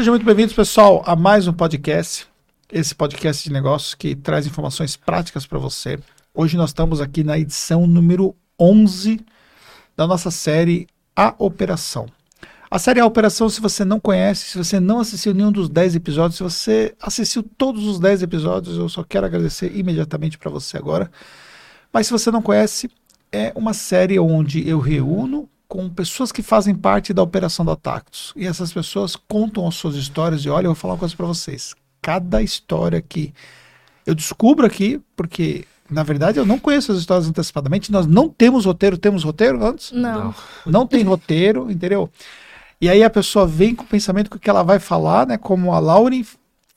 Sejam 0.00 0.14
muito 0.14 0.24
bem-vindos, 0.24 0.54
pessoal, 0.54 1.02
a 1.04 1.14
mais 1.14 1.46
um 1.46 1.52
podcast. 1.52 2.26
Esse 2.72 2.94
podcast 2.94 3.44
de 3.44 3.52
negócios 3.52 3.94
que 3.94 4.16
traz 4.16 4.46
informações 4.46 4.96
práticas 4.96 5.44
para 5.44 5.58
você. 5.58 5.98
Hoje 6.32 6.56
nós 6.56 6.70
estamos 6.70 7.02
aqui 7.02 7.22
na 7.22 7.38
edição 7.38 7.86
número 7.86 8.34
11 8.58 9.20
da 9.94 10.06
nossa 10.06 10.30
série 10.30 10.86
A 11.14 11.34
Operação. 11.36 12.06
A 12.70 12.78
série 12.78 12.98
A 12.98 13.04
Operação, 13.04 13.50
se 13.50 13.60
você 13.60 13.84
não 13.84 14.00
conhece, 14.00 14.46
se 14.46 14.56
você 14.56 14.80
não 14.80 15.00
assistiu 15.00 15.34
nenhum 15.34 15.52
dos 15.52 15.68
10 15.68 15.96
episódios, 15.96 16.38
se 16.38 16.42
você 16.42 16.94
assistiu 16.98 17.42
todos 17.42 17.84
os 17.84 18.00
10 18.00 18.22
episódios, 18.22 18.78
eu 18.78 18.88
só 18.88 19.04
quero 19.04 19.26
agradecer 19.26 19.70
imediatamente 19.76 20.38
para 20.38 20.50
você 20.50 20.78
agora. 20.78 21.10
Mas 21.92 22.06
se 22.06 22.12
você 22.14 22.30
não 22.30 22.40
conhece, 22.40 22.90
é 23.30 23.52
uma 23.54 23.74
série 23.74 24.18
onde 24.18 24.66
eu 24.66 24.78
reúno 24.78 25.46
com 25.70 25.88
pessoas 25.88 26.32
que 26.32 26.42
fazem 26.42 26.74
parte 26.74 27.14
da 27.14 27.22
operação 27.22 27.64
da 27.64 27.76
Tactus. 27.76 28.32
E 28.34 28.44
essas 28.44 28.72
pessoas 28.72 29.14
contam 29.14 29.68
as 29.68 29.76
suas 29.76 29.94
histórias 29.94 30.44
e 30.44 30.50
olha, 30.50 30.64
eu 30.64 30.70
vou 30.70 30.74
falar 30.74 30.94
uma 30.94 30.98
coisa 30.98 31.14
para 31.14 31.26
vocês. 31.26 31.76
Cada 32.02 32.42
história 32.42 33.00
que 33.00 33.32
eu 34.04 34.12
descubro 34.12 34.66
aqui, 34.66 35.00
porque 35.14 35.64
na 35.88 36.02
verdade 36.02 36.40
eu 36.40 36.44
não 36.44 36.58
conheço 36.58 36.90
as 36.90 36.98
histórias 36.98 37.28
antecipadamente, 37.28 37.92
nós 37.92 38.04
não 38.04 38.28
temos 38.28 38.64
roteiro, 38.64 38.98
temos 38.98 39.22
roteiro 39.22 39.64
antes? 39.64 39.92
Não. 39.92 40.34
Não 40.66 40.84
tem 40.84 41.04
roteiro, 41.04 41.70
entendeu? 41.70 42.10
E 42.80 42.88
aí 42.88 43.04
a 43.04 43.10
pessoa 43.10 43.46
vem 43.46 43.72
com 43.72 43.84
o 43.84 43.86
pensamento 43.86 44.40
que 44.40 44.50
ela 44.50 44.64
vai 44.64 44.80
falar, 44.80 45.24
né? 45.24 45.38
Como 45.38 45.72
a 45.72 45.78
Lauren 45.78 46.24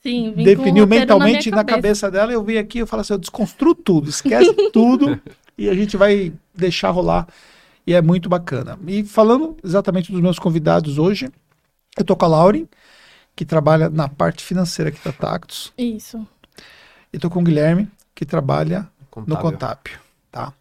Sim, 0.04 0.34
definiu 0.36 0.84
o 0.84 0.86
mentalmente 0.86 1.50
na, 1.50 1.56
na, 1.56 1.64
minha 1.64 1.74
cabeça 1.74 2.08
dela, 2.12 2.32
eu 2.32 2.44
vim 2.44 2.58
aqui, 2.58 2.78
eu 2.78 2.86
falo 2.86 3.00
assim, 3.00 3.14
eu 3.14 3.18
desconstruo 3.18 3.74
tudo, 3.74 4.08
esquece 4.08 4.54
tudo 4.70 5.20
e 5.58 5.68
a 5.68 5.74
gente 5.74 5.96
vai 5.96 6.32
deixar 6.54 6.90
rolar. 6.90 7.26
E 7.86 7.92
é 7.92 8.00
muito 8.00 8.28
bacana. 8.28 8.78
E 8.86 9.04
falando 9.04 9.56
exatamente 9.62 10.10
dos 10.10 10.20
meus 10.20 10.38
convidados 10.38 10.98
hoje, 10.98 11.28
eu 11.96 12.04
tô 12.04 12.16
com 12.16 12.24
a 12.24 12.28
Lauren, 12.28 12.66
que 13.36 13.44
trabalha 13.44 13.88
na 13.88 14.08
parte 14.08 14.42
financeira 14.42 14.90
aqui 14.90 15.00
da 15.04 15.12
Tactus, 15.12 15.72
Isso. 15.76 16.26
e 17.12 17.18
tô 17.18 17.28
com 17.28 17.40
o 17.40 17.44
Guilherme, 17.44 17.88
que 18.14 18.24
trabalha 18.24 18.88
no 19.00 19.06
Contábil. 19.10 19.42
Contábil, 19.42 19.92
tá? 20.30 20.52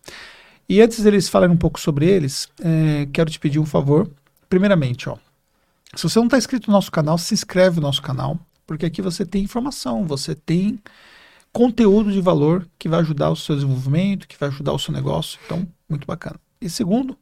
E 0.68 0.82
antes 0.82 1.04
deles 1.04 1.30
falarem 1.30 1.54
um 1.54 1.58
pouco 1.58 1.80
sobre 1.80 2.06
eles, 2.08 2.48
é, 2.62 3.08
quero 3.12 3.30
te 3.30 3.40
pedir 3.40 3.60
um 3.60 3.66
favor. 3.66 4.10
Primeiramente, 4.50 5.10
ó, 5.10 5.18
se 5.96 6.04
você 6.04 6.18
não 6.20 6.26
está 6.26 6.38
inscrito 6.38 6.70
no 6.70 6.74
nosso 6.74 6.92
canal, 6.92 7.18
se 7.18 7.34
inscreve 7.34 7.78
no 7.78 7.84
nosso 7.84 8.02
canal, 8.02 8.40
porque 8.66 8.86
aqui 8.86 9.02
você 9.02 9.26
tem 9.26 9.44
informação, 9.44 10.06
você 10.06 10.34
tem 10.34 10.80
conteúdo 11.52 12.12
de 12.12 12.20
valor 12.20 12.68
que 12.80 12.90
vai 12.90 13.00
ajudar 13.02 13.30
o 13.30 13.36
seu 13.36 13.56
desenvolvimento, 13.56 14.28
que 14.28 14.38
vai 14.40 14.50
ajudar 14.50 14.74
o 14.74 14.80
seu 14.80 14.94
negócio. 14.94 15.40
Então, 15.46 15.68
muito 15.88 16.08
bacana. 16.08 16.40
E 16.64 16.70
segundo, 16.70 17.18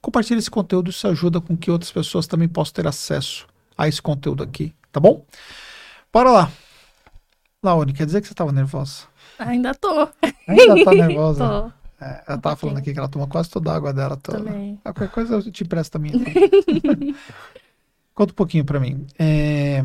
compartilhe 0.00 0.38
esse 0.38 0.50
conteúdo, 0.50 0.90
isso 0.90 1.06
ajuda 1.06 1.40
com 1.40 1.56
que 1.56 1.70
outras 1.70 1.90
pessoas 1.92 2.26
também 2.26 2.48
possam 2.48 2.74
ter 2.74 2.86
acesso 2.86 3.46
a 3.76 3.86
esse 3.86 4.00
conteúdo 4.00 4.42
aqui, 4.42 4.74
tá 4.90 4.98
bom? 4.98 5.24
Bora 6.12 6.30
lá. 6.30 6.52
Laone, 7.62 7.92
quer 7.92 8.06
dizer 8.06 8.20
que 8.20 8.26
você 8.26 8.32
estava 8.32 8.52
nervosa? 8.52 9.04
Ainda 9.38 9.74
tô. 9.74 10.08
Ainda 10.48 10.84
tá 10.84 10.92
nervosa? 10.94 11.72
Tô 11.98 12.04
É, 12.04 12.24
ela 12.26 12.38
tava 12.38 12.56
falando 12.56 12.78
aqui 12.78 12.92
que 12.92 12.98
ela 12.98 13.08
toma 13.08 13.26
quase 13.26 13.50
toda 13.50 13.70
a 13.70 13.76
água 13.76 13.92
dela 13.92 14.16
toda. 14.16 14.38
também. 14.38 14.80
Ah, 14.84 14.92
qualquer 14.92 15.12
coisa 15.12 15.34
eu 15.34 15.52
te 15.52 15.64
empresto 15.64 15.98
então. 15.98 16.20
Conta 18.14 18.32
um 18.32 18.36
pouquinho 18.36 18.64
pra 18.64 18.80
mim. 18.80 19.06
É, 19.18 19.84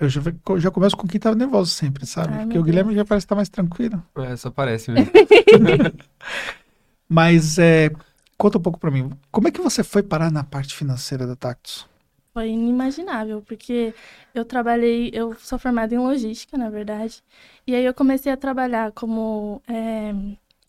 eu 0.00 0.08
já, 0.08 0.20
já 0.58 0.70
começo 0.70 0.96
com 0.96 1.08
quem 1.08 1.18
tava 1.20 1.34
nervoso 1.34 1.72
sempre, 1.72 2.06
sabe? 2.06 2.32
Ai, 2.32 2.44
Porque 2.44 2.58
o 2.58 2.62
Guilherme 2.62 2.94
já 2.94 3.04
parece 3.04 3.24
estar 3.24 3.34
mais 3.34 3.48
tranquilo. 3.48 4.00
É, 4.16 4.36
só 4.36 4.50
parece 4.50 4.92
mesmo. 4.92 5.10
Mas 7.08 7.58
é, 7.58 7.90
conta 8.36 8.58
um 8.58 8.62
pouco 8.62 8.78
pra 8.78 8.90
mim. 8.90 9.10
Como 9.30 9.48
é 9.48 9.50
que 9.50 9.60
você 9.60 9.82
foi 9.84 10.02
parar 10.02 10.30
na 10.30 10.44
parte 10.44 10.74
financeira 10.74 11.26
da 11.26 11.36
Tactus? 11.36 11.86
Foi 12.32 12.48
inimaginável, 12.48 13.42
porque 13.42 13.94
eu 14.34 14.44
trabalhei, 14.44 15.10
eu 15.12 15.36
sou 15.38 15.56
formada 15.56 15.94
em 15.94 15.98
logística, 15.98 16.58
na 16.58 16.68
verdade, 16.68 17.22
e 17.64 17.76
aí 17.76 17.84
eu 17.84 17.94
comecei 17.94 18.32
a 18.32 18.36
trabalhar 18.36 18.90
como 18.90 19.62
é, 19.68 20.12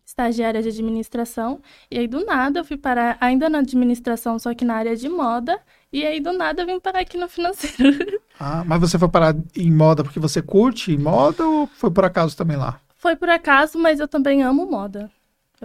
estagiária 0.06 0.62
de 0.62 0.70
administração, 0.70 1.60
e 1.90 1.98
aí 1.98 2.08
do 2.08 2.24
nada 2.24 2.60
eu 2.60 2.66
fui 2.66 2.78
parar 2.78 3.18
ainda 3.20 3.50
na 3.50 3.60
administração, 3.60 4.38
só 4.38 4.54
que 4.54 4.64
na 4.64 4.76
área 4.76 4.96
de 4.96 5.10
moda, 5.10 5.60
e 5.92 6.06
aí 6.06 6.20
do 6.20 6.32
nada 6.34 6.62
eu 6.62 6.68
vim 6.68 6.80
parar 6.80 7.00
aqui 7.00 7.18
no 7.18 7.28
financeiro. 7.28 8.22
Ah, 8.38 8.66
mas 8.66 8.82
você 8.82 9.00
foi 9.00 9.08
parar 9.08 9.34
em 9.56 9.72
moda 9.72 10.04
porque 10.04 10.20
você 10.20 10.42
curte 10.42 10.98
moda 10.98 11.48
ou 11.48 11.68
foi 11.68 11.90
por 11.90 12.04
acaso 12.04 12.36
também 12.36 12.58
lá? 12.58 12.82
Foi 12.98 13.16
por 13.16 13.30
acaso, 13.30 13.80
mas 13.80 14.02
eu 14.02 14.10
também 14.10 14.44
amo 14.44 14.70
moda. 14.70 15.10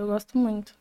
Eu 0.00 0.06
gosto 0.06 0.36
muito. 0.38 0.72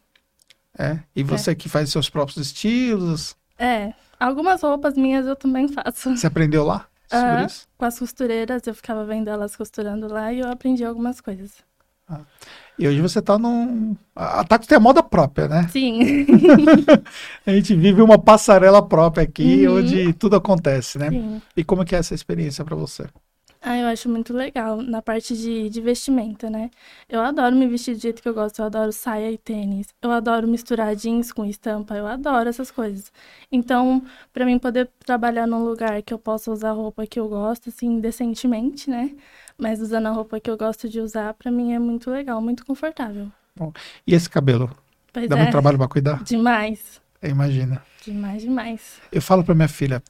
É. 0.77 0.99
E 1.15 1.23
você 1.23 1.53
que 1.53 1.67
faz 1.67 1.89
seus 1.89 2.09
próprios 2.09 2.37
estilos, 2.37 3.35
É, 3.57 3.93
algumas 4.19 4.61
roupas 4.61 4.95
minhas 4.95 5.25
eu 5.27 5.35
também 5.35 5.67
faço. 5.67 6.15
você 6.15 6.25
aprendeu 6.27 6.63
lá 6.63 6.87
sobre 7.09 7.45
isso? 7.45 7.67
Com 7.77 7.85
as 7.85 7.99
costureiras, 7.99 8.65
eu 8.65 8.73
ficava 8.73 9.03
vendo 9.05 9.27
elas 9.29 9.55
costurando 9.55 10.07
lá 10.11 10.31
e 10.31 10.39
eu 10.39 10.47
aprendi 10.49 10.85
algumas 10.85 11.19
coisas. 11.19 11.51
E 12.77 12.87
hoje 12.87 13.01
você 13.01 13.21
tá 13.21 13.37
num. 13.37 13.95
A 14.15 14.43
Tactus 14.43 14.67
tem 14.67 14.77
a 14.77 14.79
moda 14.79 15.03
própria, 15.03 15.47
né? 15.47 15.67
Sim, 15.67 15.99
A 17.45 17.51
gente 17.51 17.75
vive 17.75 18.01
uma 18.01 18.17
passarela 18.17 18.81
própria 18.87 19.23
aqui, 19.25 19.67
Uhum. 19.67 19.77
onde 19.79 20.13
tudo 20.13 20.35
acontece, 20.35 20.97
né? 20.97 21.09
sim. 21.09 21.41
E 21.55 21.63
como 21.63 21.83
que 21.85 21.93
é 21.95 21.99
essa 21.99 22.15
experiência 22.15 22.63
pra 22.65 22.75
você? 22.75 23.05
Ah, 23.61 23.77
eu 23.77 23.87
acho 23.87 24.07
muito 24.07 24.33
legal 24.33 24.81
na 24.81 25.01
parte 25.01 25.35
de, 25.35 25.69
de 25.69 25.81
vestimenta, 25.81 26.49
né? 26.49 26.69
Eu 27.09 27.19
adoro 27.19 27.53
me 27.55 27.67
vestir 27.67 27.93
do 27.93 28.01
jeito 28.01 28.21
que 28.21 28.29
eu 28.29 28.33
gosto, 28.33 28.59
eu 28.59 28.65
adoro 28.65 28.91
saia 28.93 29.29
e 29.31 29.37
tênis. 29.37 29.87
Eu 30.01 30.11
adoro 30.11 30.47
misturar 30.47 30.95
jeans 30.95 31.33
com 31.33 31.43
estampa, 31.45 31.93
eu 31.95 32.07
adoro 32.07 32.47
essas 32.47 32.71
coisas. 32.71 33.11
Então, 33.51 34.01
pra 34.31 34.45
mim 34.45 34.57
poder 34.57 34.89
trabalhar 35.05 35.45
num 35.45 35.63
lugar 35.65 36.01
que 36.01 36.13
eu 36.13 36.17
possa 36.19 36.49
usar 36.51 36.71
roupa 36.71 37.05
que 37.05 37.19
eu 37.19 37.27
gosto, 37.27 37.67
assim, 37.67 37.99
decentemente, 37.99 38.89
né? 38.89 39.11
Mas 39.57 39.81
usando 39.81 40.07
a 40.07 40.11
roupa 40.11 40.39
que 40.39 40.49
eu 40.49 40.57
gosto 40.57 40.87
de 40.87 41.01
usar, 41.01 41.33
pra 41.33 41.51
mim 41.51 41.73
é 41.73 41.79
muito 41.79 42.09
legal, 42.09 42.41
muito 42.41 42.65
confortável. 42.65 43.29
E 44.07 44.15
esse 44.15 44.29
cabelo? 44.29 44.71
Pois 45.11 45.27
Dá 45.27 45.35
é, 45.35 45.39
muito 45.39 45.51
trabalho 45.51 45.77
pra 45.77 45.87
cuidar? 45.87 46.23
demais, 46.23 47.01
Imagina. 47.21 47.83
demais, 48.05 48.41
demais. 48.41 49.01
Eu 49.11 49.21
falo 49.21 49.43
pra 49.43 49.53
minha 49.53 49.67
filha, 49.67 50.01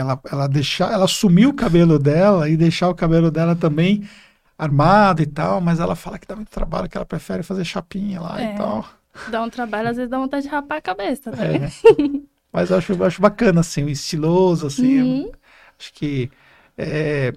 ela, 0.00 0.20
ela 0.30 0.46
deixar, 0.48 0.92
ela 0.92 1.04
assumir 1.04 1.46
o 1.46 1.52
cabelo 1.54 1.98
dela 1.98 2.48
e 2.48 2.56
deixar 2.56 2.88
o 2.88 2.94
cabelo 2.94 3.30
dela 3.30 3.54
também 3.56 4.08
armado 4.56 5.22
e 5.22 5.26
tal, 5.26 5.60
mas 5.60 5.80
ela 5.80 5.96
fala 5.96 6.18
que 6.18 6.26
dá 6.26 6.36
muito 6.36 6.50
trabalho, 6.50 6.88
que 6.88 6.96
ela 6.96 7.04
prefere 7.06 7.42
fazer 7.42 7.64
chapinha 7.64 8.20
lá 8.20 8.40
É. 8.40 8.54
e 8.54 8.56
tal. 8.56 8.86
Dá 9.30 9.42
um 9.42 9.50
trabalho, 9.50 9.88
às 9.88 9.96
vezes 9.96 10.10
dá 10.10 10.18
vontade 10.18 10.44
de 10.44 10.48
rapar 10.48 10.78
a 10.78 10.80
cabeça, 10.82 11.30
né? 11.30 11.56
É. 11.66 11.70
mas 12.52 12.70
eu 12.70 12.78
acho, 12.78 12.92
eu 12.92 13.04
acho 13.04 13.20
bacana, 13.20 13.60
assim, 13.60 13.86
estiloso, 13.86 14.66
assim. 14.66 15.00
Uhum, 15.02 15.32
Acho 15.78 15.92
que 15.92 16.30
é, 16.78 17.32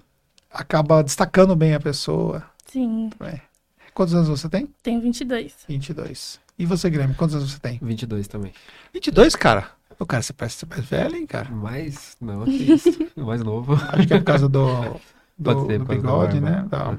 acaba 0.51 1.03
destacando 1.03 1.55
bem 1.55 1.73
a 1.73 1.79
pessoa. 1.79 2.43
sim, 2.65 3.09
Quantos 3.93 4.13
anos 4.13 4.29
você 4.29 4.47
tem? 4.47 4.69
tenho 4.83 5.01
22. 5.01 5.53
22. 5.67 6.39
E 6.59 6.65
você, 6.65 6.87
Guilherme, 6.89 7.15
quantos 7.15 7.35
anos 7.35 7.51
você 7.51 7.59
tem? 7.59 7.79
22 7.81 8.27
também. 8.27 8.53
22, 8.93 9.35
cara? 9.35 9.69
O 9.99 10.05
cara, 10.05 10.21
você 10.21 10.31
parece 10.33 10.57
ser 10.57 10.67
mais 10.67 10.85
velho, 10.85 11.15
hein, 11.15 11.25
cara? 11.25 11.49
Mas, 11.49 12.15
não, 12.21 12.45
que 12.45 12.51
isso. 12.71 12.89
Mais 13.17 13.41
novo. 13.43 13.73
Acho 13.73 14.07
que 14.07 14.13
é 14.13 14.17
por 14.19 14.25
causa 14.25 14.47
do, 14.47 14.67
do, 15.37 15.43
Pode 15.43 15.65
ser, 15.65 15.79
do 15.79 15.85
da 15.85 15.95
bigode, 15.95 16.39
barba. 16.39 16.61
né? 16.61 16.67
Da 16.69 16.91
É. 16.93 16.97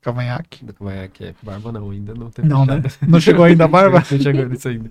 cavanhaque. 0.00 0.64
Do 0.64 0.72
cavanhaque 0.72 1.24
é 1.24 1.34
barba 1.42 1.70
não, 1.70 1.90
ainda 1.90 2.14
não 2.14 2.30
teve 2.30 2.48
Não, 2.48 2.64
né? 2.64 2.82
Não 3.06 3.20
chegou 3.20 3.44
ainda 3.44 3.64
a 3.64 3.68
barba? 3.68 3.98
Não 4.10 4.18
chegou 4.20 4.46
nisso 4.48 4.68
ainda. 4.68 4.90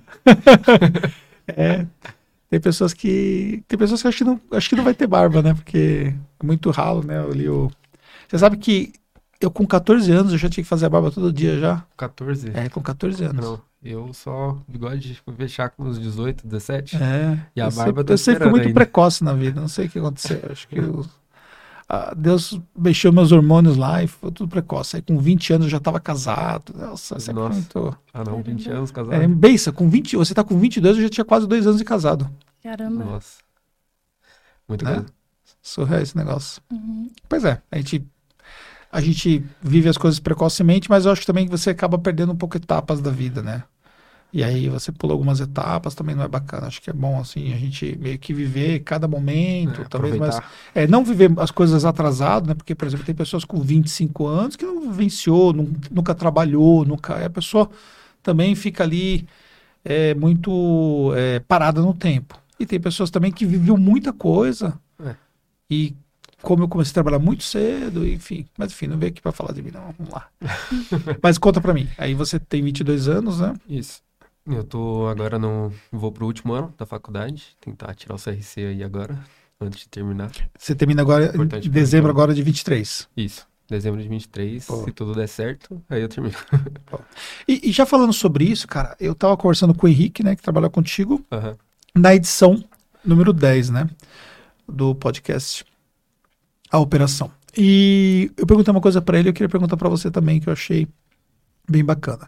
É. 1.47 1.85
Tem 2.49 2.59
pessoas 2.59 2.93
que. 2.93 3.63
Tem 3.67 3.77
pessoas 3.77 4.01
que 4.01 4.07
acho 4.07 4.17
que 4.19 4.23
não, 4.23 4.39
acho 4.51 4.69
que 4.69 4.75
não 4.75 4.83
vai 4.83 4.93
ter 4.93 5.07
barba, 5.07 5.41
né? 5.41 5.53
Porque 5.53 6.13
é 6.39 6.45
muito 6.45 6.69
ralo, 6.71 7.03
né? 7.03 7.17
Eu 7.19 7.31
li 7.31 7.49
o. 7.49 7.71
Você 8.27 8.37
sabe 8.37 8.57
que 8.57 8.93
eu 9.39 9.49
com 9.51 9.65
14 9.65 10.11
anos 10.11 10.31
eu 10.33 10.37
já 10.37 10.49
tinha 10.49 10.63
que 10.63 10.69
fazer 10.69 10.85
a 10.85 10.89
barba 10.89 11.11
todo 11.11 11.31
dia 11.31 11.59
já? 11.59 11.83
14? 11.97 12.51
É, 12.53 12.69
com 12.69 12.81
14 12.81 13.23
anos. 13.23 13.45
Não, 13.45 13.61
eu 13.83 14.13
só 14.13 14.57
bigode 14.67 15.19
fui 15.23 15.33
fechar 15.35 15.69
com 15.69 15.83
uns 15.83 15.99
18, 15.99 16.45
17. 16.45 16.97
É. 16.97 17.45
E 17.55 17.61
a 17.61 17.65
eu 17.67 17.71
barba 17.71 18.01
sei, 18.01 18.03
tá 18.05 18.13
eu 18.13 18.17
sei 18.17 18.33
que 18.35 18.41
fui 18.41 18.49
muito 18.49 18.63
ainda. 18.67 18.73
precoce 18.73 19.23
na 19.23 19.33
vida, 19.33 19.59
não 19.61 19.67
sei 19.67 19.87
o 19.87 19.89
que 19.89 19.99
aconteceu. 19.99 20.41
Acho 20.51 20.67
que 20.67 20.77
eu- 20.77 21.05
ah, 21.87 22.13
Deus 22.15 22.59
mexeu 22.77 23.11
meus 23.11 23.31
hormônios 23.31 23.75
lá 23.77 24.03
e 24.03 24.07
foi 24.07 24.31
tudo 24.31 24.47
precoce. 24.49 24.95
Aí 24.97 25.01
com 25.01 25.17
20 25.17 25.53
anos 25.53 25.65
eu 25.65 25.71
já 25.71 25.77
estava 25.77 25.99
casado. 25.99 26.73
Nossa, 26.77 27.19
sempre 27.19 27.41
Nossa. 27.41 27.53
muito. 27.55 27.97
Ah 28.13 28.23
não, 28.23 28.43
20 28.43 28.63
Caramba. 28.65 28.77
anos 28.79 28.91
casado. 28.91 29.13
É, 29.13 29.27
bença, 29.27 29.71
com 29.71 29.89
20, 29.89 30.15
você 30.15 30.33
tá 30.33 30.43
com 30.43 30.57
22, 30.59 30.97
eu 30.97 31.03
já 31.03 31.09
tinha 31.09 31.25
quase 31.25 31.47
dois 31.47 31.65
anos 31.65 31.79
de 31.79 31.85
casado. 31.85 32.29
Caramba. 32.61 33.05
Nossa. 33.05 33.37
Muita 34.67 34.85
Né? 34.99 35.05
Surreal 35.61 36.01
esse 36.01 36.15
negócio. 36.15 36.61
Uhum. 36.71 37.09
Pois 37.27 37.43
é, 37.43 37.61
a 37.71 37.77
gente, 37.77 38.05
a 38.91 39.01
gente 39.01 39.43
vive 39.61 39.89
as 39.89 39.97
coisas 39.97 40.19
precocemente, 40.19 40.89
mas 40.89 41.05
eu 41.05 41.11
acho 41.11 41.25
também 41.25 41.45
que 41.45 41.51
você 41.51 41.69
acaba 41.71 41.97
perdendo 41.97 42.31
um 42.31 42.35
pouco 42.35 42.57
etapas 42.57 43.01
da 43.01 43.11
vida, 43.11 43.41
né? 43.41 43.63
E 44.31 44.43
aí 44.43 44.69
você 44.69 44.91
pula 44.91 45.13
algumas 45.13 45.39
etapas, 45.39 45.95
também 45.95 46.15
não 46.15 46.23
é 46.23 46.27
bacana. 46.27 46.67
Acho 46.67 46.81
que 46.81 46.89
é 46.89 46.93
bom, 46.93 47.19
assim, 47.19 47.51
a 47.51 47.57
gente 47.57 47.97
meio 47.99 48.19
que 48.19 48.31
viver 48.31 48.81
cada 48.81 49.07
momento, 49.07 49.81
É, 49.81 49.85
talvez 49.85 50.15
mais 50.17 50.35
aproveitar. 50.35 50.53
É, 50.75 50.85
não 50.85 51.03
viver 51.03 51.31
as 51.37 51.49
coisas 51.49 51.83
atrasado, 51.83 52.47
né? 52.47 52.53
Porque, 52.53 52.75
por 52.75 52.85
exemplo, 52.87 53.05
tem 53.05 53.15
pessoas 53.15 53.43
com 53.43 53.59
25 53.59 54.27
anos 54.27 54.55
que 54.55 54.65
não 54.65 54.81
vivenciou, 54.91 55.51
nun- 55.51 55.73
nunca 55.89 56.13
trabalhou, 56.13 56.85
nunca. 56.85 57.25
A 57.25 57.29
pessoa 57.29 57.71
também 58.21 58.53
fica 58.53 58.83
ali 58.83 59.27
é, 59.83 60.13
muito 60.13 61.11
é, 61.15 61.39
parada 61.39 61.81
no 61.81 61.93
tempo. 61.93 62.39
E 62.59 62.65
tem 62.67 62.79
pessoas 62.79 63.09
também 63.09 63.31
que 63.31 63.45
viveu 63.45 63.77
muita 63.77 64.13
coisa 64.13 64.79
É. 65.03 65.15
e 65.69 65.95
como 66.41 66.63
eu 66.63 66.67
comecei 66.67 66.91
a 66.91 66.93
trabalhar 66.93 67.19
muito 67.19 67.43
cedo, 67.43 68.07
enfim. 68.07 68.45
Mas 68.57 68.71
enfim, 68.71 68.87
não 68.87 68.97
veio 68.97 69.11
aqui 69.11 69.21
para 69.21 69.31
falar 69.31 69.53
de 69.53 69.61
mim, 69.61 69.71
não. 69.71 69.93
Vamos 69.97 70.13
lá. 70.13 70.27
mas 71.21 71.37
conta 71.37 71.59
para 71.59 71.73
mim. 71.73 71.87
Aí 71.97 72.13
você 72.13 72.39
tem 72.39 72.63
22 72.63 73.07
anos, 73.07 73.39
né? 73.39 73.53
Isso. 73.67 74.01
Eu 74.47 74.63
tô 74.63 75.07
agora 75.07 75.37
no. 75.37 75.71
Vou 75.91 76.11
pro 76.11 76.25
último 76.25 76.53
ano 76.53 76.73
da 76.77 76.85
faculdade, 76.85 77.55
tentar 77.61 77.93
tirar 77.93 78.15
o 78.15 78.17
CRC 78.17 78.61
aí 78.61 78.83
agora, 78.83 79.19
antes 79.61 79.81
de 79.81 79.89
terminar. 79.89 80.31
Você 80.57 80.73
termina 80.73 81.01
agora 81.01 81.25
Importante 81.25 81.67
em 81.67 81.71
dezembro 81.71 82.09
agora 82.09 82.33
de 82.33 82.41
23. 82.41 83.07
Isso. 83.15 83.47
Dezembro 83.69 84.01
de 84.01 84.07
23, 84.07 84.65
Pô. 84.65 84.83
se 84.83 84.91
tudo 84.91 85.13
der 85.13 85.27
certo, 85.27 85.79
aí 85.87 86.01
eu 86.01 86.09
termino. 86.09 86.35
E, 87.47 87.69
e 87.69 87.71
já 87.71 87.85
falando 87.85 88.11
sobre 88.11 88.45
isso, 88.45 88.67
cara, 88.67 88.97
eu 88.99 89.13
tava 89.13 89.37
conversando 89.37 89.75
com 89.75 89.85
o 89.85 89.89
Henrique, 89.89 90.23
né, 90.23 90.35
que 90.35 90.41
trabalha 90.41 90.71
contigo, 90.71 91.23
Aham. 91.31 91.55
na 91.95 92.15
edição 92.15 92.63
número 93.05 93.31
10, 93.31 93.69
né, 93.69 93.87
do 94.67 94.95
podcast 94.95 95.63
A 96.71 96.77
Operação. 96.77 97.31
E 97.57 98.31
eu 98.37 98.45
perguntei 98.45 98.71
uma 98.71 98.81
coisa 98.81 99.01
pra 99.01 99.17
ele, 99.17 99.29
eu 99.29 99.33
queria 99.33 99.49
perguntar 99.49 99.75
pra 99.75 99.89
você 99.89 100.11
também, 100.11 100.39
que 100.39 100.47
eu 100.47 100.53
achei 100.53 100.87
bem 101.69 101.83
bacana. 101.83 102.27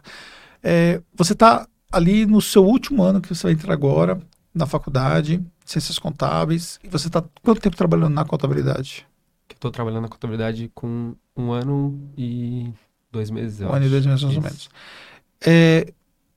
É, 0.62 1.00
você 1.14 1.34
tá 1.34 1.66
ali 1.90 2.26
no 2.26 2.40
seu 2.40 2.64
último 2.64 3.02
ano 3.02 3.20
que 3.20 3.28
você 3.34 3.44
vai 3.44 3.52
entrar 3.52 3.72
agora, 3.72 4.20
na 4.54 4.66
faculdade, 4.66 5.42
Ciências 5.64 5.98
Contábeis, 5.98 6.78
e 6.82 6.88
você 6.88 7.08
tá 7.08 7.22
quanto 7.42 7.60
tempo 7.60 7.76
trabalhando 7.76 8.12
na 8.14 8.24
contabilidade? 8.24 9.06
Tô 9.60 9.70
trabalhando 9.70 10.02
na 10.02 10.08
contabilidade 10.08 10.70
com 10.74 11.14
um 11.36 11.52
ano 11.52 11.98
e 12.16 12.70
dois 13.10 13.30
meses, 13.30 13.60
Um 13.60 13.68
ano 13.68 13.76
e 13.76 13.80
acho. 13.82 13.90
dois 13.90 14.06
meses 14.06 14.22
mais 14.22 14.36
ou 14.36 14.42
menos. 14.42 14.68
É, 15.40 15.92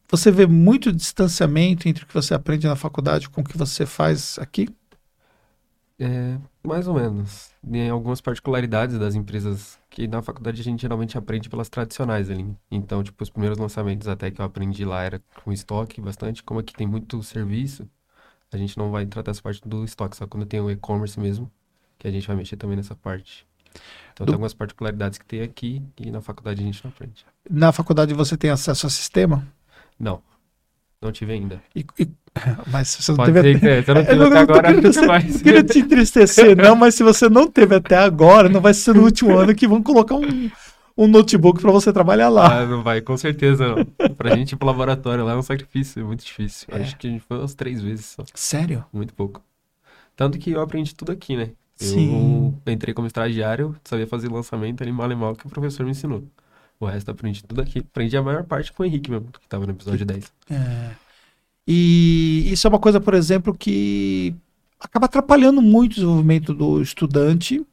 você 0.09 0.31
vê 0.31 0.45
muito 0.45 0.91
distanciamento 0.91 1.87
entre 1.87 2.03
o 2.03 2.07
que 2.07 2.13
você 2.13 2.33
aprende 2.33 2.67
na 2.67 2.75
faculdade 2.75 3.29
com 3.29 3.41
o 3.41 3.43
que 3.43 3.57
você 3.57 3.85
faz 3.85 4.37
aqui? 4.39 4.67
É, 5.97 6.37
mais 6.65 6.87
ou 6.87 6.93
menos. 6.95 7.51
Tem 7.69 7.89
algumas 7.89 8.19
particularidades 8.19 8.99
das 8.99 9.15
empresas 9.15 9.79
que 9.89 10.07
na 10.07 10.21
faculdade 10.21 10.59
a 10.59 10.63
gente 10.63 10.81
geralmente 10.81 11.17
aprende 11.17 11.49
pelas 11.49 11.69
tradicionais 11.69 12.29
ali. 12.29 12.53
Então, 12.69 13.01
tipo, 13.01 13.23
os 13.23 13.29
primeiros 13.29 13.57
lançamentos 13.57 14.07
até 14.07 14.29
que 14.29 14.41
eu 14.41 14.45
aprendi 14.45 14.83
lá 14.83 15.03
era 15.03 15.21
com 15.43 15.53
estoque 15.53 16.01
bastante. 16.01 16.43
Como 16.43 16.59
aqui 16.59 16.73
tem 16.73 16.85
muito 16.85 17.23
serviço, 17.23 17.87
a 18.51 18.57
gente 18.57 18.77
não 18.77 18.91
vai 18.91 19.05
tratar 19.05 19.31
essa 19.31 19.41
parte 19.41 19.61
do 19.67 19.85
estoque, 19.85 20.17
só 20.17 20.27
quando 20.27 20.45
tem 20.45 20.59
o 20.59 20.69
e-commerce 20.69 21.19
mesmo, 21.19 21.49
que 21.97 22.07
a 22.07 22.11
gente 22.11 22.27
vai 22.27 22.35
mexer 22.35 22.57
também 22.57 22.75
nessa 22.75 22.95
parte. 22.95 23.47
Então, 24.13 24.25
Do- 24.25 24.29
tem 24.31 24.33
algumas 24.35 24.53
particularidades 24.53 25.17
que 25.17 25.25
tem 25.25 25.41
aqui 25.41 25.81
e 25.97 26.11
na 26.11 26.21
faculdade 26.21 26.61
a 26.61 26.65
gente 26.65 26.83
não 26.83 26.91
aprende. 26.91 27.25
Na 27.49 27.71
faculdade 27.71 28.13
você 28.13 28.35
tem 28.37 28.49
acesso 28.49 28.85
a 28.87 28.89
sistema? 28.89 29.47
Não, 29.99 30.21
não 31.01 31.11
tive 31.11 31.33
ainda. 31.33 31.61
E- 31.75 31.85
e- 31.99 32.11
mas 32.71 32.89
você 32.95 33.11
não 33.11 33.17
Pode 33.17 33.33
teve 33.33 33.59
que 33.59 33.67
é, 33.67 33.81
você 33.81 33.93
não 33.93 34.01
Eu 34.01 34.05
teve 34.07 34.19
não- 34.19 34.27
até 34.27 34.39
agora, 34.39 34.73
não 34.73 35.07
mais. 35.07 35.41
queria 35.41 35.63
te 35.63 35.79
entristecer, 35.79 36.55
não, 36.57 36.75
mas 36.75 36.95
se 36.95 37.03
você 37.03 37.29
não 37.29 37.47
teve 37.49 37.75
até 37.75 37.97
agora, 37.97 38.49
não 38.49 38.61
vai 38.61 38.73
ser 38.73 38.93
no 38.93 39.03
último 39.03 39.37
ano 39.37 39.55
que 39.55 39.67
vão 39.67 39.81
colocar 39.81 40.15
um, 40.15 40.49
um 40.97 41.07
notebook 41.07 41.61
para 41.61 41.71
você 41.71 41.91
trabalhar 41.93 42.29
lá. 42.29 42.61
Ah, 42.61 42.65
não 42.65 42.83
vai, 42.83 43.01
com 43.01 43.15
certeza 43.17 43.67
não. 43.75 43.85
Pra 44.15 44.35
gente 44.35 44.51
ir 44.51 44.55
pro 44.55 44.67
laboratório 44.67 45.23
lá 45.23 45.33
é 45.33 45.35
um 45.35 45.41
sacrifício, 45.41 46.01
é 46.01 46.03
muito 46.03 46.25
difícil. 46.25 46.67
É. 46.71 46.81
Acho 46.81 46.97
que 46.97 47.07
a 47.07 47.09
gente 47.09 47.23
foi 47.27 47.37
umas 47.37 47.53
três 47.55 47.81
vezes 47.81 48.05
só, 48.07 48.23
Sério? 48.33 48.83
muito 48.91 49.13
pouco. 49.13 49.41
Tanto 50.15 50.37
que 50.37 50.51
eu 50.51 50.61
aprendi 50.61 50.93
tudo 50.95 51.11
aqui, 51.11 51.35
né? 51.35 51.49
Eu 51.79 51.87
Sim. 51.87 52.55
entrei 52.67 52.93
como 52.93 53.05
estagiário, 53.05 53.75
sabia 53.83 54.07
fazer 54.07 54.31
lançamento 54.31 54.81
ali 54.81 54.91
mal 54.93 55.11
e 55.11 55.15
mal 55.15 55.35
que 55.35 55.45
o 55.45 55.49
professor 55.49 55.83
me 55.85 55.91
ensinou. 55.91 56.23
O 56.79 56.85
resto 56.85 57.09
eu 57.09 57.13
aprendi 57.13 57.43
tudo 57.43 57.61
aqui. 57.61 57.79
Aprendi 57.79 58.15
a 58.15 58.21
maior 58.21 58.43
parte 58.43 58.71
com 58.71 58.83
o 58.83 58.85
Henrique 58.85 59.11
mesmo, 59.11 59.27
que 59.31 59.47
tava 59.47 59.65
no 59.65 59.73
episódio 59.73 60.05
10. 60.05 60.31
É. 60.51 60.91
E 61.67 62.43
isso 62.51 62.67
é 62.67 62.69
uma 62.69 62.79
coisa, 62.79 62.99
por 63.01 63.13
exemplo, 63.13 63.53
que 63.55 64.35
acaba 64.79 65.05
atrapalhando 65.05 65.61
muito 65.61 65.93
o 65.93 65.95
desenvolvimento 65.95 66.53
do 66.53 66.81
estudante 66.81 67.65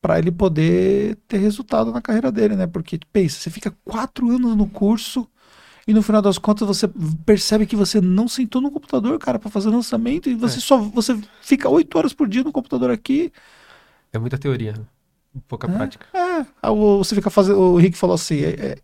para 0.00 0.18
ele 0.18 0.30
poder 0.30 1.16
ter 1.26 1.38
resultado 1.38 1.90
na 1.90 2.00
carreira 2.00 2.30
dele, 2.30 2.54
né? 2.54 2.66
Porque 2.66 2.98
pensa, 3.12 3.38
você 3.40 3.50
fica 3.50 3.74
quatro 3.84 4.30
anos 4.30 4.54
no 4.56 4.66
curso 4.68 5.26
e 5.86 5.94
no 5.94 6.02
final 6.02 6.20
das 6.20 6.36
contas 6.38 6.68
você 6.68 6.86
percebe 7.24 7.66
que 7.66 7.74
você 7.74 8.00
não 8.00 8.28
sentou 8.28 8.60
no 8.60 8.70
computador, 8.70 9.18
cara, 9.18 9.38
para 9.38 9.50
fazer 9.50 9.70
lançamento 9.70 10.28
e 10.28 10.34
você 10.34 10.58
É. 10.58 10.60
só 10.60 10.76
você 10.78 11.18
fica 11.40 11.68
oito 11.68 11.96
horas 11.96 12.12
por 12.12 12.28
dia 12.28 12.44
no 12.44 12.52
computador 12.52 12.90
aqui. 12.90 13.32
É 14.12 14.18
muita 14.18 14.36
teoria, 14.38 14.72
né? 14.72 14.84
pouca 15.48 15.66
É. 15.70 15.74
prática. 15.74 16.06
É, 16.14 16.44
você 16.70 17.14
fica 17.14 17.30
fazendo. 17.30 17.58
O 17.60 17.78
Henrique 17.80 17.96
falou 17.96 18.14
assim: 18.14 18.36
é, 18.40 18.48
é, 18.50 18.78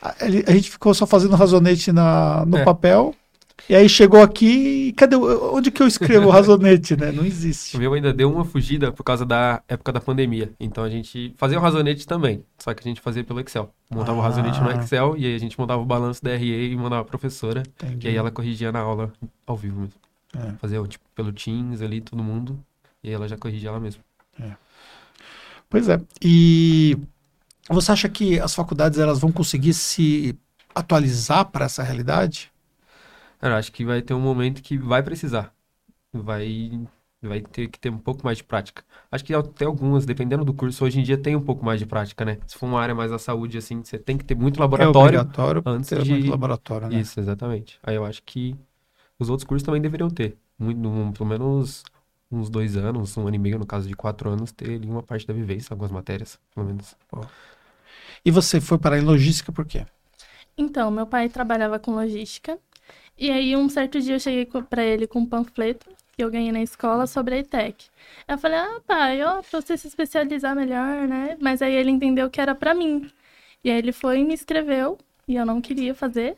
a, 0.00 0.14
a 0.24 0.52
gente 0.52 0.70
ficou 0.70 0.92
só 0.94 1.06
fazendo 1.06 1.36
razonete 1.36 1.92
na, 1.92 2.44
no 2.46 2.58
É. 2.58 2.64
papel. 2.64 3.14
E 3.68 3.74
aí 3.74 3.88
chegou 3.88 4.20
aqui 4.20 4.88
e 4.88 4.92
cadê? 4.92 5.16
o- 5.16 5.54
Onde 5.54 5.70
que 5.70 5.82
eu 5.82 5.86
escrevo 5.86 6.26
o 6.26 6.30
razonete, 6.32 6.96
né? 6.96 7.10
Não 7.12 7.22
O 7.22 7.26
existe. 7.26 7.78
meu 7.78 7.92
ainda 7.94 8.12
deu 8.12 8.30
uma 8.30 8.44
fugida 8.44 8.90
por 8.92 9.02
causa 9.04 9.24
da 9.24 9.62
época 9.68 9.92
da 9.92 10.00
pandemia. 10.00 10.52
Então 10.60 10.82
a 10.84 10.90
gente 10.90 11.32
fazia 11.38 11.58
o 11.58 11.62
razonete 11.62 12.06
também, 12.06 12.44
só 12.58 12.74
que 12.74 12.80
a 12.80 12.82
gente 12.88 13.00
fazia 13.00 13.22
pelo 13.24 13.40
Excel. 13.40 13.72
Montava 13.90 14.18
o 14.18 14.20
razonete 14.20 14.60
no 14.60 14.68
Ah. 14.68 14.74
Excel 14.76 15.16
e 15.16 15.26
aí 15.26 15.34
a 15.34 15.38
gente 15.38 15.58
montava 15.58 15.80
o 15.80 15.84
balanço 15.86 16.22
da 16.22 16.34
RE 16.36 16.72
e 16.72 16.76
mandava 16.76 17.04
pra 17.04 17.10
professora. 17.18 17.62
Entendi. 17.82 18.06
E 18.06 18.10
aí 18.10 18.16
ela 18.16 18.30
corrigia 18.30 18.70
na 18.72 18.80
aula 18.80 19.12
ao 19.46 19.56
vivo 19.56 19.80
mesmo. 19.80 19.94
É. 20.36 20.52
Fazia 20.60 20.82
tipo, 20.84 21.04
pelo 21.14 21.32
Teams 21.32 21.80
ali, 21.82 22.00
todo 22.00 22.22
mundo. 22.22 22.58
E 23.02 23.08
aí 23.08 23.14
ela 23.14 23.28
já 23.28 23.36
corrigia 23.36 23.68
ela 23.70 23.80
mesma. 23.80 24.02
Pois 25.70 25.88
é. 25.88 26.00
E 26.22 26.96
você 27.68 27.92
acha 27.92 28.08
que 28.08 28.38
as 28.38 28.54
faculdades 28.54 28.98
elas 28.98 29.18
vão 29.20 29.32
conseguir 29.32 29.72
se 29.72 30.36
atualizar 30.74 31.46
para 31.46 31.64
essa 31.64 31.82
realidade? 31.82 32.51
Cara, 33.42 33.54
eu 33.54 33.58
acho 33.58 33.72
que 33.72 33.84
vai 33.84 34.00
ter 34.02 34.14
um 34.14 34.20
momento 34.20 34.62
que 34.62 34.78
vai 34.78 35.02
precisar. 35.02 35.54
Vai, 36.12 36.70
vai 37.22 37.40
ter 37.42 37.68
que 37.68 37.78
ter 37.78 37.90
um 37.90 37.98
pouco 37.98 38.24
mais 38.24 38.38
de 38.38 38.44
prática. 38.44 38.84
Acho 39.10 39.24
que 39.24 39.34
até 39.34 39.64
algumas, 39.66 40.06
dependendo 40.06 40.44
do 40.44 40.54
curso, 40.54 40.84
hoje 40.84 41.00
em 41.00 41.04
dia 41.04 41.18
tem 41.18 41.36
um 41.36 41.42
pouco 41.42 41.64
mais 41.64 41.80
de 41.80 41.86
prática, 41.86 42.24
né? 42.24 42.38
Se 42.46 42.56
for 42.58 42.66
uma 42.66 42.80
área 42.80 42.94
mais 42.94 43.10
da 43.10 43.18
saúde, 43.18 43.58
assim, 43.58 43.84
você 43.84 43.98
tem 43.98 44.18
que 44.18 44.24
ter 44.24 44.36
muito 44.36 44.58
É 44.58 44.60
laboratório. 44.60 45.20
obrigatório 45.20 45.62
antes 45.66 45.90
ter 45.90 46.04
de- 46.04 46.10
muito 46.10 46.30
laboratório, 46.30 46.88
né? 46.88 47.00
Isso, 47.00 47.20
exatamente. 47.20 47.80
Aí 47.84 47.96
eu 47.96 48.04
acho 48.06 48.22
que 48.24 48.56
os 49.18 49.30
outros 49.30 49.46
cursos 49.46 49.64
também 49.66 49.82
deveriam 49.82 50.10
ter. 50.10 50.38
Muito, 50.58 50.88
um- 50.88 51.12
pelo 51.12 51.28
menos 51.28 51.84
uns 52.30 52.50
dois 52.50 52.76
anos, 52.76 53.16
um 53.16 53.26
ano 53.28 53.36
e 53.36 53.40
meio, 53.40 53.58
no 53.58 53.66
caso 53.66 53.88
de 53.88 53.94
quatro 53.96 54.30
anos, 54.30 54.52
ter 54.52 54.76
ali 54.76 54.88
uma 54.88 55.02
parte 55.02 55.26
da 55.26 55.34
vivência, 55.34 55.74
algumas 55.74 55.92
matérias, 55.92 56.40
pelo 56.54 56.66
menos. 56.66 56.96
E 58.24 58.30
você 58.30 58.60
foi 58.60 58.78
parar 58.78 58.98
em 58.98 59.02
logística 59.02 59.52
por 59.52 59.64
quê? 59.64 59.86
Então, 60.56 60.90
meu 60.90 61.06
pai 61.06 61.28
trabalhava 61.28 61.78
com 61.78 61.92
logística. 61.92 62.58
E 63.18 63.30
aí, 63.30 63.56
um 63.56 63.68
certo 63.68 64.00
dia, 64.00 64.16
eu 64.16 64.20
cheguei 64.20 64.46
pra 64.68 64.82
ele 64.84 65.06
com 65.06 65.20
um 65.20 65.26
panfleto 65.26 65.86
que 66.16 66.22
eu 66.22 66.30
ganhei 66.30 66.52
na 66.52 66.62
escola 66.62 67.06
sobre 67.06 67.34
a 67.36 67.38
ETEC. 67.38 67.86
Eu 68.28 68.36
falei, 68.38 68.58
ah, 68.58 68.80
pai, 68.86 69.22
ó, 69.22 69.42
pra 69.42 69.60
você 69.60 69.76
se 69.78 69.86
especializar 69.88 70.54
melhor, 70.56 71.06
né? 71.08 71.36
Mas 71.40 71.62
aí 71.62 71.72
ele 71.74 71.90
entendeu 71.90 72.28
que 72.30 72.40
era 72.40 72.54
pra 72.54 72.74
mim. 72.74 73.10
E 73.64 73.70
aí 73.70 73.78
ele 73.78 73.92
foi 73.92 74.20
e 74.20 74.24
me 74.24 74.34
inscreveu, 74.34 74.98
e 75.28 75.36
eu 75.36 75.46
não 75.46 75.60
queria 75.60 75.94
fazer. 75.94 76.36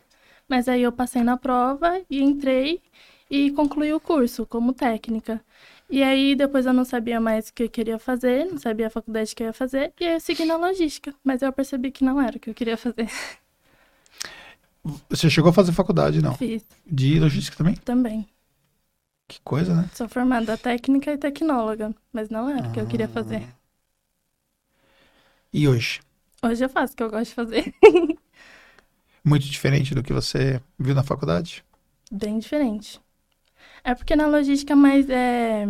Mas 0.48 0.68
aí 0.68 0.82
eu 0.82 0.92
passei 0.92 1.22
na 1.22 1.36
prova 1.36 2.02
e 2.10 2.22
entrei 2.22 2.82
e 3.30 3.50
concluí 3.52 3.92
o 3.92 4.00
curso 4.00 4.46
como 4.46 4.72
técnica. 4.72 5.42
E 5.90 6.02
aí 6.02 6.34
depois 6.36 6.66
eu 6.66 6.72
não 6.72 6.84
sabia 6.84 7.20
mais 7.20 7.48
o 7.48 7.54
que 7.54 7.64
eu 7.64 7.70
queria 7.70 7.98
fazer, 7.98 8.46
não 8.46 8.58
sabia 8.58 8.86
a 8.88 8.90
faculdade 8.90 9.34
que 9.34 9.42
eu 9.42 9.48
ia 9.48 9.52
fazer, 9.52 9.92
e 10.00 10.04
aí 10.06 10.14
eu 10.14 10.20
segui 10.20 10.44
na 10.44 10.56
logística. 10.56 11.14
Mas 11.24 11.42
eu 11.42 11.52
percebi 11.52 11.90
que 11.90 12.04
não 12.04 12.20
era 12.20 12.36
o 12.36 12.40
que 12.40 12.50
eu 12.50 12.54
queria 12.54 12.76
fazer. 12.76 13.08
Você 15.08 15.30
chegou 15.30 15.50
a 15.50 15.52
fazer 15.52 15.72
faculdade, 15.72 16.20
não? 16.22 16.34
Fiz 16.34 16.64
De 16.86 17.18
logística 17.18 17.56
também? 17.56 17.74
também. 17.76 18.28
Que 19.26 19.40
coisa, 19.42 19.74
né? 19.74 19.88
Sou 19.94 20.08
formada 20.08 20.56
técnica 20.58 21.12
e 21.12 21.16
tecnóloga, 21.18 21.94
mas 22.12 22.28
não 22.28 22.48
era 22.50 22.68
o 22.68 22.72
que 22.72 22.80
eu 22.80 22.86
queria 22.86 23.08
fazer. 23.08 23.42
E 25.52 25.66
hoje? 25.68 26.00
Hoje 26.42 26.64
eu 26.64 26.68
faço 26.68 26.92
o 26.92 26.96
que 26.96 27.02
eu 27.02 27.10
gosto 27.10 27.30
de 27.30 27.34
fazer. 27.34 27.74
Muito 29.24 29.46
diferente 29.46 29.94
do 29.94 30.02
que 30.02 30.12
você 30.12 30.60
viu 30.78 30.94
na 30.94 31.02
faculdade? 31.02 31.64
Bem 32.12 32.38
diferente. 32.38 33.00
É 33.84 33.94
porque 33.94 34.16
na 34.16 34.26
logística 34.26 34.76
mais 34.76 35.08
é. 35.08 35.66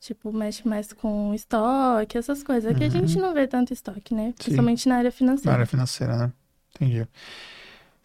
Tipo, 0.00 0.32
mexe 0.32 0.66
mais 0.68 0.92
com 0.92 1.34
estoque, 1.34 2.18
essas 2.18 2.42
coisas. 2.42 2.70
Aqui 2.70 2.84
a 2.84 2.88
gente 2.88 3.18
não 3.18 3.34
vê 3.34 3.48
tanto 3.48 3.72
estoque, 3.72 4.14
né? 4.14 4.32
Principalmente 4.38 4.88
na 4.88 4.96
área 4.96 5.08
Na 5.10 5.12
financeira. 5.16 5.52
área 5.52 5.66
financeira, 5.66 6.16
né? 6.16 6.32
Entendi. 6.76 7.08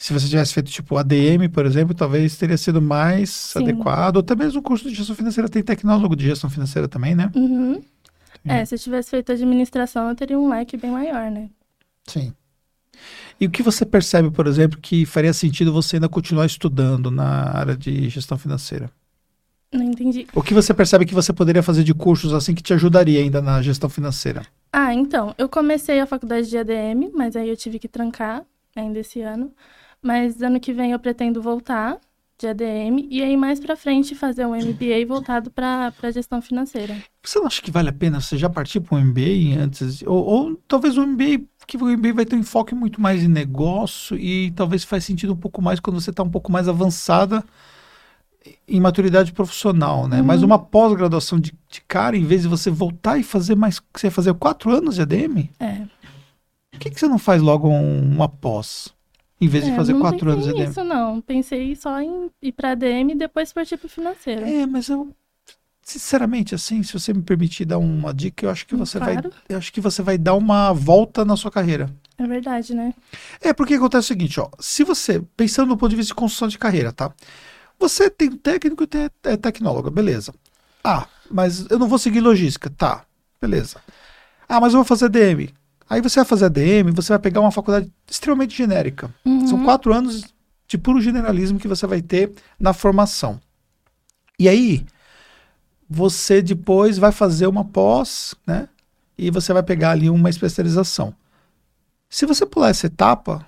Se 0.03 0.12
você 0.12 0.27
tivesse 0.27 0.53
feito 0.53 0.69
tipo 0.69 0.98
ADM, 0.98 1.48
por 1.50 1.65
exemplo, 1.65 1.95
talvez 1.95 2.36
teria 2.36 2.57
sido 2.57 2.81
mais 2.81 3.29
Sim. 3.29 3.60
adequado. 3.60 4.17
Ou 4.17 4.19
até 4.19 4.36
mesmo 4.36 4.60
o 4.60 4.62
curso 4.62 4.89
de 4.89 4.93
gestão 4.93 5.15
financeira 5.15 5.48
tem 5.48 5.63
tecnólogo 5.63 6.13
de 6.13 6.25
gestão 6.25 6.50
financeira 6.50 6.89
também, 6.89 7.15
né? 7.15 7.31
Uhum. 7.33 7.81
É, 8.43 8.65
se 8.65 8.75
eu 8.75 8.79
tivesse 8.79 9.12
feito 9.12 9.31
administração, 9.31 10.10
eu 10.10 10.15
teria 10.15 10.38
um 10.38 10.50
leque 10.50 10.75
bem 10.75 10.91
maior, 10.91 11.31
né? 11.31 11.50
Sim. 12.05 12.33
E 13.39 13.48
o 13.48 13.50
que 13.50 13.63
você 13.63 13.86
percebe, 13.86 14.29
por 14.29 14.45
exemplo, 14.45 14.77
que 14.77 15.05
faria 15.05 15.31
sentido 15.31 15.72
você 15.72 15.95
ainda 15.95 16.10
continuar 16.10 16.48
estudando 16.48 17.10
na 17.10 17.57
área 17.57 17.77
de 17.77 18.10
gestão 18.10 18.38
financeira? 18.38 18.91
Não 19.72 19.86
entendi. 19.86 20.27
O 20.36 20.43
que 20.43 20.53
você 20.53 20.74
percebe 20.74 21.05
que 21.05 21.13
você 21.13 21.31
poderia 21.31 21.63
fazer 21.63 21.86
de 21.86 21.93
cursos 21.93 22.33
assim 22.33 22.53
que 22.53 22.62
te 22.62 22.74
ajudaria 22.74 23.22
ainda 23.22 23.41
na 23.41 23.62
gestão 23.62 23.89
financeira? 23.89 24.41
Ah, 24.69 24.93
então, 24.93 25.33
eu 25.38 25.48
comecei 25.48 26.01
a 26.01 26.05
faculdade 26.05 26.50
de 26.50 26.57
ADM, 26.57 27.10
mas 27.13 27.38
aí 27.38 27.48
eu 27.48 27.55
tive 27.55 27.79
que 27.79 27.88
trancar 27.88 28.43
ainda 28.75 29.00
esse 29.00 29.22
ano. 29.22 29.50
Mas 30.03 30.41
ano 30.41 30.60
que 30.60 30.74
vem 30.74 30.91
eu 30.91 31.00
pretendo 31.00 31.41
voltar 31.41 31.98
de 32.38 32.48
ADM 32.48 33.07
e 33.10 33.24
aí 33.24 33.38
mais 33.38 33.60
para 33.60 33.75
frente 33.75 34.13
fazer 34.15 34.45
um 34.45 34.53
MBA 34.53 35.05
voltado 35.07 35.50
para 35.50 35.93
gestão 36.12 36.41
financeira. 36.41 36.95
Você 37.24 37.39
não 37.39 37.48
acha 37.48 37.62
que 37.62 37.72
vale 37.72 37.89
a 37.89 37.93
pena 37.93 38.19
você 38.19 38.38
já 38.38 38.50
partir 38.50 38.81
para 38.81 38.98
um 38.98 39.01
MBA 39.01 39.57
antes? 39.60 40.01
Ou, 40.05 40.25
ou 40.25 40.55
talvez 40.67 40.98
um 40.98 41.03
MBA, 41.03 41.41
que 41.65 41.77
o 41.77 41.88
MBA 41.88 42.13
vai 42.13 42.25
ter 42.25 42.36
um 42.36 42.39
enfoque 42.39 42.75
muito 42.75 43.00
mais 43.00 43.24
em 43.24 43.29
negócio 43.29 44.17
e 44.17 44.51
talvez 44.51 44.83
faz 44.83 45.05
sentido 45.05 45.31
um 45.31 45.38
pouco 45.38 45.62
mais 45.62 45.79
quando 45.79 46.01
você 46.01 46.10
está 46.10 46.22
um 46.22 46.29
pouco 46.29 46.51
mais 46.51 46.67
avançada 46.67 47.43
em 48.67 48.79
maturidade 48.81 49.31
profissional, 49.31 50.07
né? 50.07 50.19
Uhum. 50.19 50.25
Mas 50.25 50.43
uma 50.43 50.60
pós-graduação 50.60 51.39
de, 51.39 51.53
de 51.69 51.81
cara, 51.88 52.17
em 52.17 52.25
vez 52.25 52.41
de 52.41 52.48
você 52.50 52.69
voltar 52.69 53.17
e 53.17 53.24
fazer 53.24 53.55
mais, 53.55 53.81
você 53.95 54.07
vai 54.07 54.12
fazer 54.12 54.33
quatro 54.33 54.69
anos 54.72 54.95
de 54.95 55.01
ADM? 55.01 55.50
É. 55.60 55.83
Por 56.72 56.79
que, 56.79 56.89
que 56.89 57.00
você 57.00 57.07
não 57.07 57.19
faz 57.19 57.41
logo 57.41 57.69
um- 57.69 58.12
uma 58.15 58.27
pós? 58.27 58.93
Em 59.44 59.48
vez 59.48 59.66
de 59.66 59.72
É, 59.72 59.76
fazer 59.76 59.94
não 59.94 60.00
quatro 60.00 60.32
anos 60.32 60.46
de 60.46 60.52
ADM? 60.52 60.68
nisso, 60.68 60.84
não. 60.86 61.20
Pensei 61.20 61.76
só 61.76 62.00
em 62.00 62.30
ir 62.42 62.52
para 62.54 62.72
ADM 62.72 63.12
e 63.12 63.16
depois 63.16 63.52
partir 63.52 63.76
para 63.78 63.90
financeiro. 63.90 64.46
É, 64.46 64.66
mas 64.66 64.88
eu 64.88 65.14
sinceramente 65.86 66.56
assim, 66.56 66.82
se 66.82 66.94
você 66.94 67.14
me 67.14 67.22
permitir 67.22 67.66
dar 67.66 67.78
uma 67.78 68.14
dica, 68.14 68.46
eu 68.46 68.50
acho 68.50 68.66
que 68.66 68.74
você 68.74 68.98
vai, 69.00 69.14
Claro. 69.16 69.32
eu 69.50 69.58
acho 69.58 69.74
que 69.74 69.82
você 69.82 70.02
vai 70.02 70.18
dar 70.18 70.34
uma 70.36 70.72
volta 70.72 71.26
na 71.26 71.36
sua 71.36 71.52
carreira. 71.52 71.90
É 72.18 72.26
verdade, 72.26 72.74
né? 72.74 72.94
É 73.42 73.52
porque 73.52 73.74
acontece 73.74 74.06
o 74.06 74.08
seguinte, 74.08 74.40
ó, 74.40 74.50
se 74.60 74.86
você 74.86 75.22
pensando 75.36 75.68
do 75.70 75.78
ponto 75.78 75.90
de 75.90 75.98
vista 75.98 76.12
de 76.12 76.16
construção 76.16 76.48
de 76.48 76.58
carreira, 76.58 76.94
tá? 76.94 77.12
Você 77.78 78.10
tem 78.10 78.32
técnico 78.32 78.84
e 78.84 78.88
tem 78.88 79.10
é, 79.26 79.36
tecnólogo, 79.36 79.92
beleza? 79.92 80.34
Ah, 80.82 81.06
mas 81.30 81.70
eu 81.70 81.78
não 81.78 81.88
vou 81.90 82.00
seguir 82.00 82.22
logística, 82.22 82.70
tá? 82.70 83.04
Beleza. 83.42 83.82
Ah, 84.48 84.62
mas 84.62 84.72
eu 84.74 84.78
vou 84.78 84.86
fazer 84.86 85.06
ADM. 85.08 85.50
Aí 85.90 86.02
você 86.02 86.20
vai 86.20 86.25
fazer 86.25 86.46
ADM, 86.46 86.92
você 86.94 87.10
vai 87.10 87.20
pegar 87.20 87.42
uma 87.42 87.52
faculdade 87.52 87.92
extremamente 88.10 88.56
genérica. 88.56 89.13
Uhum. 89.25 89.48
São 89.48 89.63
quatro 89.63 89.94
anos 89.94 90.24
de 90.68 90.78
puro 90.78 91.02
generalismo 91.02 91.60
que 91.60 91.68
você 91.68 91.86
vai 91.86 92.02
ter 92.02 92.32
na 92.60 92.74
formação. 92.74 93.40
E 94.40 94.50
aí, 94.50 94.86
você 95.90 96.42
depois 96.42 96.98
vai 96.98 97.12
fazer 97.12 97.48
uma 97.48 97.63
pós, 97.63 98.34
né? 98.48 98.68
E 99.18 99.30
você 99.30 99.54
vai 99.54 99.62
pegar 99.62 99.92
ali 99.92 100.10
uma 100.10 100.30
especialização. 100.30 101.13
Se 102.10 102.25
você 102.25 102.46
pular 102.46 102.70
essa 102.70 102.88
etapa, 102.88 103.46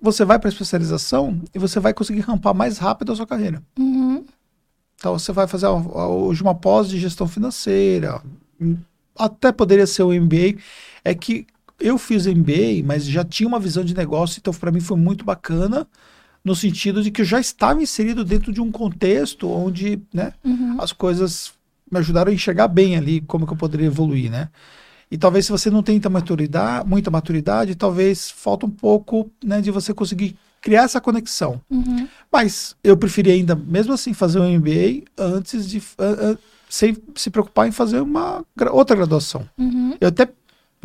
você 0.00 0.24
vai 0.24 0.38
para 0.38 0.48
a 0.48 0.52
especialização 0.52 1.40
e 1.54 1.58
você 1.58 1.80
vai 1.80 1.94
conseguir 1.94 2.20
rampar 2.20 2.54
mais 2.54 2.78
rápido 2.78 3.12
a 3.12 3.16
sua 3.16 3.26
carreira. 3.26 3.62
Uhum. 3.78 4.24
Então 4.96 5.18
você 5.18 5.32
vai 5.32 5.46
fazer 5.46 5.66
hoje 5.66 6.42
uma 6.42 6.54
pós 6.54 6.88
de 6.88 6.98
gestão 6.98 7.26
financeira, 7.26 8.22
até 9.18 9.52
poderia 9.52 9.86
ser 9.86 10.02
o 10.02 10.12
MBA. 10.12 10.60
É 11.04 11.14
que 11.14 11.46
eu 11.78 11.98
fiz 11.98 12.26
MBA, 12.26 12.82
mas 12.84 13.04
já 13.04 13.24
tinha 13.24 13.46
uma 13.48 13.60
visão 13.60 13.84
de 13.84 13.94
negócio, 13.94 14.38
então 14.38 14.52
para 14.52 14.70
mim 14.70 14.80
foi 14.80 14.96
muito 14.96 15.24
bacana, 15.24 15.86
no 16.44 16.54
sentido 16.54 17.02
de 17.02 17.10
que 17.10 17.22
eu 17.22 17.24
já 17.24 17.40
estava 17.40 17.82
inserido 17.82 18.24
dentro 18.24 18.52
de 18.52 18.60
um 18.60 18.70
contexto 18.70 19.48
onde 19.50 20.00
né, 20.14 20.32
Uhum. 20.44 20.80
as 20.80 20.92
coisas 20.92 21.52
me 21.90 21.98
ajudaram 21.98 22.30
a 22.30 22.34
enxergar 22.34 22.68
bem 22.68 22.96
ali 22.96 23.20
como 23.20 23.46
que 23.46 23.52
eu 23.52 23.56
poderia 23.56 23.86
evoluir, 23.86 24.30
né? 24.30 24.48
E 25.10 25.16
talvez 25.16 25.46
se 25.46 25.52
você 25.52 25.70
não 25.70 25.82
tem 25.82 25.94
muita 25.94 26.10
maturidade, 26.10 26.88
muita 26.88 27.10
maturidade, 27.10 27.74
talvez 27.76 28.30
falta 28.30 28.66
um 28.66 28.70
pouco 28.70 29.30
né, 29.44 29.60
de 29.60 29.70
você 29.70 29.94
conseguir 29.94 30.36
criar 30.60 30.82
essa 30.82 31.00
conexão. 31.00 31.60
Uhum. 31.70 32.08
Mas 32.30 32.74
eu 32.82 32.96
preferi 32.96 33.30
ainda, 33.30 33.54
mesmo 33.54 33.92
assim, 33.92 34.12
fazer 34.12 34.40
um 34.40 34.58
MBA 34.58 35.04
antes 35.16 35.68
de. 35.68 35.80
ah, 35.98 36.32
ah, 36.32 36.38
sem 36.68 36.96
se 37.14 37.30
preocupar 37.30 37.68
em 37.68 37.70
fazer 37.70 38.00
uma 38.00 38.44
outra 38.72 38.96
graduação. 38.96 39.48
Uhum. 39.56 39.96
Eu 40.00 40.08
até 40.08 40.28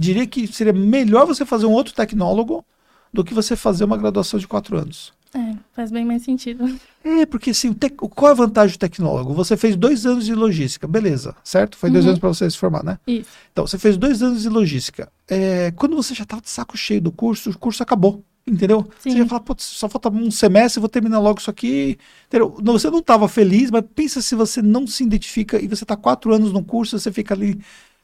diria 0.01 0.25
que 0.27 0.48
seria 0.48 0.74
melhor 0.74 1.25
você 1.25 1.46
fazer 1.46 1.65
um 1.65 1.72
outro 1.72 1.93
tecnólogo 1.93 2.65
do 3.13 3.24
que 3.24 3.34
você 3.34 3.55
fazer 3.55 3.84
uma 3.84 3.98
graduação 3.98 4.39
de 4.39 4.48
quatro 4.48 4.77
anos. 4.77 5.13
É, 5.34 5.55
faz 5.74 5.91
bem 5.91 6.03
mais 6.03 6.24
sentido. 6.24 6.65
É, 7.03 7.25
porque 7.25 7.51
assim, 7.51 7.72
tec- 7.72 7.96
qual 7.96 8.29
é 8.29 8.31
a 8.34 8.36
vantagem 8.36 8.75
do 8.75 8.79
tecnólogo? 8.79 9.34
Você 9.34 9.55
fez 9.55 9.75
dois 9.77 10.05
anos 10.05 10.25
de 10.25 10.36
logística, 10.36 10.86
beleza, 10.88 11.34
certo? 11.43 11.77
Foi 11.77 11.89
dois 11.89 12.03
Uhum. 12.03 12.10
anos 12.12 12.20
para 12.20 12.29
você 12.29 12.50
se 12.50 12.58
formar, 12.58 12.84
né? 12.84 13.00
Isso. 13.08 13.29
Então, 13.51 13.65
você 13.65 13.77
fez 13.77 13.96
dois 13.96 14.22
anos 14.22 14.41
de 14.41 14.50
logística. 14.50 15.10
É, 15.29 15.72
quando 15.72 15.96
você 15.96 16.13
já 16.13 16.24
estava 16.24 16.41
de 16.41 16.50
saco 16.50 16.75
cheio 16.77 17.00
do 17.01 17.12
curso, 17.12 17.50
o 17.50 17.58
curso 17.58 17.81
acabou. 17.81 18.24
Entendeu? 18.46 18.89
Você 19.00 19.12
Sim. 19.12 19.17
já 19.20 19.25
fala, 19.27 19.39
putz, 19.39 19.63
só 19.63 19.88
falta 19.88 20.10
um 20.10 20.31
semestre, 20.31 20.79
vou 20.79 20.89
terminar 20.89 21.20
logo 21.20 21.39
isso 21.39 21.50
aqui. 21.50 21.98
Entendeu? 22.27 22.58
Não, 22.62 22.74
Você 22.74 22.89
não 22.89 22.98
estava 23.00 23.27
feliz, 23.29 23.70
mas 23.70 23.84
pensa 23.96 24.20
se 24.22 24.34
você 24.36 24.62
não 24.63 24.86
se 24.88 25.03
identifica 25.03 25.62
e 25.63 25.67
você 25.67 25.84
está 25.84 25.96
quatro 25.96 26.34
anos 26.34 26.51
no 26.51 26.63
curso, 26.63 26.98
você 27.00 27.12
fica 27.12 27.36
ali, 27.36 27.62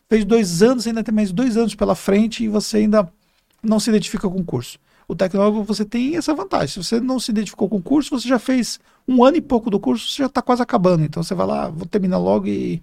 fez 0.09 0.25
dois 0.25 0.61
anos, 0.61 0.87
ainda 0.87 1.03
tem 1.03 1.13
mais 1.13 1.31
dois 1.31 1.57
anos 1.57 1.75
pela 1.75 1.95
frente 1.95 2.43
e 2.43 2.47
você 2.47 2.77
ainda 2.77 3.11
não 3.61 3.79
se 3.79 3.89
identifica 3.89 4.29
com 4.29 4.39
o 4.39 4.43
curso. 4.43 4.79
O 5.07 5.15
tecnólogo, 5.15 5.63
você 5.63 5.85
tem 5.85 6.17
essa 6.17 6.33
vantagem. 6.33 6.67
Se 6.67 6.83
você 6.83 6.99
não 6.99 7.19
se 7.19 7.31
identificou 7.31 7.69
com 7.69 7.77
o 7.77 7.81
curso, 7.81 8.09
você 8.09 8.27
já 8.27 8.37
fez 8.37 8.79
um 9.07 9.23
ano 9.23 9.37
e 9.37 9.41
pouco 9.41 9.69
do 9.69 9.79
curso, 9.79 10.09
você 10.09 10.23
já 10.23 10.25
está 10.25 10.41
quase 10.41 10.61
acabando. 10.61 11.03
Então 11.03 11.23
você 11.23 11.33
vai 11.33 11.47
lá, 11.47 11.69
vou 11.69 11.85
terminar 11.85 12.17
logo 12.17 12.47
e, 12.47 12.81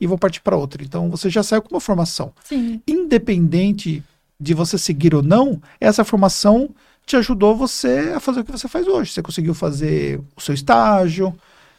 e 0.00 0.06
vou 0.06 0.16
partir 0.16 0.40
para 0.40 0.56
outra. 0.56 0.82
Então 0.82 1.10
você 1.10 1.28
já 1.28 1.42
saiu 1.42 1.60
com 1.60 1.74
uma 1.74 1.80
formação 1.80 2.32
Sim. 2.44 2.80
independente 2.86 4.02
de 4.38 4.54
você 4.54 4.78
seguir 4.78 5.14
ou 5.14 5.22
não, 5.22 5.60
essa 5.80 6.04
formação 6.04 6.70
te 7.06 7.16
ajudou 7.16 7.56
você 7.56 8.12
a 8.14 8.20
fazer 8.20 8.40
o 8.40 8.44
que 8.44 8.52
você 8.52 8.68
faz 8.68 8.86
hoje. 8.86 9.12
Você 9.12 9.22
conseguiu 9.22 9.54
fazer 9.54 10.20
o 10.36 10.40
seu 10.40 10.54
estágio, 10.54 11.34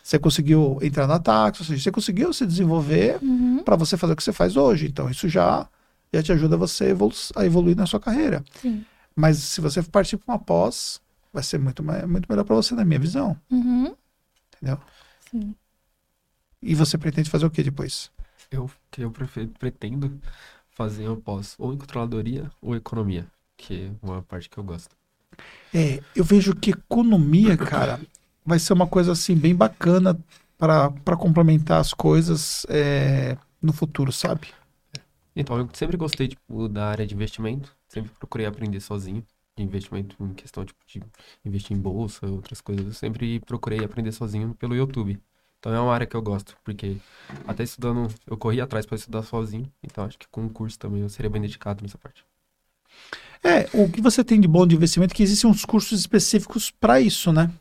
você 0.07 0.17
conseguiu 0.17 0.79
entrar 0.81 1.05
na 1.05 1.19
táxi, 1.19 1.61
ou 1.63 1.67
seja, 1.67 1.83
você 1.83 1.91
conseguiu 1.91 2.31
se 2.31 2.45
desenvolver 2.45 3.21
Uhum. 3.21 3.61
para 3.61 3.75
você 3.75 3.97
fazer 3.97 4.13
o 4.13 4.15
que 4.15 4.23
você 4.23 4.31
faz 4.31 4.55
hoje. 4.55 4.87
Então 4.87 5.09
isso 5.09 5.27
já, 5.27 5.67
já 6.13 6.23
te 6.23 6.31
ajuda 6.31 6.55
você 6.55 6.91
evolu 6.91 7.13
a 7.35 7.45
evoluir 7.45 7.75
na 7.75 7.85
sua 7.85 7.99
carreira. 7.99 8.41
Sim. 8.61 8.85
Mas 9.13 9.37
se 9.37 9.59
você 9.59 9.83
partir 9.83 10.15
para 10.15 10.33
uma 10.35 10.39
pós, 10.39 11.01
vai 11.33 11.43
ser 11.43 11.59
muito, 11.59 11.83
muito 11.83 12.25
melhor 12.29 12.45
para 12.45 12.55
você, 12.55 12.73
na 12.73 12.85
minha 12.85 12.99
visão. 13.01 13.35
Uhum. 13.51 13.93
Entendeu? 14.55 14.79
Sim. 15.29 15.53
E 16.61 16.73
você 16.73 16.97
pretende 16.97 17.29
fazer 17.29 17.45
o 17.45 17.49
que 17.51 17.61
depois? 17.61 18.09
Eu, 18.49 18.71
que 18.89 19.01
eu 19.01 19.11
pretendo 19.59 20.21
fazer 20.69 21.05
uma 21.05 21.17
pós 21.17 21.53
ou 21.59 21.73
em 21.73 21.77
controladoria 21.77 22.49
ou 22.61 22.77
economia, 22.77 23.27
que 23.57 23.87
é 23.87 23.91
uma 24.01 24.21
parte 24.21 24.49
que 24.49 24.57
eu 24.57 24.63
gosto. 24.63 24.95
É, 25.73 26.01
eu 26.15 26.23
vejo 26.23 26.55
que 26.55 26.69
economia, 26.71 27.57
cara, 27.57 27.99
vai 28.47 28.57
ser 28.59 28.71
uma 28.71 28.87
coisa 28.87 29.11
assim 29.11 29.35
bem 29.35 29.53
bacana 29.53 30.17
para 30.57 31.17
complementar 31.17 31.81
as 31.81 31.93
coisas 31.93 32.65
é, 32.69 33.37
no 33.61 33.73
futuro, 33.73 34.11
sabe? 34.11 34.47
Então, 35.35 35.57
eu 35.57 35.69
sempre 35.73 35.97
gostei, 35.97 36.29
tipo, 36.29 36.69
da 36.69 36.87
área 36.87 37.05
de 37.05 37.13
investimento. 37.13 37.75
Sempre 37.89 38.09
procurei 38.17 38.47
aprender 38.47 38.79
sozinho. 38.79 39.23
De 39.55 39.63
investimento 39.63 40.15
em 40.19 40.33
questão, 40.33 40.63
tipo, 40.63 40.79
de 40.87 41.01
investir 41.43 41.75
em 41.75 41.79
bolsa, 41.79 42.25
outras 42.27 42.61
coisas. 42.61 42.85
Eu 42.85 42.93
sempre 42.93 43.39
procurei 43.41 43.83
aprender 43.83 44.11
sozinho 44.11 44.55
pelo 44.55 44.75
YouTube. 44.75 45.19
Então, 45.59 45.73
é 45.73 45.79
uma 45.79 45.93
área 45.93 46.07
que 46.07 46.15
eu 46.15 46.21
gosto, 46.21 46.55
porque 46.63 46.97
até 47.47 47.63
estudando, 47.63 48.07
eu 48.25 48.37
corri 48.37 48.61
atrás 48.61 48.85
para 48.85 48.95
estudar 48.95 49.23
sozinho. 49.23 49.69
Então, 49.83 50.05
acho 50.05 50.17
que 50.17 50.27
com 50.29 50.45
o 50.45 50.49
curso 50.49 50.79
também 50.79 51.01
eu 51.01 51.09
seria 51.09 51.29
bem 51.29 51.41
dedicado 51.41 51.81
nessa 51.81 51.97
parte. 51.97 52.23
É, 53.43 53.67
o 53.73 53.89
que 53.91 54.01
você 54.01 54.23
tem 54.23 54.39
de 54.39 54.47
bom 54.47 54.65
de 54.65 54.75
investimento 54.75 55.13
é 55.13 55.17
que 55.17 55.23
existem 55.23 55.49
uns 55.49 55.65
cursos 55.65 55.99
específicos 55.99 56.71
para 56.71 57.01
isso, 57.01 57.33
né? 57.33 57.51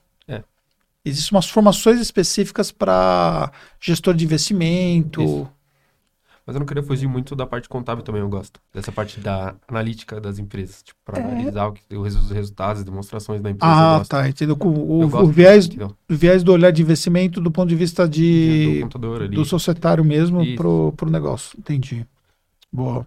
Existem 1.08 1.36
umas 1.36 1.48
formações 1.48 2.00
específicas 2.00 2.72
para 2.72 3.52
gestor 3.80 4.14
de 4.14 4.24
investimento. 4.24 5.22
Isso. 5.22 5.48
Mas 6.46 6.54
eu 6.54 6.60
não 6.60 6.66
queria 6.66 6.82
fugir 6.82 7.08
muito 7.08 7.34
da 7.34 7.44
parte 7.44 7.68
contábil 7.68 8.04
também, 8.04 8.20
eu 8.22 8.28
gosto. 8.28 8.60
Dessa 8.72 8.92
parte 8.92 9.18
da 9.18 9.56
analítica 9.66 10.20
das 10.20 10.38
empresas. 10.38 10.80
Tipo, 10.82 10.98
para 11.04 11.18
É. 11.20 11.24
analisar 11.24 11.66
o 11.66 11.72
que, 11.72 11.82
os 11.96 12.04
resu- 12.04 12.18
os 12.20 12.30
resultados, 12.30 12.78
as 12.80 12.84
demonstrações 12.84 13.40
da 13.40 13.50
empresa. 13.50 13.72
Ah, 13.74 14.04
tá, 14.08 14.28
entendeu? 14.28 14.56
O, 14.60 15.02
o 15.04 15.08
gosto, 15.08 15.26
viés, 15.26 15.66
entendeu? 15.66 15.96
o 16.08 16.14
viés 16.14 16.44
do 16.44 16.52
olhar 16.52 16.70
de 16.70 16.82
investimento 16.82 17.40
do 17.40 17.50
ponto 17.50 17.68
de 17.68 17.74
vista 17.74 18.06
Do 18.06 18.10
de, 18.12 18.84
ali. 19.20 19.34
do 19.34 19.44
societário 19.44 20.04
mesmo 20.04 20.54
pro, 20.54 20.92
pro 20.96 21.10
negócio. 21.10 21.58
Entendi. 21.58 22.06
Boa. 22.72 23.04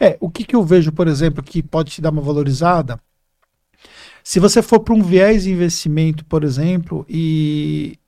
É, 0.00 0.16
o 0.18 0.30
que, 0.30 0.44
que 0.44 0.56
eu 0.56 0.64
vejo, 0.64 0.90
por 0.90 1.06
exemplo, 1.08 1.42
que 1.42 1.62
pode 1.62 1.90
te 1.90 2.00
dar 2.00 2.10
uma 2.10 2.22
valorizada, 2.22 2.98
se 4.28 4.38
você 4.38 4.60
for 4.60 4.80
para 4.80 4.92
um 4.92 5.02
viés 5.02 5.44
de 5.44 5.50
investimento, 5.50 6.22
por 6.22 6.44
exemplo, 6.44 7.06
e 7.08 7.98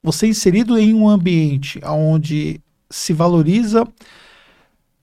você 0.00 0.26
é 0.26 0.28
inserido 0.28 0.78
em 0.78 0.94
um 0.94 1.08
ambiente 1.08 1.80
onde 1.84 2.60
se 2.88 3.12
valoriza 3.12 3.84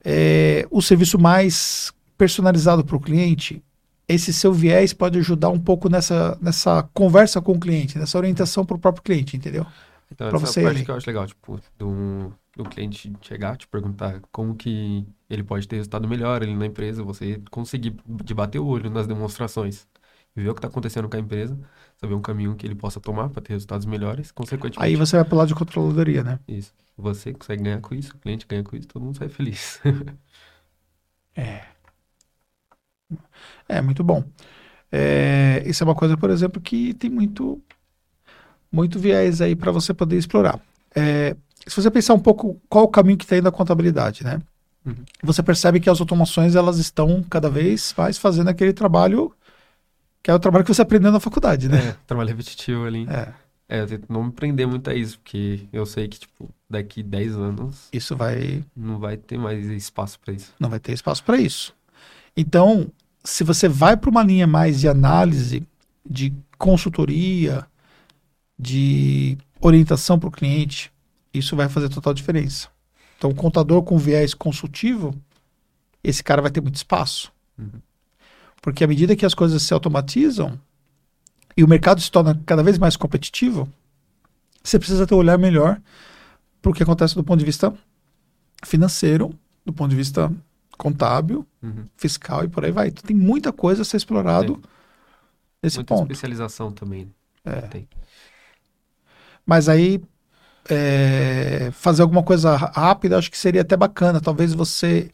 é, 0.01 0.65
o 0.71 0.81
serviço 0.81 1.19
mais 1.19 1.91
personalizado 2.17 2.85
para 2.85 2.95
o 2.95 3.01
cliente, 3.01 3.61
esse 4.07 4.31
seu 4.31 4.53
viés 4.53 4.93
pode 4.93 5.19
ajudar 5.19 5.49
um 5.49 5.59
pouco 5.59 5.89
nessa, 5.89 6.37
nessa 6.41 6.83
conversa 6.93 7.41
com 7.41 7.51
o 7.51 7.59
cliente, 7.59 7.97
nessa 7.97 8.17
orientação 8.17 8.65
para 8.65 8.77
o 8.77 8.79
próprio 8.79 9.03
cliente, 9.03 9.35
entendeu? 9.35 9.65
Então, 10.09 10.29
pra 10.29 10.37
essa 10.37 10.47
você 10.47 10.63
parte 10.63 10.85
que 10.85 10.91
eu 10.91 10.95
acho 10.95 11.07
legal, 11.07 11.27
tipo, 11.27 11.59
do, 11.77 12.31
do 12.55 12.63
cliente 12.63 13.11
chegar, 13.19 13.57
te 13.57 13.67
perguntar 13.67 14.21
como 14.31 14.55
que 14.55 15.05
ele 15.29 15.43
pode 15.43 15.67
ter 15.67 15.75
resultado 15.75 16.07
melhor 16.07 16.41
ali 16.41 16.55
na 16.55 16.65
empresa, 16.65 17.03
você 17.03 17.41
conseguir 17.51 17.93
de 18.07 18.33
bater 18.33 18.59
o 18.59 18.65
olho 18.65 18.89
nas 18.89 19.05
demonstrações 19.05 19.85
ver 20.35 20.49
o 20.49 20.53
que 20.53 20.59
está 20.59 20.67
acontecendo 20.67 21.09
com 21.09 21.17
a 21.17 21.19
empresa, 21.19 21.59
saber 21.97 22.13
um 22.13 22.21
caminho 22.21 22.55
que 22.55 22.65
ele 22.65 22.75
possa 22.75 22.99
tomar 22.99 23.29
para 23.29 23.41
ter 23.41 23.53
resultados 23.53 23.85
melhores, 23.85 24.31
consequentemente, 24.31 24.79
Aí 24.79 24.95
você 24.95 25.17
vai 25.17 25.25
para 25.25 25.35
o 25.35 25.37
lado 25.37 25.47
de 25.47 25.55
controladoria, 25.55 26.23
né? 26.23 26.39
isso. 26.47 26.73
Você 26.97 27.33
consegue 27.33 27.63
ganhar 27.63 27.79
com 27.79 27.95
isso, 27.95 28.13
o 28.13 28.19
cliente 28.19 28.45
ganha 28.47 28.63
com 28.63 28.75
isso, 28.75 28.87
todo 28.87 29.03
mundo 29.03 29.17
sai 29.17 29.29
feliz. 29.29 29.79
É, 33.67 33.81
muito 33.81 34.03
bom. 34.03 34.23
É, 34.91 35.63
isso 35.65 35.83
é 35.83 35.85
uma 35.85 35.95
coisa, 35.95 36.17
por 36.17 36.29
exemplo, 36.29 36.59
que 36.61 36.93
tem 36.95 37.09
muito. 37.09 37.61
muito 38.71 38.99
viés 38.99 39.41
aí 39.41 39.55
para 39.55 39.71
você 39.71 39.93
poder 39.93 40.17
explorar. 40.17 40.59
É, 40.95 41.35
se 41.67 41.75
você 41.75 41.91
pensar 41.91 42.13
um 42.15 42.19
pouco 42.19 42.59
qual 42.67 42.85
o 42.85 42.89
caminho 42.89 43.17
que 43.17 43.23
está 43.25 43.37
indo 43.37 43.47
a 43.47 43.51
contabilidade, 43.51 44.23
né? 44.23 44.41
Uhum. 44.85 44.95
Você 45.23 45.43
percebe 45.43 45.79
que 45.79 45.89
as 45.89 45.99
automações 45.99 46.55
elas 46.55 46.77
estão 46.79 47.21
cada 47.23 47.49
vez 47.49 47.93
mais 47.95 48.17
fazendo 48.17 48.49
aquele 48.49 48.73
trabalho 48.73 49.31
que 50.23 50.29
é 50.31 50.33
o 50.33 50.39
trabalho 50.39 50.63
que 50.65 50.73
você 50.73 50.81
aprendeu 50.81 51.11
na 51.11 51.19
faculdade, 51.19 51.69
né? 51.69 51.89
É, 51.89 51.95
trabalho 52.07 52.29
repetitivo 52.29 52.85
ali. 52.85 53.07
É. 53.09 53.33
É, 53.71 53.81
eu 53.81 53.87
tento 53.87 54.11
não 54.11 54.23
me 54.23 54.31
prender 54.31 54.65
muito 54.67 54.89
a 54.89 54.95
isso, 54.95 55.19
porque 55.19 55.67
eu 55.71 55.85
sei 55.85 56.07
que, 56.07 56.19
tipo, 56.19 56.49
daqui 56.67 57.03
10 57.03 57.35
anos 57.35 57.87
Isso 57.93 58.15
vai 58.15 58.65
não 58.75 58.97
vai 58.97 59.15
ter 59.15 59.37
mais 59.37 59.63
espaço 59.67 60.19
pra 60.19 60.33
isso. 60.33 60.51
não 60.59 60.69
vai 60.69 60.79
ter 60.79 60.91
espaço 60.93 61.23
para 61.23 61.37
isso. 61.37 61.71
Então, 62.35 62.87
se 63.23 63.43
você 63.43 63.67
vai 63.69 63.95
para 63.95 64.09
uma 64.09 64.23
linha 64.23 64.47
mais 64.47 64.79
de 64.79 64.87
análise, 64.87 65.61
de 66.03 66.33
consultoria, 66.57 67.65
de 68.57 69.37
orientação 69.61 70.17
para 70.17 70.29
o 70.29 70.31
cliente, 70.31 70.91
isso 71.31 71.55
vai 71.55 71.69
fazer 71.69 71.89
total 71.89 72.13
diferença. 72.13 72.69
Então, 73.17 73.29
o 73.29 73.35
contador 73.35 73.83
com 73.83 73.97
viés 73.99 74.33
consultivo, 74.33 75.13
esse 76.03 76.23
cara 76.23 76.41
vai 76.41 76.49
ter 76.49 76.61
muito 76.61 76.75
espaço. 76.75 77.31
Uhum. 77.57 77.79
Porque 78.61 78.83
à 78.83 78.87
medida 78.87 79.15
que 79.15 79.25
as 79.25 79.33
coisas 79.33 79.61
se 79.63 79.73
automatizam 79.73 80.59
e 81.55 81.63
o 81.63 81.67
mercado 81.67 82.01
se 82.01 82.11
torna 82.11 82.39
cada 82.45 82.61
vez 82.63 82.77
mais 82.77 82.95
competitivo, 82.95 83.67
você 84.63 84.77
precisa 84.77 85.07
ter 85.07 85.15
um 85.15 85.17
olhar 85.17 85.37
melhor 85.37 85.79
para 86.61 86.71
o 86.71 86.73
que 86.73 86.83
acontece 86.83 87.15
do 87.15 87.23
ponto 87.23 87.39
de 87.39 87.45
vista 87.45 87.73
financeiro, 88.65 89.33
do 89.65 89.71
ponto 89.73 89.89
de 89.89 89.95
vista 89.95 90.31
contábil, 90.77 91.45
Uhum. 91.61 91.83
fiscal 91.97 92.43
e 92.45 92.47
por 92.47 92.63
aí 92.63 92.71
vai. 92.71 92.87
Então, 92.87 93.03
tem 93.05 93.15
muita 93.15 93.51
coisa 93.51 93.81
a 93.81 93.85
ser 93.85 93.97
explorado 93.97 94.61
nesse 95.61 95.77
Muita 95.77 95.93
ponto. 95.93 96.03
especialização 96.03 96.71
também. 96.71 97.11
É. 97.43 97.61
Tem. 97.61 97.87
Mas 99.45 99.67
aí, 99.67 100.01
é, 100.69 101.69
fazer 101.73 102.01
alguma 102.01 102.23
coisa 102.23 102.55
rápida, 102.55 103.17
acho 103.17 103.29
que 103.31 103.37
seria 103.37 103.61
até 103.61 103.75
bacana. 103.75 104.21
Talvez 104.21 104.53
você, 104.53 105.11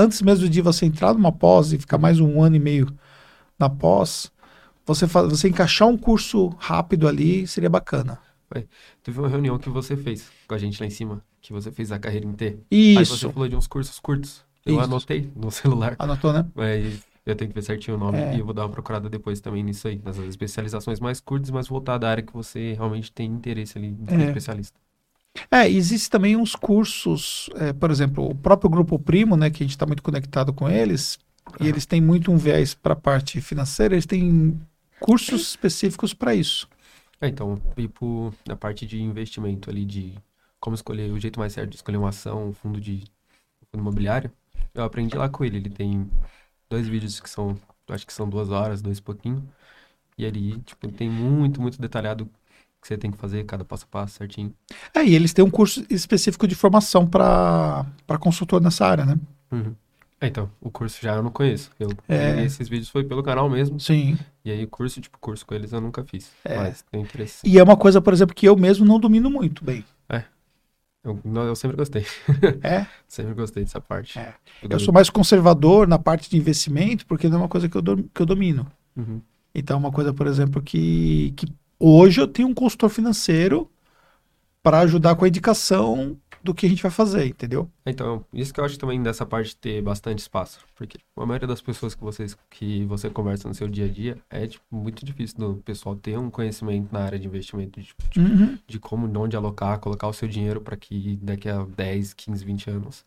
antes 0.00 0.22
mesmo 0.22 0.48
de 0.48 0.60
você 0.60 0.86
entrar 0.86 1.12
numa 1.14 1.30
pós 1.32 1.72
e 1.72 1.78
ficar 1.78 1.98
mais 1.98 2.18
um 2.20 2.42
ano 2.42 2.56
e 2.56 2.58
meio 2.58 2.92
na 3.58 3.68
pós, 3.68 4.32
você, 4.86 5.06
você 5.06 5.48
encaixar 5.48 5.86
um 5.88 5.96
curso 5.96 6.48
rápido 6.58 7.06
ali 7.06 7.46
seria 7.46 7.68
bacana. 7.70 8.18
Teve 9.02 9.18
uma 9.20 9.28
reunião 9.28 9.58
que 9.58 9.68
você 9.68 9.96
fez 9.96 10.28
com 10.48 10.54
a 10.54 10.58
gente 10.58 10.80
lá 10.80 10.86
em 10.86 10.90
cima, 10.90 11.22
que 11.40 11.52
você 11.52 11.70
fez 11.70 11.92
a 11.92 11.98
carreira 11.98 12.26
inteira. 12.26 12.58
Aí 12.72 12.94
você 12.96 13.14
Isso. 13.14 13.30
falou 13.30 13.48
de 13.48 13.54
uns 13.54 13.66
cursos 13.68 14.00
curtos. 14.00 14.44
Eu 14.66 14.74
Isso. 14.74 14.84
anotei 14.84 15.30
no 15.36 15.50
celular. 15.52 15.94
Anotou, 15.98 16.32
né? 16.32 16.44
Mas 16.54 17.00
eu 17.24 17.36
tenho 17.36 17.48
que 17.50 17.54
ver 17.54 17.62
certinho 17.62 17.96
o 17.96 18.00
nome 18.00 18.18
É. 18.18 18.34
e 18.34 18.40
eu 18.40 18.44
vou 18.44 18.52
dar 18.52 18.62
uma 18.62 18.68
procurada 18.70 19.08
depois 19.08 19.40
também 19.40 19.62
nisso 19.62 19.86
aí, 19.86 20.00
nessas 20.04 20.24
especializações 20.24 20.98
mais 20.98 21.20
curtas, 21.20 21.50
mas 21.50 21.68
voltada 21.68 22.08
à 22.08 22.10
área 22.10 22.22
que 22.24 22.32
você 22.32 22.72
realmente 22.72 23.12
tem 23.12 23.30
interesse 23.30 23.78
ali 23.78 23.88
em 23.88 24.06
ser 24.06 24.20
É. 24.20 24.26
especialista. 24.26 24.78
É, 25.50 25.68
existe 25.68 26.10
também 26.10 26.36
uns 26.36 26.54
cursos, 26.54 27.48
é, 27.54 27.72
por 27.72 27.90
exemplo, 27.90 28.30
o 28.30 28.34
próprio 28.34 28.70
Grupo 28.70 28.98
Primo, 28.98 29.36
né, 29.36 29.50
que 29.50 29.62
a 29.62 29.66
gente 29.66 29.76
está 29.76 29.86
muito 29.86 30.02
conectado 30.02 30.52
com 30.52 30.68
eles, 30.68 31.18
e 31.60 31.66
eles 31.66 31.86
têm 31.86 32.00
muito 32.00 32.30
um 32.30 32.36
viés 32.36 32.74
para 32.74 32.92
a 32.92 32.96
parte 32.96 33.40
financeira, 33.40 33.94
eles 33.94 34.06
têm 34.06 34.60
cursos 35.00 35.50
específicos 35.50 36.12
para 36.12 36.34
isso. 36.34 36.68
É, 37.20 37.28
então, 37.28 37.60
tipo, 37.76 38.32
na 38.46 38.56
parte 38.56 38.86
de 38.86 39.00
investimento 39.00 39.70
ali, 39.70 39.84
de 39.84 40.14
como 40.58 40.74
escolher 40.74 41.10
o 41.10 41.18
jeito 41.18 41.38
mais 41.38 41.52
certo 41.52 41.70
de 41.70 41.76
escolher 41.76 41.96
uma 41.96 42.10
ação, 42.10 42.48
um 42.48 42.52
fundo 42.52 42.80
de 42.80 43.04
um 43.62 43.66
fundo 43.70 43.80
imobiliário, 43.82 44.30
eu 44.74 44.84
aprendi 44.84 45.16
lá 45.16 45.28
com 45.28 45.44
ele. 45.44 45.56
Ele 45.58 45.70
tem 45.70 46.10
dois 46.68 46.86
vídeos 46.88 47.20
que 47.20 47.28
são, 47.28 47.58
acho 47.88 48.06
que 48.06 48.12
são 48.12 48.28
duas 48.28 48.50
horas, 48.50 48.80
dois 48.82 48.98
e 48.98 49.02
pouquinho. 49.02 49.46
E 50.16 50.26
ali, 50.26 50.58
tipo, 50.60 50.90
tem 50.92 51.10
muito, 51.10 51.60
muito 51.60 51.80
detalhado 51.80 52.28
que 52.80 52.88
você 52.88 52.96
tem 52.96 53.10
que 53.10 53.18
fazer, 53.18 53.44
cada 53.44 53.64
passo 53.64 53.84
a 53.84 53.88
passo, 53.88 54.14
certinho. 54.16 54.54
É, 54.94 55.04
e 55.04 55.14
eles 55.14 55.32
têm 55.32 55.44
um 55.44 55.50
curso 55.50 55.84
específico 55.90 56.46
de 56.48 56.54
formação 56.54 57.06
para 57.06 57.84
consultor 58.18 58.60
nessa 58.60 58.86
área, 58.86 59.04
né? 59.04 59.18
Uhum. 59.52 59.74
É, 60.20 60.26
então, 60.26 60.50
o 60.60 60.70
curso 60.70 60.98
já 61.00 61.14
eu 61.14 61.22
não 61.22 61.30
conheço. 61.30 61.70
Eu 61.80 61.88
É. 62.08 62.42
esses 62.44 62.68
vídeos 62.68 62.88
foi 62.90 63.04
pelo 63.04 63.22
canal 63.22 63.48
mesmo. 63.48 63.80
Sim. 63.80 64.18
E 64.44 64.50
aí, 64.50 64.66
curso, 64.66 65.00
tipo, 65.00 65.18
curso 65.18 65.46
com 65.46 65.54
eles 65.54 65.72
eu 65.72 65.80
nunca 65.80 66.04
fiz. 66.04 66.30
É. 66.44 66.56
Mas 66.56 66.82
tenho 66.90 67.04
interesse. 67.04 67.38
E 67.46 67.58
é 67.58 67.62
uma 67.62 67.76
coisa, 67.76 68.00
por 68.02 68.12
exemplo, 68.12 68.34
que 68.34 68.46
eu 68.46 68.54
mesmo 68.56 68.84
não 68.84 68.98
domino 69.00 69.30
muito 69.30 69.64
bem. 69.64 69.84
Eu, 71.02 71.18
não, 71.24 71.44
eu 71.44 71.56
sempre 71.56 71.78
gostei. 71.78 72.04
É, 72.62 72.86
Sempre 73.08 73.32
gostei 73.32 73.64
dessa 73.64 73.80
parte. 73.80 74.18
É. 74.18 74.34
Do 74.62 74.74
eu 74.74 74.78
sou 74.78 74.92
mais 74.92 75.08
conservador 75.08 75.88
na 75.88 75.98
parte 75.98 76.28
de 76.28 76.36
investimento, 76.36 77.06
porque 77.06 77.26
não 77.26 77.36
é 77.36 77.40
uma 77.40 77.48
coisa 77.48 77.70
que 77.70 77.74
eu, 77.76 77.80
dom- 77.80 78.04
que 78.14 78.20
eu 78.20 78.26
domino. 78.26 78.66
Uhum. 78.94 79.22
Então, 79.54 79.76
é 79.76 79.80
uma 79.80 79.90
coisa, 79.90 80.12
por 80.12 80.26
exemplo, 80.26 80.60
que, 80.60 81.32
que 81.38 81.46
hoje 81.80 82.20
eu 82.20 82.28
tenho 82.28 82.48
um 82.48 82.54
consultor 82.54 82.90
financeiro 82.90 83.68
para 84.62 84.80
ajudar 84.80 85.16
com 85.16 85.24
a 85.24 85.28
indicação 85.28 86.16
do 86.42 86.54
que 86.54 86.64
a 86.66 86.68
gente 86.68 86.82
vai 86.82 86.90
fazer, 86.90 87.26
entendeu? 87.26 87.70
Então, 87.84 88.24
isso 88.32 88.52
que 88.52 88.60
eu 88.60 88.64
acho 88.64 88.78
também 88.78 89.02
dessa 89.02 89.26
parte 89.26 89.56
ter 89.56 89.82
bastante 89.82 90.20
espaço. 90.20 90.60
Porque 90.74 90.98
a 91.16 91.26
maioria 91.26 91.46
das 91.48 91.60
pessoas 91.60 91.94
que, 91.94 92.02
vocês, 92.02 92.36
que 92.48 92.84
você 92.86 93.10
conversa 93.10 93.48
no 93.48 93.54
seu 93.54 93.68
dia 93.68 93.86
a 93.86 93.88
dia 93.88 94.18
é 94.30 94.46
tipo, 94.46 94.64
muito 94.70 95.04
difícil 95.04 95.36
do 95.38 95.56
pessoal 95.62 95.96
ter 95.96 96.18
um 96.18 96.30
conhecimento 96.30 96.88
na 96.92 97.00
área 97.00 97.18
de 97.18 97.26
investimento, 97.26 97.80
de, 97.80 97.86
tipo, 97.86 98.02
Uhum. 98.18 98.58
de 98.66 98.78
como, 98.78 99.08
de 99.08 99.18
onde 99.18 99.36
alocar, 99.36 99.78
colocar 99.78 100.08
o 100.08 100.12
seu 100.12 100.28
dinheiro 100.28 100.60
para 100.60 100.76
que 100.76 101.18
daqui 101.22 101.48
a 101.48 101.62
10, 101.64 102.14
15, 102.14 102.44
20 102.44 102.70
anos 102.70 103.04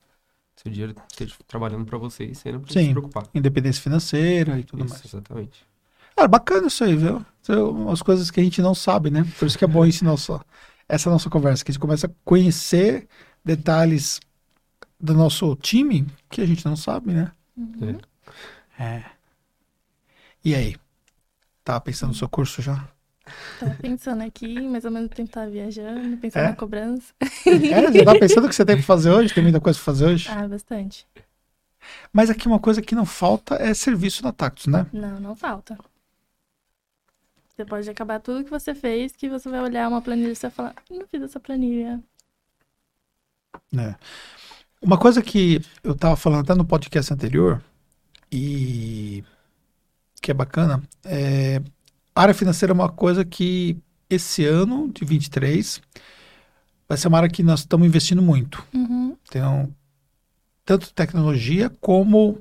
seu 0.55 0.71
dinheiro 0.71 0.95
esteja 1.09 1.35
trabalhando 1.47 1.85
para 1.85 1.97
você 1.97 2.25
e 2.25 2.35
você 2.35 2.51
não 2.51 2.59
precisa 2.59 2.81
Sim. 2.81 2.87
se 2.87 2.93
preocupar. 2.93 3.27
Independência 3.33 3.81
financeira 3.81 4.59
e 4.59 4.63
tudo 4.63 4.85
Isso, 4.85 4.93
mais. 4.93 5.05
exatamente. 5.05 5.65
Cara, 6.15 6.27
bacana 6.27 6.67
isso 6.67 6.83
aí, 6.83 6.95
viu? 6.95 7.25
São 7.41 7.89
as 7.89 8.01
coisas 8.01 8.31
que 8.31 8.39
a 8.39 8.43
gente 8.43 8.61
não 8.61 8.73
sabe, 8.75 9.09
né? 9.09 9.25
Por 9.37 9.45
isso 9.47 9.57
que 9.57 9.65
é 9.65 9.67
bom 9.67 9.85
ensinar 9.85 10.15
só 10.17 10.41
essa 10.87 11.09
nossa 11.09 11.29
conversa, 11.29 11.63
que 11.63 11.71
a 11.71 11.73
gente 11.73 11.81
começa 11.81 12.07
a 12.07 12.11
conhecer 12.23 13.07
detalhes 13.43 14.19
do 14.99 15.13
nosso 15.13 15.55
time 15.55 16.05
que 16.29 16.41
a 16.41 16.45
gente 16.45 16.65
não 16.65 16.75
sabe, 16.75 17.13
né? 17.13 17.31
Uhum. 17.57 17.97
É. 18.79 19.03
E 20.43 20.53
aí? 20.55 20.75
Tá 21.63 21.79
pensando 21.79 22.09
no 22.09 22.15
seu 22.15 22.27
curso 22.29 22.61
já? 22.61 22.87
Tava 23.59 23.73
pensando 23.75 24.21
aqui, 24.21 24.59
mais 24.67 24.83
ou 24.83 24.91
menos 24.91 25.09
tentar 25.09 25.47
viajando, 25.47 26.17
pensando 26.17 26.43
É? 26.43 26.49
na 26.49 26.55
cobrança. 26.55 27.13
É, 27.45 27.91
já 27.93 28.05
tá 28.05 28.19
pensando 28.19 28.45
o 28.45 28.49
que 28.49 28.55
você 28.55 28.65
tem 28.65 28.75
pra 28.75 28.85
fazer 28.85 29.09
hoje? 29.09 29.33
Tem 29.33 29.43
muita 29.43 29.61
coisa 29.61 29.77
pra 29.79 29.85
fazer 29.85 30.05
hoje? 30.05 30.29
Ah, 30.29 30.47
bastante. 30.47 31.07
Mas 32.11 32.29
aqui 32.29 32.47
uma 32.47 32.59
coisa 32.59 32.81
que 32.81 32.95
não 32.95 33.05
falta 33.05 33.55
é 33.55 33.73
serviço 33.73 34.23
na 34.23 34.31
Tactus, 34.31 34.67
né? 34.67 34.85
Não, 34.91 35.19
não 35.19 35.35
falta. 35.35 35.77
Você 37.55 37.65
pode 37.65 37.89
acabar 37.89 38.19
tudo 38.19 38.43
que 38.43 38.49
você 38.49 38.73
fez, 38.73 39.15
que 39.15 39.29
você 39.29 39.47
vai 39.47 39.61
olhar 39.61 39.87
uma 39.87 40.01
planilha 40.01 40.31
e 40.31 40.35
você 40.35 40.47
vai 40.47 40.51
falar, 40.51 40.75
não 40.89 41.07
fiz 41.07 41.21
essa 41.21 41.39
planilha. 41.39 42.01
É. 43.77 43.95
Uma 44.81 44.97
coisa 44.97 45.21
que 45.21 45.61
eu 45.83 45.95
tava 45.95 46.15
falando 46.15 46.41
até 46.41 46.55
no 46.55 46.65
podcast 46.65 47.13
anterior 47.13 47.63
e 48.31 49.23
que 50.21 50.31
é 50.31 50.33
bacana, 50.33 50.81
é 51.03 51.61
a 52.15 52.21
área 52.21 52.33
financeira 52.33 52.71
é 52.71 52.73
uma 52.73 52.89
coisa 52.89 53.23
que 53.23 53.77
esse 54.09 54.45
ano 54.45 54.89
de 54.91 55.05
23 55.05 55.81
vai 56.87 56.97
ser 56.97 57.07
uma 57.07 57.17
área 57.17 57.29
que 57.29 57.43
nós 57.43 57.61
estamos 57.61 57.85
investindo 57.85 58.21
muito. 58.21 58.65
Uhum. 58.73 59.15
Então, 59.27 59.73
tanto 60.65 60.93
tecnologia 60.93 61.69
como 61.81 62.39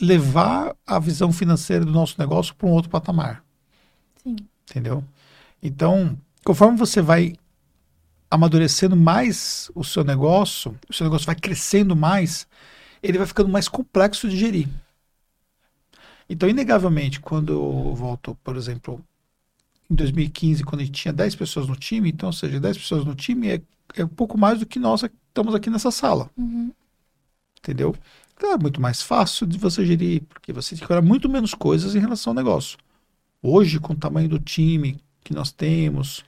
levar 0.00 0.74
a 0.86 0.98
visão 0.98 1.32
financeira 1.32 1.84
do 1.84 1.92
nosso 1.92 2.16
negócio 2.18 2.54
para 2.54 2.68
um 2.68 2.72
outro 2.72 2.90
patamar. 2.90 3.44
Sim. 4.22 4.36
Entendeu? 4.70 5.04
Então, 5.62 6.16
conforme 6.44 6.76
você 6.76 7.00
vai 7.00 7.34
amadurecendo 8.30 8.94
mais 8.96 9.70
o 9.74 9.82
seu 9.82 10.04
negócio, 10.04 10.76
o 10.88 10.92
seu 10.92 11.04
negócio 11.04 11.26
vai 11.26 11.34
crescendo 11.34 11.96
mais, 11.96 12.46
ele 13.02 13.18
vai 13.18 13.26
ficando 13.26 13.48
mais 13.48 13.68
complexo 13.68 14.28
de 14.28 14.36
gerir. 14.36 14.68
Então, 16.28 16.48
inegavelmente, 16.48 17.20
quando 17.20 17.52
eu 17.52 17.94
volto, 17.94 18.36
por 18.44 18.56
exemplo, 18.56 19.02
em 19.90 19.94
2015, 19.94 20.62
quando 20.62 20.82
a 20.82 20.84
gente 20.84 21.00
tinha 21.00 21.12
10 21.12 21.34
pessoas 21.34 21.66
no 21.66 21.74
time, 21.74 22.10
então, 22.10 22.28
ou 22.28 22.32
seja, 22.32 22.60
10 22.60 22.76
pessoas 22.76 23.04
no 23.04 23.14
time 23.14 23.48
é, 23.48 23.62
é 23.96 24.04
um 24.04 24.08
pouco 24.08 24.36
mais 24.36 24.58
do 24.58 24.66
que 24.66 24.78
nós 24.78 25.00
que 25.00 25.10
estamos 25.28 25.54
aqui 25.54 25.70
nessa 25.70 25.90
sala, 25.90 26.30
Uhum. 26.36 26.70
entendeu? 27.58 27.96
Então, 28.36 28.52
é 28.52 28.58
muito 28.58 28.80
mais 28.80 29.00
fácil 29.00 29.46
de 29.46 29.56
você 29.58 29.84
gerir, 29.86 30.22
porque 30.28 30.52
você 30.52 30.76
tem 30.76 30.86
que 30.86 30.92
olhar 30.92 31.02
muito 31.02 31.28
menos 31.28 31.54
coisas 31.54 31.94
em 31.94 31.98
relação 31.98 32.32
ao 32.32 32.34
negócio. 32.34 32.78
Hoje, 33.42 33.78
com 33.78 33.92
o 33.92 33.96
tamanho 33.96 34.28
do 34.28 34.38
time 34.38 34.98
que 35.22 35.32
nós 35.32 35.52
temos, 35.52 36.24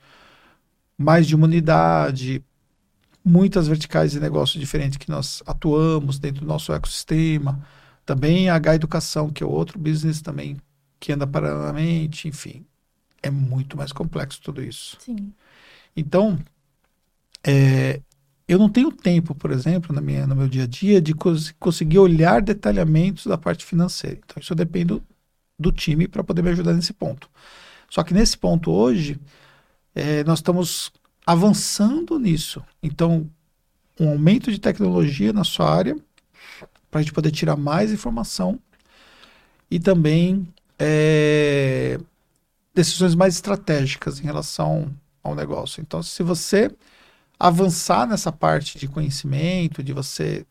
mais 0.96 1.26
de 1.26 1.34
uma 1.34 1.46
unidade, 1.46 2.42
muitas 3.24 3.68
verticais 3.68 4.12
de 4.12 4.20
negócio 4.20 4.60
diferentes 4.60 4.98
que 4.98 5.10
nós 5.10 5.42
atuamos 5.46 6.18
dentro 6.18 6.42
do 6.42 6.46
nosso 6.46 6.72
ecossistema, 6.72 7.66
também 8.06 8.48
a 8.48 8.56
H 8.56 8.76
Educação, 8.76 9.30
que 9.30 9.42
é 9.42 9.46
outro 9.46 9.78
business 9.78 10.22
também 10.22 10.56
que 10.98 11.12
anda 11.12 11.26
paralelamente, 11.26 12.28
enfim, 12.28 12.66
é 13.22 13.30
muito 13.30 13.76
mais 13.76 13.92
complexo 13.92 14.40
tudo 14.42 14.62
isso. 14.62 14.98
Sim. 15.00 15.32
Então, 15.96 16.38
é, 17.44 18.00
eu 18.48 18.58
não 18.58 18.68
tenho 18.68 18.90
tempo, 18.92 19.34
por 19.34 19.50
exemplo, 19.50 19.94
na 19.94 20.00
minha, 20.00 20.26
no 20.26 20.36
meu 20.36 20.48
dia 20.48 20.64
a 20.64 20.66
dia, 20.66 21.00
de 21.00 21.14
cons- 21.14 21.54
conseguir 21.58 21.98
olhar 21.98 22.42
detalhamentos 22.42 23.26
da 23.26 23.38
parte 23.38 23.64
financeira. 23.64 24.18
Então, 24.24 24.40
isso 24.40 24.52
eu 24.52 24.56
dependo 24.56 25.02
do 25.60 25.70
time 25.70 26.08
para 26.08 26.24
poder 26.24 26.42
me 26.42 26.50
ajudar 26.50 26.72
nesse 26.72 26.94
ponto. 26.94 27.30
Só 27.88 28.02
que 28.02 28.14
nesse 28.14 28.38
ponto 28.38 28.70
hoje, 28.70 29.20
é, 29.94 30.24
nós 30.24 30.38
estamos 30.38 30.90
avançando 31.26 32.18
nisso. 32.18 32.64
Então, 32.82 33.28
um 33.98 34.08
aumento 34.08 34.50
de 34.50 34.58
tecnologia 34.58 35.32
na 35.32 35.44
sua 35.44 35.70
área, 35.70 35.96
para 36.90 37.00
a 37.00 37.02
gente 37.02 37.12
poder 37.12 37.30
tirar 37.30 37.56
mais 37.56 37.92
informação 37.92 38.58
e 39.70 39.78
também 39.78 40.48
é, 40.78 42.00
decisões 42.74 43.14
mais 43.14 43.34
estratégicas 43.34 44.18
em 44.18 44.24
relação 44.24 44.90
ao 45.22 45.34
negócio. 45.34 45.82
Então, 45.82 46.02
se 46.02 46.22
você 46.22 46.74
avançar 47.38 48.06
nessa 48.06 48.32
parte 48.32 48.78
de 48.78 48.88
conhecimento, 48.88 49.82
de 49.82 49.92
você 49.92 50.46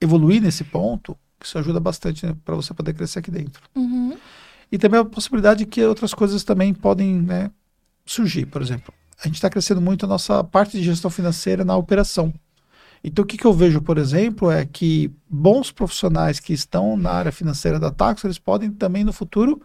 evoluir 0.00 0.42
nesse 0.42 0.64
ponto, 0.64 1.16
isso 1.46 1.58
ajuda 1.58 1.80
bastante 1.80 2.26
né, 2.26 2.36
para 2.44 2.54
você 2.54 2.72
poder 2.74 2.94
crescer 2.94 3.18
aqui 3.18 3.30
dentro. 3.30 3.62
Uhum. 3.74 4.16
E 4.70 4.78
também 4.78 5.00
a 5.00 5.04
possibilidade 5.04 5.60
de 5.60 5.66
que 5.66 5.84
outras 5.84 6.14
coisas 6.14 6.44
também 6.44 6.72
podem 6.72 7.20
né, 7.20 7.50
surgir. 8.06 8.46
Por 8.46 8.62
exemplo, 8.62 8.92
a 9.22 9.26
gente 9.26 9.36
está 9.36 9.50
crescendo 9.50 9.80
muito 9.80 10.04
a 10.06 10.08
nossa 10.08 10.42
parte 10.42 10.76
de 10.76 10.82
gestão 10.82 11.10
financeira 11.10 11.64
na 11.64 11.76
operação. 11.76 12.32
Então, 13.04 13.24
o 13.24 13.26
que, 13.26 13.36
que 13.36 13.44
eu 13.44 13.52
vejo, 13.52 13.80
por 13.80 13.98
exemplo, 13.98 14.50
é 14.50 14.64
que 14.64 15.10
bons 15.28 15.72
profissionais 15.72 16.38
que 16.38 16.52
estão 16.52 16.96
na 16.96 17.10
área 17.10 17.32
financeira 17.32 17.78
da 17.78 17.90
Taxo, 17.90 18.26
eles 18.26 18.38
podem 18.38 18.70
também 18.70 19.02
no 19.02 19.12
futuro 19.12 19.60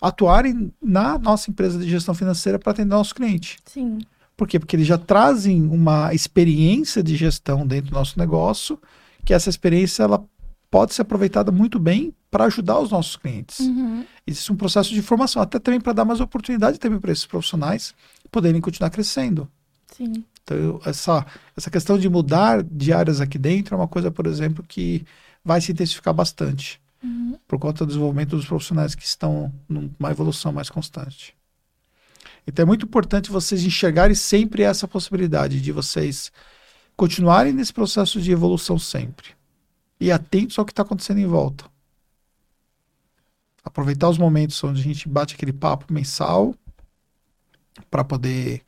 atuarem 0.00 0.72
na 0.82 1.16
nossa 1.16 1.48
empresa 1.48 1.78
de 1.78 1.88
gestão 1.88 2.12
financeira 2.12 2.58
para 2.58 2.72
atender 2.72 2.90
nosso 2.90 3.14
cliente. 3.14 3.58
Sim. 3.64 4.00
Por 4.36 4.48
quê? 4.48 4.58
Porque 4.58 4.74
eles 4.74 4.86
já 4.86 4.98
trazem 4.98 5.62
uma 5.68 6.12
experiência 6.12 7.02
de 7.02 7.14
gestão 7.14 7.64
dentro 7.64 7.90
do 7.90 7.94
nosso 7.94 8.18
negócio, 8.18 8.80
que 9.24 9.32
essa 9.32 9.48
experiência 9.48 10.02
ela 10.02 10.24
pode 10.72 10.94
ser 10.94 11.02
aproveitada 11.02 11.52
muito 11.52 11.78
bem 11.78 12.14
para 12.30 12.44
ajudar 12.46 12.80
os 12.80 12.90
nossos 12.90 13.14
clientes. 13.14 13.60
Uhum. 13.60 14.06
Existe 14.26 14.50
um 14.50 14.56
processo 14.56 14.88
de 14.94 15.02
formação, 15.02 15.42
até 15.42 15.58
também 15.58 15.78
para 15.78 15.92
dar 15.92 16.06
mais 16.06 16.18
oportunidade 16.18 16.78
também 16.80 16.98
para 16.98 17.12
esses 17.12 17.26
profissionais 17.26 17.94
poderem 18.30 18.58
continuar 18.58 18.88
crescendo. 18.88 19.46
Sim. 19.94 20.24
Então, 20.42 20.56
eu- 20.56 20.80
essa, 20.86 21.26
essa 21.54 21.70
questão 21.70 21.98
de 21.98 22.08
mudar 22.08 22.62
de 22.62 22.90
áreas 22.90 23.20
aqui 23.20 23.36
dentro 23.36 23.74
é 23.74 23.78
uma 23.78 23.86
coisa, 23.86 24.10
por 24.10 24.26
exemplo, 24.26 24.64
que 24.66 25.04
vai 25.44 25.60
se 25.60 25.72
intensificar 25.72 26.14
bastante 26.14 26.80
Uhum. 27.04 27.36
por 27.46 27.58
conta 27.58 27.84
do 27.84 27.88
desenvolvimento 27.88 28.34
dos 28.34 28.46
profissionais 28.46 28.94
que 28.94 29.04
estão 29.04 29.52
numa 29.68 30.10
evolução 30.10 30.52
mais 30.52 30.70
constante. 30.70 31.34
Então 32.46 32.62
é 32.62 32.66
muito 32.66 32.86
importante 32.86 33.30
vocês 33.30 33.62
enxergarem 33.62 34.14
sempre 34.14 34.62
essa 34.62 34.88
possibilidade 34.88 35.60
de 35.60 35.70
vocês 35.70 36.32
continuarem 36.96 37.52
nesse 37.52 37.74
processo 37.74 38.22
de 38.22 38.32
evolução 38.32 38.78
sempre 38.78 39.34
e 40.02 40.10
atentos 40.10 40.58
ao 40.58 40.64
que 40.64 40.72
está 40.72 40.82
acontecendo 40.82 41.18
em 41.18 41.26
volta. 41.26 41.64
Aproveitar 43.62 44.08
os 44.08 44.18
momentos 44.18 44.62
onde 44.64 44.80
a 44.80 44.82
gente 44.82 45.08
bate 45.08 45.36
aquele 45.36 45.52
papo 45.52 45.92
mensal 45.92 46.52
para 47.88 48.02
poder 48.02 48.64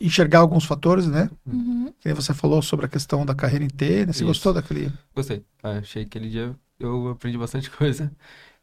enxergar 0.00 0.38
alguns 0.38 0.64
fatores, 0.64 1.08
né? 1.08 1.28
Uhum. 1.44 1.92
Que 1.98 2.14
você 2.14 2.32
falou 2.32 2.62
sobre 2.62 2.86
a 2.86 2.88
questão 2.88 3.26
da 3.26 3.34
carreira 3.34 3.64
em 3.64 3.68
T, 3.68 4.06
né? 4.06 4.12
Você 4.12 4.20
Isso. 4.20 4.26
gostou 4.26 4.52
daquele 4.52 4.92
Gostei. 5.12 5.44
Ah, 5.60 5.78
achei 5.78 6.04
que 6.04 6.16
aquele 6.16 6.30
dia 6.30 6.56
eu 6.78 7.08
aprendi 7.08 7.36
bastante 7.36 7.68
coisa. 7.76 8.12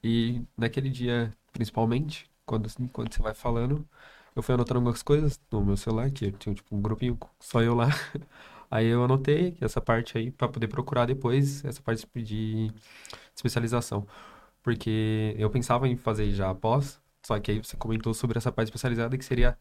E 0.01 0.41
naquele 0.57 0.89
dia, 0.89 1.29
principalmente, 1.51 2.25
quando, 2.45 2.67
assim, 2.67 2.87
quando 2.87 3.13
você 3.13 3.21
vai 3.21 3.33
falando, 3.33 3.85
eu 4.33 4.41
fui 4.41 4.55
anotando 4.55 4.77
algumas 4.79 5.03
coisas 5.03 5.37
no 5.51 5.65
meu 5.65 5.75
celular, 5.75 6.09
que 6.09 6.27
eu 6.27 6.31
tinha 6.31 6.55
tipo 6.55 6.73
um 6.73 6.81
grupinho 6.81 7.19
só 7.37 7.61
eu 7.61 7.75
lá. 7.75 7.89
Aí 8.69 8.87
eu 8.87 9.03
anotei 9.03 9.57
essa 9.61 9.81
parte 9.81 10.17
aí 10.17 10.31
para 10.31 10.47
poder 10.47 10.67
procurar 10.67 11.05
depois 11.05 11.63
essa 11.65 11.81
parte 11.81 12.07
de 12.15 12.71
especialização. 13.35 14.05
Porque 14.61 15.35
eu 15.37 15.49
pensava 15.49 15.87
em 15.87 15.95
fazer 15.97 16.31
já 16.31 16.49
após, 16.49 17.01
só 17.25 17.39
que 17.39 17.51
aí 17.51 17.59
você 17.63 17.77
comentou 17.77 18.13
sobre 18.13 18.37
essa 18.37 18.51
parte 18.51 18.67
especializada 18.67 19.17
que 19.17 19.25
seria, 19.25 19.57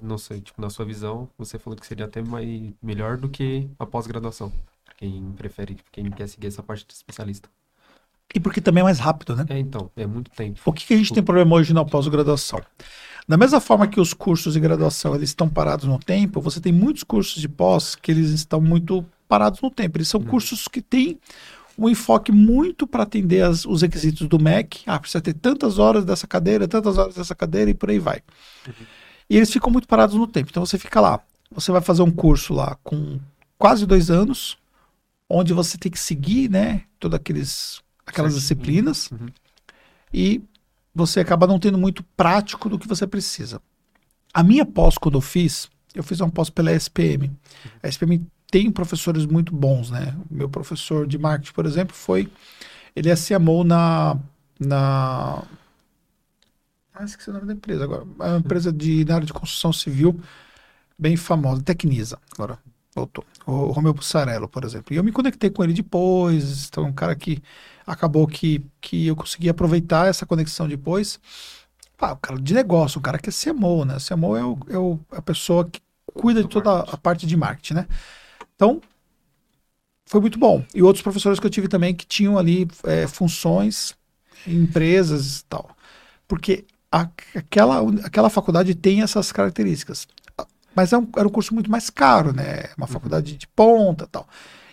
não 0.00 0.18
sei, 0.18 0.40
tipo, 0.40 0.60
na 0.60 0.70
sua 0.70 0.84
visão, 0.84 1.28
você 1.38 1.58
falou 1.58 1.78
que 1.78 1.86
seria 1.86 2.06
até 2.06 2.22
mais, 2.22 2.72
melhor 2.82 3.16
do 3.16 3.28
que 3.28 3.68
a 3.78 3.86
pós-graduação. 3.86 4.52
Quem 4.96 5.32
prefere, 5.32 5.76
quem 5.90 6.10
quer 6.10 6.28
seguir 6.28 6.48
essa 6.48 6.62
parte 6.62 6.86
de 6.86 6.92
especialista. 6.92 7.48
E 8.34 8.40
porque 8.40 8.60
também 8.60 8.80
é 8.80 8.84
mais 8.84 8.98
rápido, 8.98 9.36
né? 9.36 9.44
É, 9.48 9.58
então, 9.58 9.90
é 9.96 10.06
muito 10.06 10.30
tempo. 10.30 10.60
O 10.64 10.72
que, 10.72 10.86
que 10.86 10.94
a 10.94 10.96
gente 10.96 11.12
tem 11.12 11.22
problema 11.22 11.54
hoje 11.56 11.72
na 11.74 11.84
pós-graduação? 11.84 12.60
Da 13.28 13.36
mesma 13.36 13.60
forma 13.60 13.86
que 13.86 14.00
os 14.00 14.12
cursos 14.12 14.54
de 14.54 14.60
graduação 14.60 15.14
eles 15.14 15.30
estão 15.30 15.48
parados 15.48 15.84
no 15.86 15.98
tempo, 15.98 16.40
você 16.40 16.60
tem 16.60 16.72
muitos 16.72 17.02
cursos 17.04 17.40
de 17.40 17.48
pós 17.48 17.94
que 17.94 18.10
eles 18.10 18.30
estão 18.30 18.60
muito 18.60 19.04
parados 19.28 19.60
no 19.60 19.70
tempo. 19.70 19.96
Eles 19.98 20.08
são 20.08 20.20
Uhum. 20.20 20.26
cursos 20.26 20.66
que 20.66 20.82
têm 20.82 21.18
um 21.78 21.88
enfoque 21.88 22.32
muito 22.32 22.86
para 22.86 23.04
atender 23.04 23.42
as- 23.42 23.64
os 23.64 23.80
requisitos 23.82 24.26
do 24.28 24.38
MEC. 24.38 24.82
Ah, 24.86 24.98
precisa 24.98 25.20
ter 25.22 25.34
tantas 25.34 25.78
horas 25.78 26.04
dessa 26.04 26.26
cadeira, 26.26 26.66
tantas 26.66 26.98
horas 26.98 27.14
dessa 27.14 27.34
cadeira 27.34 27.70
e 27.70 27.74
por 27.74 27.90
aí 27.90 27.98
vai. 27.98 28.20
E 29.28 29.36
eles 29.36 29.50
ficam 29.50 29.70
muito 29.70 29.88
parados 29.88 30.14
no 30.16 30.26
tempo. 30.26 30.50
Então 30.50 30.64
você 30.66 30.78
fica 30.78 31.00
lá, 31.00 31.20
você 31.50 31.70
vai 31.72 31.80
fazer 31.80 32.02
um 32.02 32.10
curso 32.10 32.52
lá 32.52 32.76
com 32.82 33.18
quase 33.58 33.86
dois 33.86 34.10
anos, 34.10 34.58
onde 35.28 35.52
você 35.54 35.78
tem 35.78 35.90
que 35.92 35.98
seguir, 35.98 36.50
né, 36.50 36.82
todas 37.00 37.18
aqueles, 37.18 37.80
aquelas 38.06 38.34
disciplinas 38.34 39.10
Uhum. 39.10 39.28
e 40.12 40.42
você 40.94 41.20
acaba 41.20 41.46
não 41.46 41.58
tendo 41.58 41.78
muito 41.78 42.02
prático 42.16 42.68
do 42.68 42.78
que 42.78 42.86
você 42.86 43.06
precisa. 43.06 43.60
A 44.32 44.42
minha 44.42 44.64
pós, 44.64 44.98
quando 44.98 45.16
eu 45.16 45.20
fiz, 45.20 45.68
eu 45.94 46.02
fiz 46.02 46.20
uma 46.20 46.30
pós 46.30 46.50
pela 46.50 46.72
SPM. 46.72 47.30
A 47.82 47.88
SPM 47.88 48.26
tem 48.50 48.70
professores 48.70 49.24
muito 49.24 49.54
bons, 49.54 49.90
né? 49.90 50.14
O 50.30 50.34
meu 50.34 50.48
professor 50.48 51.06
de 51.06 51.18
marketing, 51.18 51.52
por 51.52 51.66
exemplo, 51.66 51.94
foi. 51.94 52.30
Ele 52.94 53.08
é 53.08 53.14
CMO 53.16 53.64
na. 53.64 54.18
na 54.60 55.42
ah, 56.94 57.04
esqueci 57.04 57.30
o 57.30 57.32
nome 57.32 57.46
da 57.46 57.54
empresa 57.54 57.84
agora. 57.84 58.06
É 58.20 58.24
uma 58.24 58.38
empresa 58.38 58.70
de, 58.70 59.04
na 59.06 59.14
área 59.14 59.26
de 59.26 59.32
construção 59.32 59.72
civil 59.72 60.20
bem 60.98 61.16
famosa, 61.16 61.62
Tecnisa. 61.62 62.18
Agora 62.34 62.58
voltou. 62.94 63.24
O 63.46 63.66
Romeu 63.72 63.94
Bussarello, 63.94 64.48
por 64.48 64.64
exemplo. 64.64 64.92
E 64.94 64.96
eu 64.96 65.04
me 65.04 65.12
conectei 65.12 65.50
com 65.50 65.64
ele 65.64 65.72
depois. 65.72 66.66
Então, 66.68 66.84
um 66.84 66.92
cara 66.92 67.14
que 67.16 67.42
acabou 67.86 68.26
que, 68.26 68.62
que 68.80 69.06
eu 69.06 69.16
consegui 69.16 69.48
aproveitar 69.48 70.08
essa 70.08 70.26
conexão 70.26 70.68
depois. 70.68 71.18
Pá, 71.96 72.12
o 72.12 72.16
cara 72.16 72.40
de 72.40 72.54
negócio, 72.54 72.98
o 72.98 73.02
cara 73.02 73.18
que 73.18 73.28
é 73.28 73.32
CMO, 73.32 73.84
né? 73.84 73.98
CMO 74.00 74.36
é, 74.36 74.44
o, 74.44 74.58
é 74.70 74.78
o- 74.78 75.00
a 75.12 75.22
pessoa 75.22 75.68
que 75.70 75.80
cuida 76.14 76.42
de 76.42 76.48
toda 76.48 76.80
a- 76.80 76.96
parte 76.96 77.26
de 77.26 77.36
marketing, 77.36 77.74
né? 77.74 77.88
Então, 78.56 78.80
foi 80.06 80.20
muito 80.20 80.38
bom. 80.38 80.64
E 80.74 80.82
outros 80.82 81.02
professores 81.02 81.38
que 81.40 81.46
eu 81.46 81.50
tive 81.50 81.68
também 81.68 81.94
que 81.94 82.06
tinham 82.06 82.38
ali 82.38 82.68
é, 82.84 83.06
funções 83.06 83.94
em 84.46 84.62
empresas 84.62 85.40
e 85.40 85.44
tal. 85.46 85.70
Porque 86.28 86.64
a- 86.90 87.08
aquela, 87.36 87.80
aquela 88.04 88.30
faculdade 88.30 88.74
tem 88.74 89.02
essas 89.02 89.32
características. 89.32 90.08
Mas 90.74 90.92
é 90.92 90.98
um- 90.98 91.08
era 91.16 91.26
um 91.26 91.30
curso 91.30 91.54
muito 91.54 91.70
mais 91.70 91.90
caro, 91.90 92.32
né? 92.32 92.64
Uma 92.76 92.86
faculdade 92.86 93.36
de 93.36 93.46
ponta 93.48 94.04
e 94.04 94.08
tal. 94.08 94.26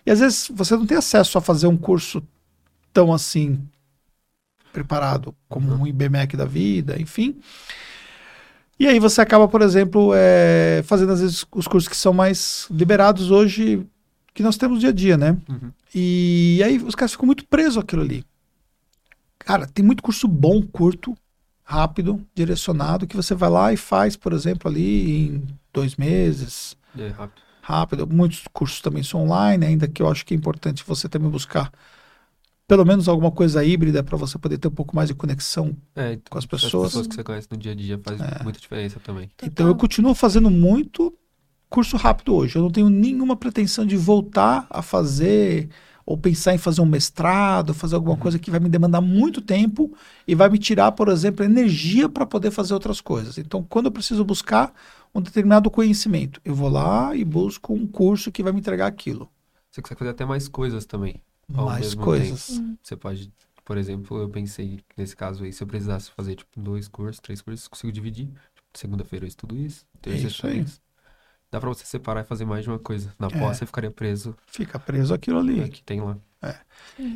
E 0.06 0.12
às 0.12 0.20
vezes 0.20 0.50
você 0.54 0.76
não 0.76 0.86
tem 0.86 0.98
acesso 0.98 1.38
a 1.38 1.42
fazer 1.42 1.68
um 1.68 1.78
curso 1.78 2.24
tão 2.94 3.14
assim 3.14 3.60
preparado 4.72 5.36
como 5.48 5.72
Uhum. 5.74 5.82
um 5.82 5.88
IBMEC 5.88 6.38
da 6.38 6.46
vida, 6.46 7.00
enfim. 7.02 7.36
E 8.80 8.88
aí 8.88 9.00
você 9.00 9.20
acaba, 9.20 9.48
por 9.48 9.62
exemplo, 9.62 10.12
é, 10.16 10.82
fazendo 10.86 11.12
às 11.12 11.20
vezes 11.20 11.46
os 11.52 11.68
cursos 11.68 11.90
que 11.90 11.98
são 11.98 12.14
mais 12.14 12.66
liberados 12.72 13.30
hoje, 13.30 13.86
que 14.34 14.42
nós 14.42 14.56
temos 14.58 14.80
dia 14.80 14.90
a 14.90 14.94
dia, 14.94 15.18
né? 15.18 15.38
Uhum. 15.50 15.72
E 15.94 16.62
aí 16.64 16.78
os 16.78 16.96
caras 16.96 17.12
ficam 17.12 17.26
muito 17.26 17.46
presos 17.46 17.78
àquilo 17.78 18.02
ali. 18.02 18.24
Cara, 19.38 19.68
tem 19.68 19.84
muito 19.84 20.04
curso 20.04 20.28
bom, 20.28 20.62
curto, 20.62 21.18
rápido, 21.64 22.24
direcionado, 22.34 23.06
que 23.08 23.16
você 23.18 23.34
vai 23.36 23.50
lá 23.50 23.74
e 23.74 23.78
faz, 23.78 24.16
por 24.16 24.32
exemplo, 24.34 24.70
ali 24.70 25.28
em 25.28 25.44
dois 25.74 25.96
meses, 25.96 26.76
É 26.98 27.08
rápido. 27.10 27.42
rápido. 27.62 28.08
Muitos 28.08 28.44
cursos 28.52 28.82
também 28.82 29.04
são 29.04 29.24
online, 29.24 29.66
ainda 29.66 29.88
que 29.88 30.02
eu 30.02 30.10
acho 30.10 30.26
que 30.26 30.34
é 30.34 30.38
importante 30.38 30.84
você 30.86 31.08
também 31.10 31.30
buscar 31.30 31.72
pelo 32.68 32.86
menos 32.86 33.08
alguma 33.08 33.32
coisa 33.32 33.64
híbrida 33.64 34.04
para 34.04 34.16
você 34.16 34.38
poder 34.38 34.60
ter 34.60 34.68
um 34.68 34.72
pouco 34.72 34.96
mais 34.96 35.08
de 35.10 35.16
conexão. 35.16 35.76
É, 35.96 36.14
então, 36.14 36.30
Com 36.30 36.38
as 36.38 36.44
As 36.44 36.50
pessoas. 36.50 36.90
pessoas 36.90 37.08
que 37.08 37.16
você 37.16 37.24
conhece 37.24 37.48
no 37.50 37.58
dia 37.58 37.72
a 37.72 37.76
dia 37.76 38.00
faz 38.04 38.20
muita 38.44 38.60
diferença 38.60 39.00
também. 39.00 39.30
Então 39.42 39.68
eu 39.68 39.76
continuo 39.76 40.14
fazendo 40.14 40.52
muito 40.52 41.12
curso 41.68 41.98
rápido 41.98 42.36
hoje. 42.36 42.56
Eu 42.56 42.62
não 42.62 42.70
tenho 42.72 42.90
nenhuma 42.90 43.36
pretensão 43.36 43.86
de 43.86 43.96
voltar 43.98 44.68
a 44.70 44.82
fazer 44.84 45.70
ou 46.10 46.18
pensar 46.18 46.56
em 46.56 46.58
fazer 46.58 46.82
um 46.82 46.88
mestrado, 46.88 47.72
fazer 47.72 47.94
alguma 47.94 48.18
coisa 48.18 48.40
que 48.40 48.50
vai 48.50 48.60
me 48.60 48.68
demandar 48.68 49.00
muito 49.00 49.42
tempo 49.44 49.96
e 50.28 50.34
vai 50.34 50.50
me 50.50 50.58
tirar, 50.58 50.92
por 50.94 51.08
exemplo, 51.08 51.46
energia 51.46 52.10
para 52.10 52.26
poder 52.26 52.50
fazer 52.50 52.74
outras 52.74 53.00
coisas. 53.00 53.38
Então, 53.38 53.64
quando 53.64 53.86
eu 53.86 53.92
preciso 53.92 54.26
buscar 54.26 54.74
um 55.14 55.22
determinado 55.22 55.70
conhecimento, 55.70 56.42
eu 56.44 56.56
vou 56.56 56.68
lá 56.68 57.16
e 57.16 57.24
busco 57.24 57.72
um 57.76 57.86
curso 57.86 58.32
que 58.32 58.42
vai 58.42 58.52
me 58.52 58.60
entregar 58.60 58.88
aquilo. 58.88 59.30
Você 59.70 59.84
consegue 59.84 60.00
fazer 60.00 60.10
até 60.10 60.26
mais 60.26 60.48
coisas 60.48 60.84
também. 60.84 61.22
ao 61.54 61.68
Mais 61.68 61.82
mesmo 61.86 62.02
coisas. 62.02 62.48
tempo. 62.58 62.80
Você 62.82 62.96
pode, 62.98 63.32
por 63.64 63.78
exemplo, 63.78 64.18
eu 64.18 64.30
pensei 64.30 64.80
nesse 64.98 65.16
caso 65.16 65.44
aí, 65.44 65.54
se 65.54 65.62
eu 65.62 65.68
precisasse 65.68 66.10
fazer 66.10 66.34
tipo 66.38 66.60
dois 66.60 66.88
cursos, 66.88 67.20
três 67.20 67.40
cursos, 67.40 67.68
consigo 67.68 67.92
dividir. 67.92 68.26
Tipo, 68.56 68.68
Segunda-feira 68.74 69.26
eu 69.26 69.28
estudo 69.28 69.56
isso, 69.56 69.86
terça 70.02 70.26
isso 70.26 70.48
aí. 70.48 70.62
isso. 70.62 70.82
Dá 71.52 71.60
pra 71.60 71.70
você 71.70 71.86
separar 71.86 72.22
e 72.22 72.24
fazer 72.26 72.46
mais 72.46 72.64
de 72.64 72.70
uma 72.70 72.78
coisa. 72.80 73.14
Na 73.18 73.28
É. 73.28 73.30
pós 73.40 73.58
você 73.58 73.66
ficaria 73.66 73.90
preso 73.90 74.36
Fica 74.48 74.78
preso 74.80 75.14
aquilo 75.14 75.40
ali. 75.40 75.62
no 75.62 75.70
que 75.70 75.82
tem 75.84 76.00
lá. 76.02 76.18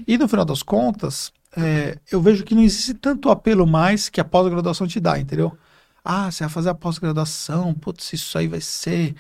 E 0.07 0.17
no 0.17 0.27
final 0.27 0.43
das 0.43 0.61
contas, 0.63 1.31
é, 1.55 1.97
eu 2.11 2.21
vejo 2.21 2.43
que 2.43 2.55
não 2.55 2.61
existe 2.63 2.93
tanto 2.93 3.29
apelo 3.29 3.65
mais 3.67 4.09
que 4.09 4.19
a 4.19 4.25
pós-graduação 4.25 4.87
te 4.87 4.99
dá, 4.99 5.19
entendeu? 5.19 5.55
Ah, 6.03 6.29
você 6.31 6.43
vai 6.43 6.49
fazer 6.51 6.69
a 6.69 6.75
pós-graduação, 6.75 7.73
putz, 7.73 8.11
isso 8.13 8.37
aí 8.37 8.47
vai 8.47 8.59
ser 8.59 9.15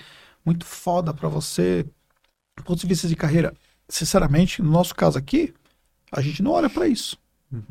muito 0.45 0.65
foda 0.65 1.13
pra 1.13 1.29
você. 1.29 1.85
Do 2.57 2.63
ponto 2.63 2.79
de 2.79 2.87
vista 2.87 3.07
de 3.07 3.15
carreira, 3.15 3.53
sinceramente, 3.87 4.61
no 4.61 4.69
nosso 4.71 4.93
caso 4.93 5.17
aqui, 5.17 5.53
a 6.11 6.21
gente 6.21 6.43
não 6.43 6.51
olha 6.51 6.69
pra 6.69 6.87
isso. 6.87 7.17
Uhum. 7.51 7.63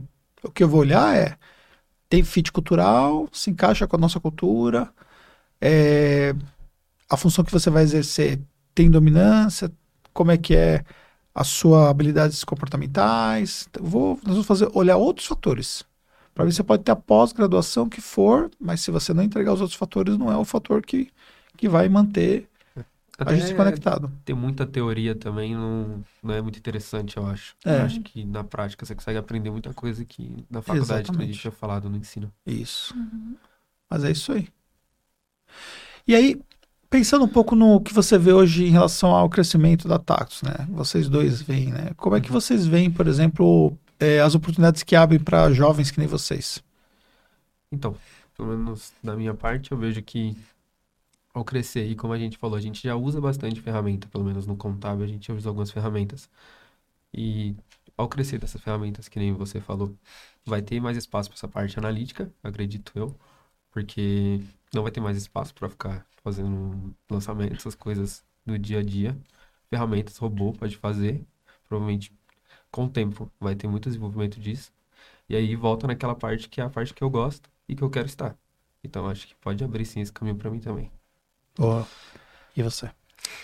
O 0.42 0.50
que 0.50 0.62
eu 0.64 0.68
vou 0.68 0.80
olhar 0.80 1.14
é 1.16 1.36
tem 2.08 2.22
fit 2.24 2.50
cultural, 2.50 3.28
se 3.32 3.50
encaixa 3.50 3.86
com 3.86 3.96
a 3.96 3.98
nossa 3.98 4.18
cultura, 4.20 4.90
é, 5.60 6.34
a 7.12 7.16
função 7.18 7.44
que 7.44 7.52
você 7.52 7.68
vai 7.68 7.82
exercer 7.82 8.40
tem 8.74 8.90
dominância, 8.90 9.70
como 10.14 10.30
é 10.30 10.38
que 10.38 10.56
é 10.56 10.82
a 11.34 11.44
sua 11.44 11.90
habilidades 11.90 12.42
comportamentais. 12.42 13.66
Então, 13.68 13.84
vou, 13.84 14.18
nós 14.24 14.32
vamos 14.32 14.46
fazer 14.46 14.70
olhar 14.72 14.96
outros 14.96 15.26
fatores. 15.26 15.84
Para 16.34 16.46
mim, 16.46 16.50
você 16.50 16.62
pode 16.62 16.82
ter 16.82 16.92
a 16.92 16.96
pós-graduação 16.96 17.86
que 17.86 18.00
for, 18.00 18.50
mas 18.58 18.80
se 18.80 18.90
você 18.90 19.12
não 19.12 19.22
entregar 19.22 19.52
os 19.52 19.60
outros 19.60 19.78
fatores, 19.78 20.16
não 20.16 20.32
é 20.32 20.36
o 20.38 20.44
fator 20.44 20.80
que, 20.80 21.10
que 21.58 21.68
vai 21.68 21.86
manter 21.86 22.48
a 23.18 23.34
gente 23.34 23.44
Até 23.44 23.54
conectado. 23.54 24.10
ter 24.24 24.34
muita 24.34 24.66
teoria 24.66 25.14
também 25.14 25.54
não, 25.54 26.02
não 26.22 26.34
é 26.34 26.40
muito 26.40 26.58
interessante, 26.58 27.18
eu 27.18 27.26
acho. 27.26 27.54
É. 27.64 27.80
Eu 27.80 27.82
acho 27.82 28.00
que 28.00 28.24
na 28.24 28.42
prática 28.42 28.86
você 28.86 28.94
consegue 28.94 29.18
aprender 29.18 29.50
muita 29.50 29.72
coisa 29.74 30.02
que 30.02 30.44
na 30.50 30.62
faculdade 30.62 31.10
que 31.12 31.22
a 31.22 31.26
gente 31.26 31.38
tinha 31.38 31.52
falado 31.52 31.90
no 31.90 31.96
ensino. 31.98 32.32
Isso. 32.46 32.94
Mas 33.88 34.02
é 34.02 34.10
isso 34.10 34.32
aí. 34.32 34.48
E 36.08 36.14
aí, 36.16 36.40
pensando 36.92 37.24
um 37.24 37.28
pouco 37.28 37.56
no 37.56 37.80
que 37.80 37.94
você 37.94 38.18
vê 38.18 38.34
hoje 38.34 38.66
em 38.66 38.70
relação 38.70 39.12
ao 39.12 39.30
crescimento 39.30 39.88
da 39.88 39.98
Tactus, 39.98 40.42
né? 40.42 40.66
Vocês 40.68 41.08
dois 41.08 41.40
veem, 41.40 41.72
né? 41.72 41.92
Como 41.96 42.14
é 42.14 42.20
que 42.20 42.30
vocês 42.30 42.66
veem, 42.66 42.90
por 42.90 43.06
exemplo, 43.08 43.76
eh, 43.98 44.20
as 44.20 44.34
oportunidades 44.34 44.82
que 44.82 44.94
abrem 44.94 45.18
para 45.18 45.50
jovens 45.52 45.90
que 45.90 45.98
nem 45.98 46.06
vocês? 46.06 46.62
Então, 47.72 47.96
pelo 48.36 48.48
menos 48.48 48.92
da 49.02 49.16
minha 49.16 49.32
parte, 49.32 49.72
eu 49.72 49.78
vejo 49.78 50.02
que 50.02 50.36
ao 51.32 51.42
crescer 51.44 51.80
aí, 51.80 51.96
como 51.96 52.12
a 52.12 52.18
gente 52.18 52.36
falou, 52.36 52.56
a 52.56 52.60
gente 52.60 52.82
já 52.82 52.94
usa 52.94 53.22
bastante 53.22 53.58
ferramenta, 53.62 54.06
pelo 54.08 54.24
menos 54.24 54.46
no 54.46 54.54
contábil 54.54 55.04
a 55.06 55.08
gente 55.08 55.32
usa 55.32 55.48
algumas 55.48 55.70
ferramentas. 55.70 56.28
E 57.14 57.56
ao 57.96 58.06
crescer 58.06 58.38
dessas 58.38 58.60
ferramentas, 58.60 59.08
que 59.08 59.18
nem 59.18 59.32
você 59.32 59.60
falou, 59.62 59.94
vai 60.44 60.60
ter 60.60 60.78
mais 60.78 60.98
espaço 60.98 61.30
para 61.30 61.36
essa 61.38 61.48
parte 61.48 61.78
analítica, 61.78 62.30
acredito 62.42 62.92
eu, 62.94 63.16
porque 63.70 64.42
não 64.74 64.82
vai 64.82 64.92
ter 64.92 65.00
mais 65.00 65.16
espaço 65.16 65.54
para 65.54 65.68
ficar 65.68 66.06
fazendo 66.22 66.94
lançamento, 67.10 67.54
essas 67.54 67.74
coisas 67.74 68.24
do 68.44 68.58
dia 68.58 68.80
a 68.80 68.82
dia. 68.82 69.16
Ferramentas, 69.68 70.16
robô 70.18 70.52
pode 70.52 70.76
fazer, 70.76 71.24
provavelmente 71.68 72.12
com 72.70 72.84
o 72.84 72.88
tempo 72.88 73.30
vai 73.38 73.54
ter 73.54 73.68
muito 73.68 73.88
desenvolvimento 73.88 74.40
disso. 74.40 74.72
E 75.28 75.36
aí 75.36 75.54
volta 75.56 75.86
naquela 75.86 76.14
parte 76.14 76.48
que 76.48 76.60
é 76.60 76.64
a 76.64 76.70
parte 76.70 76.94
que 76.94 77.02
eu 77.02 77.10
gosto 77.10 77.50
e 77.68 77.74
que 77.74 77.82
eu 77.82 77.90
quero 77.90 78.06
estar. 78.06 78.36
Então 78.82 79.06
acho 79.08 79.26
que 79.28 79.34
pode 79.36 79.62
abrir 79.62 79.84
sim 79.84 80.00
esse 80.00 80.12
caminho 80.12 80.36
para 80.36 80.50
mim 80.50 80.60
também. 80.60 80.90
Boa. 81.56 81.86
E 82.56 82.62
você? 82.62 82.90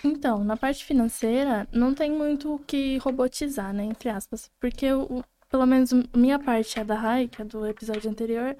Então, 0.02 0.42
na 0.44 0.56
parte 0.56 0.84
financeira, 0.84 1.66
não 1.72 1.94
tem 1.94 2.10
muito 2.10 2.54
o 2.54 2.58
que 2.58 2.98
robotizar, 2.98 3.72
né? 3.72 3.84
Entre 3.84 4.08
aspas. 4.08 4.50
Porque, 4.60 4.92
o, 4.92 5.24
pelo 5.48 5.66
menos, 5.66 5.90
minha 6.14 6.38
parte, 6.38 6.78
a 6.78 6.84
da 6.84 6.94
Rai, 6.94 7.28
que 7.28 7.40
é 7.42 7.44
do 7.44 7.66
episódio 7.66 8.10
anterior, 8.10 8.56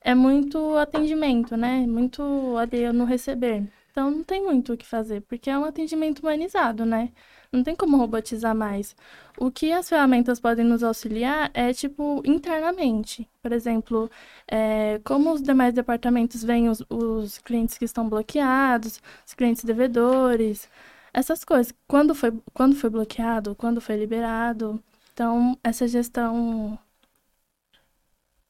é 0.00 0.14
muito 0.14 0.76
atendimento, 0.76 1.56
né? 1.56 1.86
Muito 1.86 2.56
ali 2.56 2.90
no 2.92 3.04
receber. 3.04 3.68
Então, 3.90 4.10
não 4.10 4.22
tem 4.22 4.42
muito 4.44 4.72
o 4.72 4.76
que 4.76 4.86
fazer, 4.86 5.22
porque 5.22 5.50
é 5.50 5.58
um 5.58 5.64
atendimento 5.64 6.20
humanizado, 6.20 6.84
né? 6.86 7.10
Não 7.50 7.64
tem 7.64 7.74
como 7.74 7.96
robotizar 7.96 8.54
mais. 8.54 8.94
O 9.38 9.50
que 9.50 9.72
as 9.72 9.88
ferramentas 9.88 10.38
podem 10.38 10.64
nos 10.64 10.82
auxiliar 10.82 11.50
é, 11.54 11.72
tipo, 11.72 12.22
internamente. 12.24 13.28
Por 13.42 13.52
exemplo, 13.52 14.10
é, 14.46 15.00
como 15.04 15.32
os 15.32 15.42
demais 15.42 15.74
departamentos 15.74 16.44
veem 16.44 16.68
os, 16.68 16.82
os 16.90 17.38
clientes 17.38 17.78
que 17.78 17.84
estão 17.86 18.08
bloqueados, 18.08 19.00
os 19.26 19.34
clientes 19.34 19.64
devedores, 19.64 20.68
essas 21.12 21.44
coisas. 21.44 21.72
Quando 21.86 22.14
foi, 22.14 22.32
quando 22.54 22.76
foi 22.76 22.90
bloqueado, 22.90 23.54
quando 23.54 23.80
foi 23.80 23.96
liberado. 23.96 24.82
Então, 25.12 25.58
essa 25.64 25.88
gestão. 25.88 26.78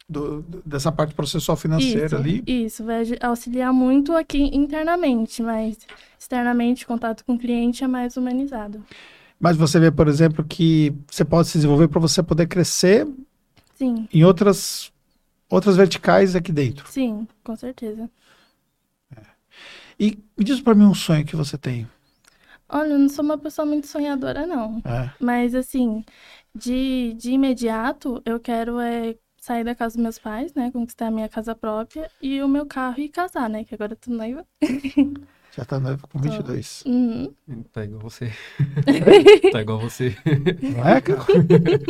Do- 0.08 0.42
dessa 0.64 0.90
parte 0.90 1.14
processual 1.14 1.56
financeira 1.56 2.06
isso, 2.06 2.16
ali? 2.16 2.42
Isso, 2.46 2.84
vai 2.84 3.04
auxiliar 3.20 3.72
muito 3.72 4.12
aqui 4.14 4.38
internamente, 4.56 5.42
mas 5.42 5.76
externamente, 6.18 6.84
o 6.84 6.86
contato 6.86 7.24
com 7.24 7.34
o 7.34 7.38
cliente 7.38 7.84
é 7.84 7.88
mais 7.88 8.16
humanizado. 8.16 8.84
Mas 9.40 9.56
você 9.56 9.78
vê, 9.78 9.90
por 9.90 10.08
exemplo, 10.08 10.44
que 10.44 10.92
você 11.10 11.24
pode 11.24 11.48
se 11.48 11.58
desenvolver 11.58 11.88
para 11.88 12.00
você 12.00 12.22
poder 12.22 12.46
crescer 12.48 13.06
Sim, 13.74 14.08
em 14.12 14.24
outras, 14.24 14.92
outras 15.50 15.76
verticais 15.76 16.36
aqui 16.36 16.52
dentro. 16.52 16.86
sim, 16.86 17.28
com 17.44 17.56
certeza. 17.56 18.10
E 19.98 20.18
me 20.36 20.44
diz 20.44 20.60
para 20.60 20.74
mim 20.74 20.84
um 20.84 20.94
sonho 20.94 21.24
que 21.24 21.36
você 21.36 21.56
tem. 21.58 21.86
Olha, 22.68 22.92
eu 22.92 22.98
não 22.98 23.08
sou 23.08 23.24
uma 23.24 23.38
pessoa 23.38 23.64
muito 23.66 23.86
sonhadora, 23.86 24.46
não. 24.46 24.82
É. 24.84 25.10
Mas, 25.18 25.54
assim, 25.54 26.04
de, 26.54 27.14
de 27.14 27.32
imediato, 27.32 28.22
eu 28.24 28.38
quero 28.40 28.78
é, 28.80 29.16
sair 29.48 29.64
da 29.64 29.74
casa 29.74 29.96
dos 29.96 30.02
meus 30.02 30.18
pais, 30.18 30.52
né? 30.52 30.70
Conquistar 30.70 31.06
a 31.06 31.10
minha 31.10 31.28
casa 31.28 31.54
própria 31.54 32.10
e 32.20 32.42
o 32.42 32.48
meu 32.48 32.66
carro 32.66 33.00
e 33.00 33.08
casar, 33.08 33.48
né? 33.48 33.64
Que 33.64 33.74
agora 33.74 33.92
eu 33.92 33.96
tô 33.96 34.10
noiva. 34.10 34.44
Já 35.56 35.64
tá 35.64 35.80
noivo 35.80 36.06
com 36.06 36.18
22. 36.20 36.84
Uhum. 36.86 37.34
Tá 37.72 37.82
igual 37.82 38.00
você. 38.00 38.30
Tá 39.50 39.62
igual 39.62 39.80
você. 39.80 40.14
Não 40.62 40.86
é, 40.86 41.00
cara? 41.00 41.20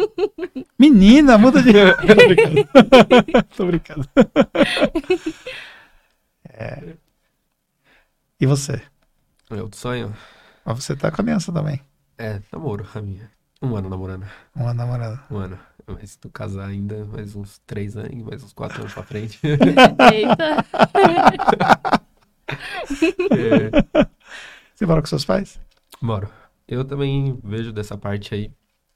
Menina, 0.78 1.36
muda 1.36 1.60
de. 1.60 1.72
Tô 1.74 2.06
brincando. 2.28 3.48
Tô 3.56 3.66
brincando. 3.66 4.08
É. 6.48 6.94
E 8.40 8.46
você? 8.46 8.80
Eu 9.50 9.68
sonho. 9.74 10.14
Mas 10.64 10.82
você 10.84 10.94
tá 10.94 11.10
com 11.10 11.20
a 11.20 11.24
aliança 11.24 11.52
também. 11.52 11.80
É, 12.16 12.40
namoro, 12.52 12.86
a 12.94 13.02
minha. 13.02 13.30
Um 13.60 13.74
ano 13.74 13.90
namorando. 13.90 14.24
Uma 14.54 14.72
namorada. 14.72 15.20
Um 15.30 15.36
ano. 15.36 15.58
Mas 16.00 16.10
se 16.12 16.18
tu 16.18 16.28
casar 16.30 16.66
ainda, 16.68 17.04
mais 17.06 17.34
uns 17.34 17.58
três 17.66 17.96
anos, 17.96 18.22
mais 18.24 18.42
uns 18.42 18.52
quatro 18.52 18.80
anos 18.80 18.92
pra 18.92 19.02
frente. 19.02 19.38
Eita. 19.44 20.64
É, 23.32 24.04
Você 24.74 24.86
mora 24.86 25.00
com 25.00 25.06
seus 25.06 25.24
pais? 25.24 25.60
Moro. 26.00 26.28
Eu 26.66 26.84
também 26.84 27.38
vejo 27.42 27.72
dessa 27.72 27.96
parte 27.96 28.34
aí. 28.34 28.50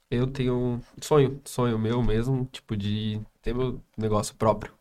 Eu 0.09 0.27
tenho 0.27 0.55
um 0.55 0.81
sonho, 1.01 1.41
sonho 1.43 1.79
meu 1.79 2.03
mesmo, 2.03 2.45
tipo, 2.51 2.77
de 2.77 3.19
ter 3.41 3.53
meu 3.53 3.81
negócio 3.97 4.35
próprio. 4.35 4.73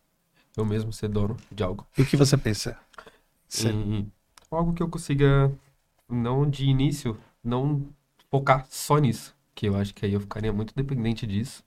Eu 0.57 0.64
mesmo 0.64 0.92
ser 0.92 1.09
dono 1.09 1.37
de 1.51 1.62
algo. 1.62 1.87
E 1.96 2.03
o 2.03 2.07
que 2.07 2.16
você 2.16 2.37
pensa? 2.37 2.79
Você- 3.48 3.70
E 3.70 4.07
algo 4.51 4.75
que 4.75 4.83
eu 4.83 4.88
consiga, 4.88 5.51
não 6.09 6.48
de 6.48 6.66
início, 6.66 7.18
não 7.42 7.87
focar 8.31 8.66
só 8.68 8.98
nisso. 8.98 9.35
Que 9.55 9.68
eu 9.68 9.77
acho 9.77 9.94
que 9.94 10.05
aí 10.07 10.12
eu 10.12 10.20
ficaria 10.20 10.53
muito 10.53 10.75
dependente 10.75 11.27
disso. 11.27 11.64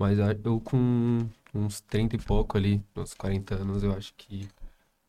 Mas 0.00 0.20
a- 0.20 0.32
eu 0.44 0.60
com 0.62 1.28
uns 1.54 1.80
30 1.82 2.16
e 2.16 2.20
pouco 2.20 2.58
ali, 2.58 2.82
uns 2.96 3.14
40 3.14 3.56
anos, 3.56 3.84
eu 3.84 3.92
acho 3.94 4.14
que 4.16 4.48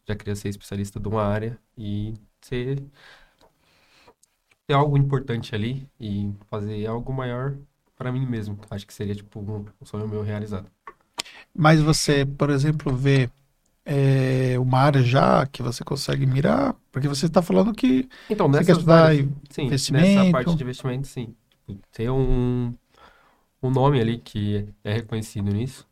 já 0.07 0.15
queria 0.15 0.35
ser 0.35 0.49
especialista 0.49 0.99
de 0.99 1.07
uma 1.09 1.23
área 1.23 1.59
e 1.77 2.15
ser 2.41 2.83
ter 4.67 4.73
algo 4.73 4.97
importante 4.97 5.53
ali 5.55 5.87
e 5.99 6.33
fazer 6.49 6.85
algo 6.87 7.13
maior 7.13 7.57
para 7.95 8.11
mim 8.11 8.25
mesmo. 8.25 8.59
Acho 8.69 8.87
que 8.87 8.93
seria 8.93 9.15
tipo 9.15 9.39
um 9.39 9.85
sonho 9.85 10.07
meu 10.07 10.21
realizado. 10.23 10.69
Mas 11.53 11.81
você, 11.81 12.25
por 12.25 12.49
exemplo, 12.49 12.95
vê 12.95 13.29
é, 13.85 14.59
uma 14.59 14.79
área 14.79 15.03
já 15.03 15.45
que 15.47 15.63
você 15.63 15.83
consegue 15.83 16.25
mirar? 16.25 16.75
Porque 16.91 17.07
você 17.07 17.25
está 17.27 17.41
falando 17.41 17.73
que 17.73 18.09
Então, 18.29 18.47
você 18.47 18.65
quer 18.65 18.73
estudar 18.73 19.05
áreas- 19.05 19.27
Sim, 19.49 19.65
investimento. 19.67 20.07
nessa 20.07 20.25
parte 20.31 20.55
de 20.55 20.63
investimento, 20.63 21.07
sim. 21.07 21.35
Tipo, 21.67 21.81
Ter 21.91 22.09
um, 22.09 22.73
um 23.61 23.69
nome 23.69 23.99
ali 23.99 24.17
que 24.17 24.67
é 24.83 24.93
reconhecido 24.93 25.51
nisso, 25.51 25.87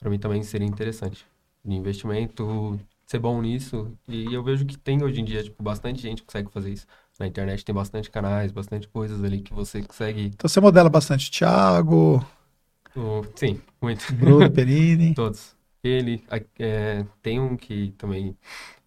para 0.00 0.10
mim 0.10 0.18
também 0.18 0.42
seria 0.42 0.66
interessante. 0.66 1.26
De 1.64 1.74
investimento, 1.74 2.80
ser 3.06 3.18
bom 3.18 3.40
nisso. 3.40 3.92
E 4.08 4.32
eu 4.32 4.42
vejo 4.42 4.64
que 4.64 4.76
tem 4.76 5.02
hoje 5.02 5.20
em 5.20 5.24
dia, 5.24 5.42
tipo, 5.44 5.62
bastante 5.62 6.00
gente 6.02 6.22
que 6.22 6.26
consegue 6.26 6.50
fazer 6.50 6.72
isso. 6.72 6.86
Na 7.20 7.26
internet 7.26 7.64
tem 7.64 7.74
bastante 7.74 8.10
canais, 8.10 8.50
bastante 8.50 8.88
coisas 8.88 9.22
ali 9.22 9.40
que 9.40 9.52
você 9.54 9.82
consegue. 9.82 10.26
Então 10.26 10.48
você 10.48 10.60
modela 10.60 10.88
bastante 10.88 11.30
Thiago, 11.30 12.24
oh, 12.96 13.22
sim, 13.36 13.60
muito. 13.80 14.12
Bruno 14.14 14.50
Perini. 14.50 15.14
Todos. 15.14 15.54
Ele 15.84 16.24
é, 16.58 17.04
tem 17.20 17.40
um 17.40 17.56
que 17.56 17.92
também. 17.98 18.36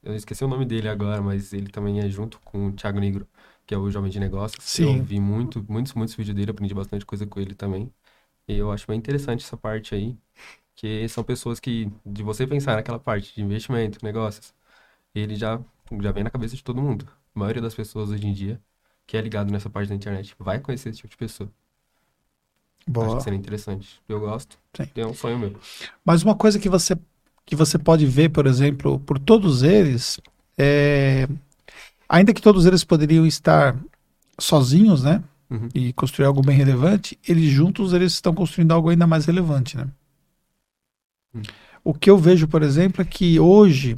Eu 0.04 0.16
esqueci 0.16 0.44
o 0.44 0.48
nome 0.48 0.66
dele 0.66 0.88
agora, 0.88 1.22
mas 1.22 1.54
ele 1.54 1.68
também 1.68 2.00
é 2.00 2.10
junto 2.10 2.40
com 2.42 2.68
o 2.68 2.72
Thiago 2.74 3.00
Negro, 3.00 3.28
que 3.66 3.74
é 3.74 3.78
o 3.78 3.90
Jovem 3.90 4.10
de 4.10 4.20
Negócios. 4.20 4.64
Sim. 4.64 4.98
Eu 4.98 5.04
vi 5.04 5.20
muito, 5.20 5.64
muitos, 5.68 5.94
muitos 5.94 6.16
vídeos 6.16 6.36
dele, 6.36 6.52
aprendi 6.52 6.74
bastante 6.74 7.06
coisa 7.06 7.26
com 7.26 7.40
ele 7.40 7.54
também. 7.54 7.92
E 8.48 8.58
eu 8.58 8.72
acho 8.72 8.88
bem 8.88 8.98
interessante 8.98 9.44
essa 9.44 9.58
parte 9.58 9.96
aí, 9.96 10.18
que 10.76 11.08
são 11.10 11.24
pessoas 11.24 11.60
que, 11.60 11.92
de 12.06 12.24
você 12.24 12.48
pensar 12.48 12.76
naquela 12.76 13.00
parte 13.00 13.34
de 13.36 13.42
investimento, 13.42 14.04
negócios, 14.04 14.54
ele 15.16 15.36
já, 15.36 15.60
já 16.02 16.12
vem 16.12 16.24
na 16.24 16.30
cabeça 16.32 16.56
de 16.56 16.64
todo 16.64 16.82
mundo. 16.82 17.08
A 17.36 17.40
maioria 17.40 17.62
das 17.62 17.76
pessoas 17.76 18.10
hoje 18.10 18.28
em 18.28 18.34
dia, 18.34 18.62
que 19.08 19.18
é 19.18 19.22
ligado 19.22 19.52
nessa 19.52 19.70
parte 19.70 19.90
da 19.90 19.96
internet, 19.96 20.36
vai 20.40 20.60
conhecer 20.60 20.90
esse 20.90 21.00
tipo 21.00 21.10
de 21.10 21.18
pessoa. 21.18 21.52
Acho 22.88 22.94
Boa. 22.94 23.18
que 23.18 23.24
seria 23.24 23.40
interessante. 23.40 24.02
Eu 24.08 24.20
gosto. 24.20 24.58
Sim. 24.76 24.88
É 24.96 25.06
um 25.06 25.14
sonho 25.14 25.40
meu. 25.40 25.56
Mas 26.04 26.24
uma 26.24 26.36
coisa 26.36 26.60
que 26.60 26.70
você 26.70 26.98
que 27.46 27.56
você 27.56 27.78
pode 27.78 28.08
ver, 28.08 28.30
por 28.30 28.48
exemplo, 28.48 29.00
por 29.00 29.20
todos 29.20 29.62
eles, 29.62 30.20
é, 30.58 31.28
ainda 32.10 32.34
que 32.34 32.42
todos 32.42 32.66
eles 32.66 32.84
poderiam 32.84 33.24
estar 33.26 33.78
sozinhos, 34.40 35.04
né? 35.04 35.24
Uhum. 35.50 35.70
E 35.76 35.94
construir 35.94 36.26
algo 36.26 36.42
bem 36.42 36.58
relevante, 36.58 37.20
eles 37.28 37.50
juntos 37.52 37.94
eles 37.94 38.14
estão 38.14 38.34
construindo 38.34 38.72
algo 38.72 38.90
ainda 38.90 39.06
mais 39.06 39.26
relevante, 39.26 39.78
né? 39.78 39.88
Hum. 41.34 41.42
O 41.84 41.94
que 41.94 42.10
eu 42.10 42.18
vejo, 42.18 42.48
por 42.48 42.64
exemplo, 42.64 43.02
é 43.02 43.06
que 43.06 43.40
hoje, 43.40 43.96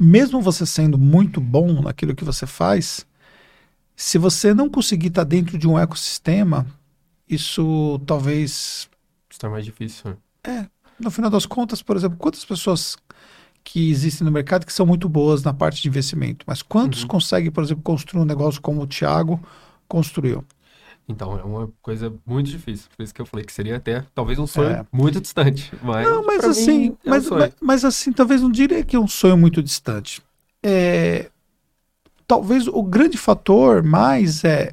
mesmo 0.00 0.40
você 0.40 0.64
sendo 0.64 0.96
muito 0.96 1.40
bom 1.40 1.82
naquilo 1.82 2.14
que 2.14 2.24
você 2.24 2.46
faz, 2.46 3.06
se 3.94 4.18
você 4.18 4.54
não 4.54 4.68
conseguir 4.68 5.08
estar 5.08 5.24
dentro 5.24 5.58
de 5.58 5.68
um 5.68 5.78
ecossistema, 5.78 6.66
isso 7.28 8.00
talvez 8.06 8.88
torna 9.38 9.54
mais 9.54 9.64
difícil. 9.64 10.16
né? 10.46 10.68
no 10.98 11.10
final 11.10 11.30
das 11.30 11.44
contas, 11.44 11.82
por 11.82 11.94
exemplo, 11.96 12.16
quantas 12.16 12.44
pessoas 12.44 12.96
que 13.62 13.90
existem 13.90 14.24
no 14.24 14.30
mercado 14.30 14.64
que 14.64 14.72
são 14.72 14.86
muito 14.86 15.08
boas 15.08 15.42
na 15.42 15.52
parte 15.52 15.82
de 15.82 15.88
investimento, 15.88 16.44
mas 16.46 16.62
quantos 16.62 17.02
Uhum. 17.02 17.08
conseguem, 17.08 17.50
por 17.50 17.62
exemplo, 17.64 17.82
construir 17.82 18.22
um 18.22 18.24
negócio 18.24 18.62
como 18.62 18.80
o 18.80 18.86
Thiago 18.86 19.40
construiu? 19.88 20.44
Então, 21.08 21.38
é 21.38 21.42
uma 21.44 21.72
coisa 21.80 22.12
muito 22.26 22.50
difícil. 22.50 22.88
Por 22.96 23.02
isso 23.02 23.14
que 23.14 23.20
eu 23.20 23.26
falei 23.26 23.46
que 23.46 23.52
seria 23.52 23.76
até 23.76 24.04
talvez 24.14 24.38
um 24.38 24.46
sonho 24.46 24.70
É. 24.70 24.86
muito 24.92 25.20
distante. 25.20 25.70
Mas, 25.82 26.04
Não, 26.06 26.24
mas 26.24 26.44
assim, 26.44 26.78
mim, 26.78 26.86
é 27.04 27.08
um 27.08 27.10
mas, 27.10 27.24
sonho. 27.24 27.40
mas, 27.40 27.52
mas 27.60 27.84
assim, 27.84 28.12
talvez 28.12 28.42
não 28.42 28.50
diria 28.50 28.84
que 28.84 28.96
é 28.96 28.98
um 28.98 29.06
sonho 29.06 29.36
muito 29.36 29.62
distante. 29.62 30.20
É, 30.62 31.30
talvez 32.26 32.66
o 32.66 32.82
grande 32.82 33.16
fator 33.16 33.84
mais 33.84 34.42
é 34.42 34.72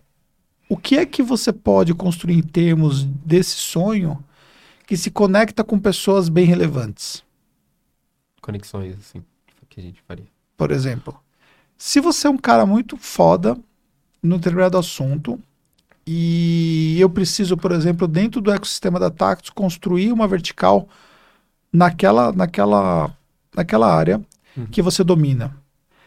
o 0.67 0.75
que 0.75 0.97
é 0.97 1.05
que 1.05 1.21
você 1.21 1.53
pode 1.53 1.93
construir 1.93 2.35
em 2.35 2.41
termos 2.41 3.03
desse 3.03 3.55
sonho 3.57 4.23
que 4.87 4.97
se 4.97 5.11
conecta 5.11 5.63
com 5.63 5.77
pessoas 5.79 6.29
bem 6.29 6.45
relevantes. 6.45 7.23
Conexões, 8.41 8.95
assim, 8.97 9.23
que 9.69 9.79
a 9.79 9.83
gente 9.83 10.01
faria. 10.07 10.25
Por 10.57 10.71
exemplo, 10.71 11.17
se 11.77 11.99
você 11.99 12.27
é 12.27 12.29
um 12.29 12.37
cara 12.37 12.65
muito 12.65 12.97
foda 12.97 13.55
no 14.23 14.37
determinado 14.37 14.77
assunto 14.77 15.39
e 16.07 16.97
eu 16.99 17.09
preciso, 17.09 17.55
por 17.55 17.71
exemplo, 17.71 18.07
dentro 18.07 18.41
do 18.41 18.51
ecossistema 18.51 18.99
da 18.99 19.09
Tactus, 19.09 19.49
construir 19.51 20.11
uma 20.11 20.27
vertical 20.27 20.87
naquela, 21.71 22.31
naquela, 22.31 23.15
naquela 23.55 23.93
área 23.93 24.21
Uhum. 24.55 24.67
que 24.67 24.83
você 24.83 25.03
domina. 25.03 25.57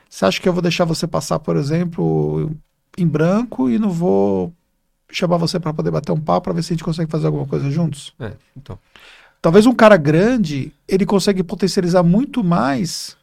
Você 0.08 0.24
acha 0.24 0.40
que 0.40 0.48
eu 0.48 0.52
vou 0.52 0.62
deixar 0.62 0.84
você 0.84 1.04
passar, 1.04 1.40
por 1.40 1.56
exemplo, 1.56 2.52
em 2.96 3.04
branco 3.04 3.68
e 3.68 3.76
não 3.76 3.90
vou 3.90 4.52
chamar 5.10 5.36
você 5.36 5.58
para 5.58 5.74
poder 5.74 5.90
bater 5.90 6.12
um 6.12 6.20
papo 6.20 6.44
para 6.44 6.52
ver 6.52 6.62
se 6.62 6.72
a 6.72 6.74
gente 6.76 6.84
consegue 6.84 7.10
fazer 7.10 7.26
alguma 7.26 7.44
coisa 7.44 7.68
juntos? 7.70 8.14
É, 8.20 8.34
então. 8.56 8.78
Talvez 9.42 9.66
um 9.66 9.74
cara 9.74 9.96
grande, 9.96 10.72
ele 10.86 11.04
consegue 11.04 11.42
potencializar 11.42 12.04
muito 12.04 12.44
mais 12.44 13.16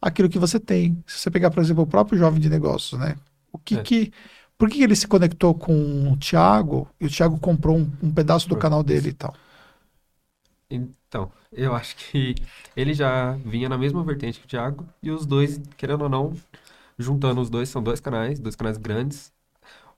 aquilo 0.00 0.28
que 0.28 0.38
você 0.38 0.60
tem. 0.60 1.02
Se 1.06 1.18
você 1.20 1.30
pegar, 1.30 1.50
por 1.50 1.62
exemplo, 1.62 1.82
o 1.84 1.86
próprio 1.86 2.18
jovem 2.18 2.38
de 2.38 2.50
negócios, 2.50 3.00
né? 3.00 3.16
O 3.56 3.58
que 3.60 3.76
É. 3.76 3.80
que... 3.80 4.12
Por 4.58 4.70
que 4.70 4.82
ele 4.82 4.96
se 4.96 5.06
conectou 5.06 5.54
com 5.54 6.12
o 6.12 6.16
Thiago 6.16 6.88
e 7.00 7.06
o 7.06 7.10
Thiago 7.10 7.38
comprou 7.38 7.76
um, 7.78 7.90
um 8.02 8.10
pedaço 8.12 8.48
do 8.48 8.56
canal 8.56 8.82
dele 8.82 9.10
e 9.10 9.12
tal? 9.12 9.34
Então, 10.70 11.30
eu 11.52 11.74
acho 11.74 11.96
que 11.96 12.34
ele 12.74 12.92
já 12.94 13.32
vinha 13.36 13.68
na 13.68 13.78
mesma 13.78 14.02
vertente 14.04 14.40
que 14.40 14.46
o 14.46 14.48
Thiago, 14.48 14.88
e 15.02 15.10
os 15.10 15.24
dois, 15.26 15.58
querendo 15.76 16.02
ou 16.02 16.08
não, 16.08 16.32
juntando 16.98 17.40
os 17.40 17.50
dois, 17.50 17.68
são 17.68 17.82
dois 17.82 18.00
canais, 18.00 18.40
dois 18.40 18.56
canais 18.56 18.76
grandes. 18.78 19.32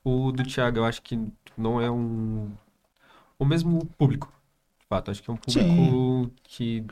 O 0.04 0.32
do 0.32 0.44
Thiago, 0.44 0.78
eu 0.78 0.86
acho 0.86 1.02
que 1.02 1.18
não 1.56 1.80
é 1.80 1.90
um 1.90 2.50
o 3.38 3.44
mesmo 3.46 3.86
público. 3.98 4.32
De 4.80 4.86
fato, 4.88 5.10
acho 5.10 5.22
que 5.22 5.30
é 5.30 5.34
um 5.34 5.36
público 5.38 6.30
que 6.44 6.84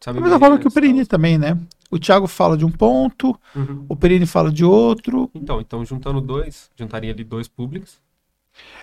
sabe 0.00 0.18
Da 0.18 0.22
mesma 0.24 0.38
forma 0.38 0.58
que 0.58 0.68
o 0.68 0.70
Perini 0.70 1.04
também, 1.06 1.38
né? 1.38 1.58
O 1.90 1.98
Thiago 1.98 2.26
fala 2.26 2.56
de 2.56 2.64
um 2.64 2.70
ponto, 2.70 3.38
Uhum. 3.56 3.86
o 3.88 3.96
Perini 3.96 4.26
fala 4.26 4.52
de 4.52 4.64
outro. 4.64 5.30
Então, 5.34 5.60
então 5.60 5.84
juntando 5.84 6.20
dois, 6.20 6.70
juntaria 6.76 7.12
ali 7.12 7.24
dois 7.24 7.48
públicos, 7.48 7.98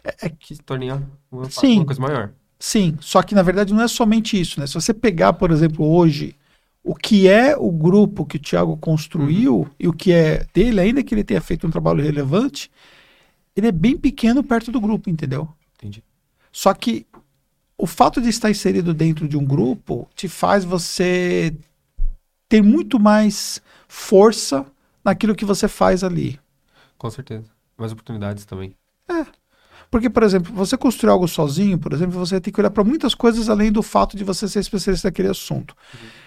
É- 0.03 0.29
que 0.29 0.55
se 0.55 0.61
tornaria 0.63 1.01
uma, 1.31 1.49
Sim. 1.49 1.77
uma 1.79 1.85
coisa 1.85 2.01
maior. 2.01 2.31
Sim, 2.59 2.97
só 3.01 3.21
que 3.21 3.35
na 3.35 3.41
verdade 3.43 3.73
não 3.73 3.81
é 3.81 3.87
somente 3.87 4.39
isso, 4.39 4.59
né? 4.59 4.65
Se 4.67 4.73
você 4.73 4.93
pegar, 4.93 5.33
por 5.33 5.51
exemplo, 5.51 5.85
hoje, 5.85 6.35
o 6.83 6.95
que 6.95 7.27
é 7.27 7.55
o 7.57 7.69
grupo 7.71 8.25
que 8.25 8.37
o 8.37 8.39
Thiago 8.39 8.77
construiu 8.77 9.67
e 9.79 9.87
o 9.87 9.93
que 9.93 10.11
é 10.13 10.45
dele, 10.53 10.79
ainda 10.79 11.03
que 11.03 11.13
ele 11.13 11.23
tenha 11.23 11.41
feito 11.41 11.67
um 11.67 11.69
trabalho 11.69 12.01
relevante, 12.03 12.71
ele 13.55 13.67
é 13.67 13.71
bem 13.71 13.97
pequeno 13.97 14.43
perto 14.43 14.71
do 14.71 14.79
grupo, 14.79 15.09
entendeu? 15.09 15.47
Entendi. 15.77 16.03
Só 16.51 16.73
que 16.73 17.05
o 17.85 17.87
fato 17.87 18.19
de 18.19 18.29
estar 18.29 18.49
inserido 18.49 18.95
dentro 18.95 19.27
de 19.27 19.37
um 19.37 19.45
grupo 19.45 20.09
te 20.15 20.27
faz 20.27 20.65
você 20.65 21.55
ter 22.49 22.63
muito 22.63 22.99
mais 22.99 23.61
força 23.87 24.65
naquilo 25.03 25.35
que 25.35 25.45
você 25.45 25.67
faz 25.67 26.03
ali. 26.03 26.39
Com 26.97 27.11
certeza. 27.11 27.45
Mais 27.77 27.91
oportunidades 27.91 28.43
também. 28.43 28.75
Porque, 29.91 30.09
por 30.09 30.23
exemplo, 30.23 30.51
você 30.51 30.75
construir 30.75 31.11
algo 31.11 31.27
sozinho, 31.27 31.77
por 31.77 31.93
exemplo, 31.93 32.17
você 32.17 32.41
tem 32.41 32.51
que 32.51 32.59
olhar 32.59 32.71
para 32.71 32.83
muitas 32.83 33.13
coisas 33.13 33.49
além 33.49 33.71
do 33.71 33.83
fato 33.83 34.17
de 34.17 34.23
você 34.23 34.47
ser 34.47 34.61
especialista 34.61 35.09
naquele 35.09 35.27
assunto. 35.27 35.75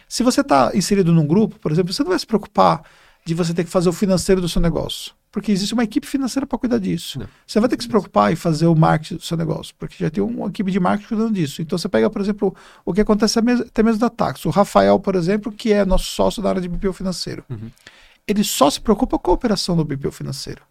Se 0.09 0.23
você 0.23 0.43
está 0.43 0.71
inserido 0.77 1.13
num 1.13 1.27
grupo, 1.27 1.59
por 1.59 1.73
exemplo, 1.73 1.93
você 1.93 2.05
não 2.05 2.11
vai 2.11 2.19
se 2.21 2.27
preocupar 2.27 2.85
de 3.27 3.35
você 3.35 3.53
ter 3.53 3.65
que 3.65 3.71
fazer 3.71 3.89
o 3.89 3.93
financeiro 3.93 4.41
do 4.41 4.49
seu 4.49 4.63
negócio. 4.63 5.13
Porque 5.31 5.53
existe 5.53 5.75
uma 5.75 5.85
equipe 5.85 6.07
financeira 6.07 6.47
para 6.47 6.59
cuidar 6.59 6.79
disso. 6.79 7.19
Não. 7.19 7.29
Você 7.47 7.61
vai 7.61 7.69
ter 7.69 7.77
que 7.77 7.83
se 7.83 7.89
preocupar 7.89 8.33
em 8.33 8.37
fazer 8.37 8.67
o 8.67 8.75
marketing 8.75 9.17
do 9.17 9.23
seu 9.23 9.37
negócio, 9.37 9.75
porque 9.79 9.97
já 9.99 10.09
tem 10.11 10.23
uma 10.23 10.49
equipe 10.49 10.71
de 10.71 10.81
marketing 10.81 11.09
cuidando 11.09 11.33
disso. 11.35 11.61
Então 11.61 11.77
você 11.77 11.89
pega, 11.89 12.09
por 12.09 12.21
exemplo, 12.21 12.55
o 12.85 12.95
que 12.95 13.01
acontece 13.03 13.39
até 13.39 13.47
mesmo- 13.47 13.65
até 13.67 13.83
mesmo 13.83 14.01
da 14.01 14.09
Tax. 14.09 14.45
O 14.47 14.51
Rafael, 14.51 14.99
por 14.99 15.15
exemplo, 15.15 15.53
que 15.53 15.73
é 15.73 15.85
nosso 15.85 16.07
sócio 16.07 16.43
da 16.43 16.49
área 16.49 16.61
de 16.63 16.69
BPO 16.69 16.93
financeiro. 16.93 17.45
Uhum. 17.51 17.71
Ele 18.27 18.43
só 18.43 18.71
se 18.71 18.81
preocupa 18.81 19.19
com 19.19 19.31
a 19.31 19.35
operação 19.35 19.77
do 19.77 19.85
BPO 19.85 20.11
financeiro. 20.11 20.63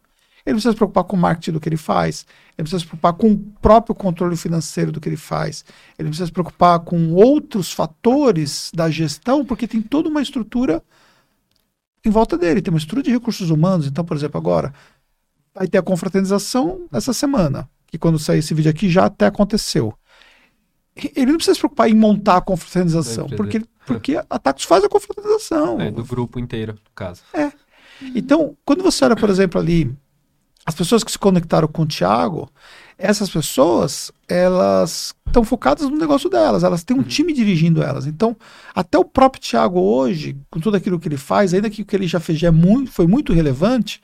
Ele 0.46 0.54
precisa 0.56 0.72
se 0.72 0.78
preocupar 0.78 1.04
com 1.04 1.17
o 1.17 1.20
marketing 1.20 1.52
do 1.52 1.60
que 1.60 1.67
ele 1.67 1.76
faz, 1.78 2.26
ele 2.58 2.63
precisa 2.63 2.80
se 2.80 2.86
preocupar 2.86 3.13
com 3.13 3.32
o 3.34 3.38
próprio 3.62 3.93
controle 3.93 4.38
financeiro 4.38 4.93
do 4.93 5.02
que 5.02 5.10
ele 5.10 5.17
faz, 5.17 5.65
ele 6.00 6.08
precisa 6.08 6.26
se 6.28 6.32
preocupar 6.32 6.80
com 6.80 7.12
outros 7.12 7.72
fatores 7.74 8.72
da 8.74 8.89
gestão, 8.89 9.43
porque 9.43 9.67
tem 9.67 9.82
toda 9.82 10.08
uma 10.08 10.22
estrutura 10.22 10.82
em 12.08 12.12
volta 12.12 12.38
dele, 12.38 12.62
tem 12.62 12.74
uma 12.74 12.78
estrutura 12.78 13.04
de 13.04 13.12
recursos 13.12 13.50
humanos. 13.50 13.88
Então, 13.88 14.04
por 14.04 14.15
exemplo, 14.15 14.38
agora 14.38 14.74
vai 15.54 15.67
ter 15.67 15.78
a 15.78 15.82
confraternização 15.82 16.88
essa 16.91 17.13
semana, 17.13 17.70
que 17.88 17.98
quando 17.98 18.20
sair 18.20 18.39
esse 18.39 18.54
vídeo 18.54 18.70
aqui 18.70 18.89
já 18.89 19.06
até 19.06 19.26
aconteceu. 19.26 19.93
Ele 21.15 21.28
não 21.28 21.36
precisa 21.36 21.56
se 21.56 21.60
preocupar 21.60 21.89
em 21.89 21.93
montar 21.93 22.38
a 22.38 22.41
confraternização, 22.41 23.28
porque, 23.28 23.62
porque 23.86 24.17
a 24.30 24.39
Tactus 24.39 24.65
faz 24.65 24.84
a 24.84 24.89
confraternização. 24.89 25.80
É, 25.80 25.91
do 25.91 26.04
grupo 26.04 26.39
inteiro, 26.39 26.74
no 26.74 26.91
caso. 26.96 27.22
Então, 28.15 28.56
quando 28.65 28.84
você 28.84 29.06
olha, 29.06 29.15
por 29.15 29.30
exemplo, 29.30 29.60
ali, 29.60 29.96
as 30.65 30.76
pessoas 30.76 31.04
que 31.04 31.12
se 31.12 31.20
conectaram 31.20 31.67
com 31.67 31.84
o 31.84 31.88
Thiago, 31.88 32.50
essas 32.98 33.30
pessoas, 33.30 34.12
elas 34.28 35.14
estão 35.28 35.44
focadas 35.44 35.90
no 35.90 35.98
negócio 35.98 36.30
delas, 36.30 36.64
elas 36.64 36.84
têm 36.84 36.98
um 36.98 37.04
time 37.04 37.32
dirigindo 37.32 37.84
elas. 37.84 38.08
Então, 38.08 38.36
até 38.74 38.98
o 38.98 39.06
próprio 39.06 39.42
Thiago 39.42 39.80
hoje, 39.80 40.36
com 40.50 40.60
tudo 40.60 40.78
aquilo 40.78 41.00
que 41.00 41.08
ele 41.08 41.18
faz, 41.18 41.54
ainda 41.54 41.70
que 41.70 41.84
o 41.84 41.86
que 41.86 41.96
ele 41.96 42.08
já 42.08 42.20
fez 42.20 42.40
já 42.40 42.48
é 42.48 42.52
muito, 42.52 42.92
foi 42.92 43.06
muito 43.06 43.34
relevante, 43.34 44.02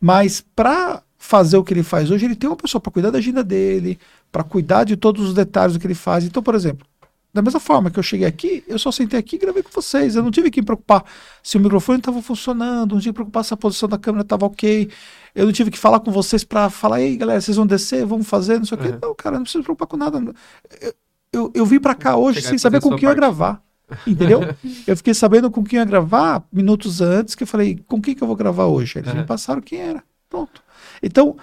mas 0.00 0.44
para 0.54 1.02
fazer 1.16 1.56
o 1.56 1.64
que 1.64 1.74
ele 1.74 1.82
faz 1.82 2.10
hoje, 2.10 2.24
ele 2.24 2.36
tem 2.36 2.48
uma 2.48 2.56
pessoa 2.56 2.80
para 2.80 2.92
cuidar 2.92 3.10
da 3.10 3.18
agenda 3.18 3.42
dele, 3.42 3.98
para 4.30 4.44
cuidar 4.44 4.84
de 4.84 4.96
todos 4.96 5.26
os 5.26 5.34
detalhes 5.34 5.74
do 5.74 5.80
que 5.80 5.86
ele 5.86 5.94
faz. 5.94 6.24
Então, 6.24 6.42
por 6.42 6.54
exemplo, 6.54 6.86
da 7.32 7.42
mesma 7.42 7.60
forma 7.60 7.90
que 7.90 7.98
eu 7.98 8.02
cheguei 8.02 8.26
aqui, 8.26 8.64
eu 8.66 8.78
só 8.78 8.90
sentei 8.90 9.18
aqui 9.18 9.36
e 9.36 9.38
gravei 9.38 9.62
com 9.62 9.70
vocês. 9.70 10.16
Eu 10.16 10.22
não 10.22 10.30
tive 10.30 10.50
que 10.50 10.60
me 10.60 10.64
preocupar 10.66 11.04
se 11.42 11.56
o 11.56 11.60
microfone 11.60 11.98
estava 11.98 12.20
funcionando, 12.22 12.92
não 12.92 12.98
tive 13.00 13.02
que 13.02 13.08
me 13.10 13.14
preocupar 13.14 13.44
se 13.44 13.52
a 13.54 13.56
posição 13.56 13.88
da 13.88 13.98
câmera 13.98 14.22
estava 14.22 14.46
ok. 14.46 14.90
Eu 15.34 15.44
não 15.46 15.52
tive 15.52 15.70
que 15.70 15.78
falar 15.78 16.00
com 16.00 16.10
vocês 16.10 16.42
para 16.42 16.70
falar, 16.70 17.00
ei, 17.02 17.16
galera, 17.16 17.40
vocês 17.40 17.56
vão 17.56 17.66
descer, 17.66 18.04
vamos 18.06 18.26
fazer, 18.26 18.58
não 18.58 18.64
sei 18.64 18.78
o 18.78 18.80
quê. 18.80 18.88
Uhum. 18.88 18.98
Não, 19.02 19.14
cara, 19.14 19.36
não 19.36 19.42
preciso 19.42 19.58
me 19.58 19.64
preocupar 19.64 19.86
com 19.86 19.96
nada. 19.96 20.18
Eu, 20.80 20.94
eu, 21.32 21.52
eu 21.54 21.66
vim 21.66 21.78
para 21.78 21.94
cá 21.94 22.16
hoje 22.16 22.38
Chegar 22.40 22.48
sem 22.48 22.58
saber 22.58 22.80
com 22.80 22.88
quem 22.96 23.04
eu 23.06 23.10
ia 23.10 23.16
parte. 23.16 23.16
gravar. 23.18 23.62
Entendeu? 24.06 24.40
eu 24.86 24.96
fiquei 24.96 25.14
sabendo 25.14 25.50
com 25.50 25.62
quem 25.64 25.78
eu 25.78 25.82
ia 25.82 25.86
gravar 25.86 26.44
minutos 26.52 27.00
antes, 27.00 27.34
que 27.34 27.42
eu 27.42 27.46
falei, 27.46 27.78
com 27.86 28.00
quem 28.00 28.14
que 28.14 28.22
eu 28.22 28.26
vou 28.26 28.36
gravar 28.36 28.66
hoje? 28.66 28.98
Eles 28.98 29.12
me 29.12 29.20
Uhum. 29.20 29.26
passaram 29.26 29.60
quem 29.62 29.78
era. 29.80 30.02
Pronto. 30.28 30.62
Então, 31.02 31.36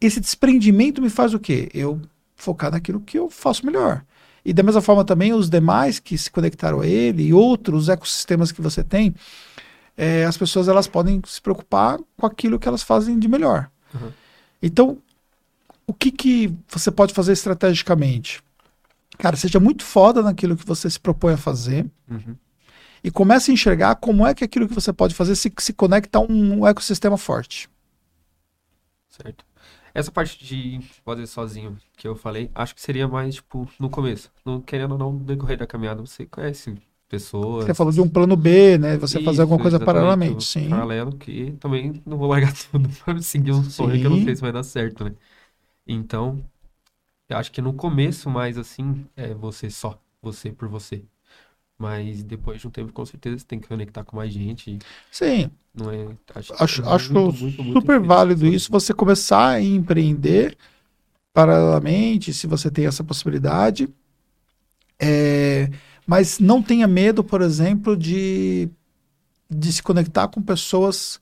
esse 0.00 0.18
desprendimento 0.20 1.02
me 1.02 1.10
faz 1.10 1.34
o 1.34 1.38
quê? 1.38 1.68
Eu 1.74 2.00
focar 2.34 2.70
naquilo 2.72 3.00
que 3.00 3.18
eu 3.18 3.28
faço 3.30 3.64
melhor. 3.66 4.04
E 4.44 4.52
da 4.52 4.62
mesma 4.62 4.80
forma 4.80 5.04
também 5.04 5.32
os 5.32 5.48
demais 5.48 5.98
que 5.98 6.18
se 6.18 6.30
conectaram 6.30 6.80
a 6.80 6.86
ele 6.86 7.22
e 7.24 7.34
outros 7.34 7.88
ecossistemas 7.88 8.50
que 8.50 8.60
você 8.60 8.82
tem, 8.82 9.14
é, 9.96 10.24
as 10.24 10.36
pessoas 10.36 10.68
elas 10.68 10.86
podem 10.86 11.20
se 11.26 11.40
preocupar 11.40 11.98
com 12.16 12.26
aquilo 12.26 12.58
que 12.58 12.66
elas 12.66 12.82
fazem 12.82 13.18
de 13.18 13.28
melhor. 13.28 13.70
Uhum. 13.94 14.10
Então, 14.60 14.98
o 15.86 15.94
que, 15.94 16.10
que 16.10 16.54
você 16.68 16.90
pode 16.90 17.12
fazer 17.12 17.32
estrategicamente? 17.32 18.42
Cara, 19.18 19.36
seja 19.36 19.60
muito 19.60 19.84
foda 19.84 20.22
naquilo 20.22 20.56
que 20.56 20.66
você 20.66 20.88
se 20.88 20.98
propõe 20.98 21.34
a 21.34 21.36
fazer 21.36 21.86
Uhum. 22.10 22.34
e 23.04 23.10
comece 23.10 23.50
a 23.50 23.54
enxergar 23.54 23.94
como 23.96 24.26
é 24.26 24.34
que 24.34 24.44
aquilo 24.44 24.68
que 24.68 24.74
você 24.74 24.92
pode 24.92 25.14
fazer 25.14 25.36
se, 25.36 25.52
se 25.58 25.72
conecta 25.72 26.18
a 26.18 26.22
um 26.22 26.66
ecossistema 26.66 27.16
forte. 27.16 27.68
Certo. 29.08 29.44
Essa 29.94 30.10
parte 30.10 30.42
de 30.44 30.80
fazer 31.04 31.26
sozinho 31.26 31.76
que 31.96 32.08
eu 32.08 32.16
falei, 32.16 32.50
acho 32.54 32.74
que 32.74 32.80
seria 32.80 33.06
mais, 33.06 33.36
tipo, 33.36 33.68
no 33.78 33.90
começo. 33.90 34.30
Não, 34.44 34.60
querendo 34.60 34.92
ou 34.92 34.98
não, 34.98 35.12
no 35.12 35.24
decorrer 35.24 35.58
da 35.58 35.66
caminhada, 35.66 36.00
você 36.00 36.24
conhece 36.26 36.76
pessoas. 37.08 37.66
Você 37.66 37.74
falou 37.74 37.92
de 37.92 38.00
um 38.00 38.08
plano 38.08 38.36
B, 38.36 38.78
né? 38.78 38.96
Você 38.96 39.18
Isso, 39.18 39.24
fazer 39.26 39.42
alguma 39.42 39.60
coisa 39.60 39.78
paralelamente, 39.78 40.44
sim. 40.44 40.68
Paralelo 40.70 41.16
que 41.16 41.52
também 41.52 42.02
não 42.06 42.16
vou 42.16 42.28
largar 42.28 42.52
tudo 42.70 42.88
pra 43.04 43.20
seguir 43.20 43.52
um 43.52 43.62
sonho 43.62 44.00
que 44.00 44.06
eu 44.06 44.10
não 44.10 44.24
sei 44.24 44.34
se 44.34 44.42
vai 44.42 44.52
dar 44.52 44.62
certo, 44.62 45.04
né? 45.04 45.14
Então, 45.86 46.44
eu 47.28 47.36
acho 47.36 47.52
que 47.52 47.62
no 47.62 47.74
começo 47.74 48.30
mais 48.30 48.58
assim, 48.58 49.06
é 49.16 49.34
você 49.34 49.70
só, 49.70 50.00
você 50.22 50.52
por 50.52 50.68
você. 50.68 51.04
Mas 51.78 52.22
depois 52.22 52.60
de 52.60 52.68
um 52.68 52.70
tempo, 52.70 52.92
com 52.92 53.04
certeza, 53.04 53.38
você 53.38 53.46
tem 53.46 53.60
que 53.60 53.68
conectar 53.68 54.04
com 54.04 54.16
mais 54.16 54.32
gente. 54.32 54.78
Sim, 55.10 55.50
Não 55.74 55.90
é. 55.90 56.08
Acho, 56.34 56.54
acho, 56.58 56.82
é 56.82 56.88
acho 56.88 57.12
muito, 57.12 57.38
muito, 57.38 57.62
muito 57.62 57.80
super 57.80 58.00
válido 58.00 58.46
isso, 58.46 58.70
você 58.70 58.92
começar 58.92 59.48
a 59.48 59.60
empreender 59.62 60.56
paralelamente, 61.32 62.32
se 62.34 62.46
você 62.46 62.70
tem 62.70 62.86
essa 62.86 63.02
possibilidade. 63.02 63.88
É, 65.00 65.70
mas 66.06 66.38
não 66.38 66.62
tenha 66.62 66.86
medo, 66.86 67.24
por 67.24 67.40
exemplo, 67.40 67.96
de, 67.96 68.68
de 69.50 69.72
se 69.72 69.82
conectar 69.82 70.28
com 70.28 70.42
pessoas 70.42 71.20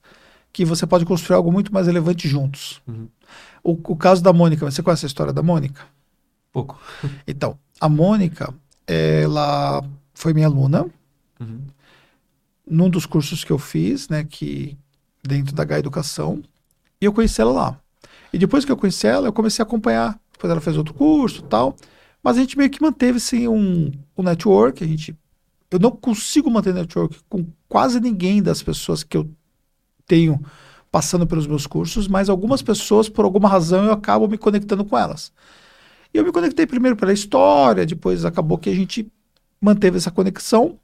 que 0.51 0.65
você 0.65 0.85
pode 0.85 1.05
construir 1.05 1.37
algo 1.37 1.51
muito 1.51 1.73
mais 1.73 1.87
relevante 1.87 2.27
juntos. 2.27 2.81
Uhum. 2.85 3.07
O, 3.63 3.71
o 3.71 3.95
caso 3.95 4.21
da 4.21 4.33
Mônica, 4.33 4.69
você 4.69 4.83
conhece 4.83 5.05
a 5.05 5.07
história 5.07 5.31
da 5.31 5.41
Mônica? 5.41 5.81
Pouco. 6.51 6.77
Então, 7.25 7.57
a 7.79 7.87
Mônica, 7.87 8.53
ela 8.85 9.81
foi 10.13 10.33
minha 10.33 10.47
aluna 10.47 10.85
Uhum. 11.41 11.61
Num 12.71 12.89
dos 12.89 13.05
cursos 13.05 13.43
que 13.43 13.51
eu 13.51 13.59
fiz, 13.59 14.07
né, 14.07 14.23
que 14.23 14.77
dentro 15.21 15.53
da 15.53 15.63
H 15.63 15.79
Educação, 15.79 16.41
e 17.01 17.05
eu 17.05 17.11
conheci 17.11 17.41
ela 17.41 17.51
lá. 17.51 17.79
E 18.31 18.37
depois 18.37 18.63
que 18.63 18.71
eu 18.71 18.77
conheci 18.77 19.05
ela, 19.05 19.27
eu 19.27 19.33
comecei 19.33 19.61
a 19.61 19.65
acompanhar. 19.65 20.17
Depois 20.31 20.49
ela 20.49 20.61
fez 20.61 20.77
outro 20.77 20.93
curso, 20.93 21.41
tal. 21.43 21.75
Mas 22.23 22.37
a 22.37 22.39
gente 22.39 22.57
meio 22.57 22.69
que 22.69 22.81
manteve 22.81 23.17
assim 23.17 23.45
um, 23.45 23.91
um 24.17 24.23
network. 24.23 24.81
A 24.81 24.87
gente, 24.87 25.13
eu 25.69 25.79
não 25.79 25.91
consigo 25.91 26.49
manter 26.49 26.73
network 26.73 27.19
com 27.27 27.45
quase 27.67 27.99
ninguém 27.99 28.41
das 28.41 28.63
pessoas 28.63 29.03
que 29.03 29.17
eu 29.17 29.29
tenho 30.07 30.39
passando 30.89 31.27
pelos 31.27 31.47
meus 31.47 31.67
cursos, 31.67 32.07
mas 32.07 32.29
algumas 32.29 32.61
pessoas, 32.61 33.09
por 33.09 33.25
alguma 33.25 33.49
razão, 33.49 33.85
eu 33.85 33.91
acabo 33.91 34.27
me 34.27 34.37
conectando 34.37 34.85
com 34.85 34.97
elas. 34.97 35.31
E 36.13 36.17
eu 36.17 36.23
me 36.23 36.31
conectei 36.31 36.65
primeiro 36.65 36.95
pela 36.95 37.13
história, 37.13 37.85
depois 37.85 38.23
acabou 38.23 38.57
que 38.57 38.69
a 38.69 38.75
gente 38.75 39.11
manteve 39.59 39.97
essa 39.97 40.11
conexão. 40.11 40.77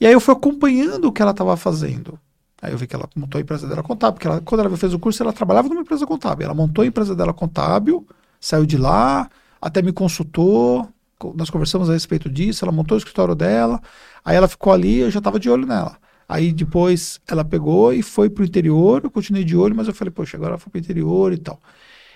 E 0.00 0.06
aí 0.06 0.12
eu 0.12 0.20
fui 0.20 0.34
acompanhando 0.34 1.06
o 1.06 1.12
que 1.12 1.22
ela 1.22 1.30
estava 1.30 1.56
fazendo. 1.56 2.18
Aí 2.60 2.72
eu 2.72 2.78
vi 2.78 2.86
que 2.86 2.94
ela 2.96 3.08
montou 3.14 3.38
a 3.38 3.42
empresa 3.42 3.66
dela 3.66 3.82
contábil, 3.82 4.14
porque 4.14 4.26
ela, 4.26 4.40
quando 4.40 4.60
ela 4.62 4.76
fez 4.76 4.92
o 4.94 4.98
curso, 4.98 5.22
ela 5.22 5.32
trabalhava 5.32 5.68
numa 5.68 5.82
empresa 5.82 6.06
contábil. 6.06 6.44
Ela 6.44 6.54
montou 6.54 6.82
a 6.82 6.86
empresa 6.86 7.14
dela 7.14 7.32
contábil, 7.32 8.06
saiu 8.40 8.66
de 8.66 8.76
lá, 8.76 9.28
até 9.60 9.82
me 9.82 9.92
consultou, 9.92 10.88
co- 11.18 11.34
nós 11.36 11.50
conversamos 11.50 11.90
a 11.90 11.92
respeito 11.92 12.28
disso, 12.30 12.64
ela 12.64 12.72
montou 12.72 12.96
o 12.96 12.98
escritório 12.98 13.34
dela, 13.34 13.80
aí 14.24 14.36
ela 14.36 14.48
ficou 14.48 14.72
ali, 14.72 14.98
eu 14.98 15.10
já 15.10 15.18
estava 15.18 15.38
de 15.38 15.50
olho 15.50 15.66
nela. 15.66 15.98
Aí 16.28 16.52
depois 16.52 17.20
ela 17.28 17.44
pegou 17.44 17.92
e 17.92 18.02
foi 18.02 18.28
pro 18.28 18.44
interior, 18.44 19.02
eu 19.04 19.10
continuei 19.10 19.44
de 19.44 19.56
olho, 19.56 19.76
mas 19.76 19.86
eu 19.86 19.94
falei, 19.94 20.10
poxa, 20.10 20.36
agora 20.36 20.52
ela 20.52 20.58
foi 20.58 20.70
pro 20.70 20.80
interior 20.80 21.32
e 21.32 21.38
tal. 21.38 21.60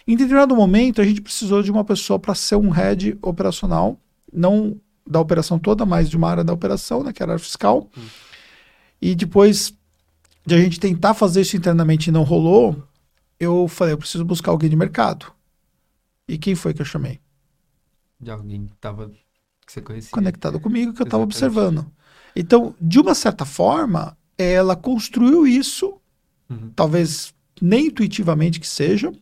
Em 0.07 0.17
determinado 0.17 0.57
momento, 0.57 1.01
a 1.01 1.05
gente 1.05 1.21
precisou 1.21 1.63
de 1.63 1.71
uma 1.71 1.85
pessoa 1.85 2.19
para 2.19 2.35
ser 2.35 2.57
um 2.57 2.71
head 2.71 3.17
operacional, 3.23 3.99
não 4.33 4.77
da 5.07 5.21
operação 5.21 5.59
toda, 5.59 5.85
mas 5.85 6.09
de 6.09 6.17
uma 6.17 6.29
área 6.31 6.45
da 6.45 6.53
operação, 6.53 7.03
né, 7.03 7.13
que 7.13 7.23
era 7.23 7.33
a 7.33 7.35
área 7.35 7.45
fiscal. 7.45 7.89
E 9.01 9.15
depois 9.15 9.73
de 10.47 10.55
a 10.55 10.59
gente 10.61 10.79
tentar 10.81 11.15
fazer 11.15 11.41
isso 11.43 11.57
internamente 11.57 12.09
e 12.09 12.13
não 12.13 12.23
rolou, 12.23 12.83
eu 13.39 13.67
falei, 13.69 13.95
eu 13.95 13.99
preciso 13.99 14.25
buscar 14.25 14.51
alguém 14.51 14.69
de 14.71 14.77
mercado. 14.77 15.27
E 16.29 16.39
quem 16.39 16.55
foi 16.55 16.73
que 16.75 16.81
eu 16.81 16.87
chamei? 16.87 17.21
De 18.21 18.31
alguém 18.31 18.67
que 18.67 18.77
tava. 18.77 19.09
Que 19.67 19.73
você 19.73 19.81
conhecia. 19.81 20.11
Conectado 20.11 20.61
comigo, 20.61 20.93
que 20.93 21.03
eu 21.03 21.05
estava 21.05 21.23
observando. 21.23 21.91
Então, 22.35 22.75
de 22.81 22.99
uma 23.01 23.15
certa 23.15 23.45
forma, 23.45 24.17
ela 24.37 24.77
construiu 24.77 25.47
isso, 25.47 25.97
Uhum. 26.49 26.71
talvez 26.75 27.33
nem 27.63 27.87
intuitivamente 27.87 28.59
que 28.59 28.67
seja, 28.67 29.13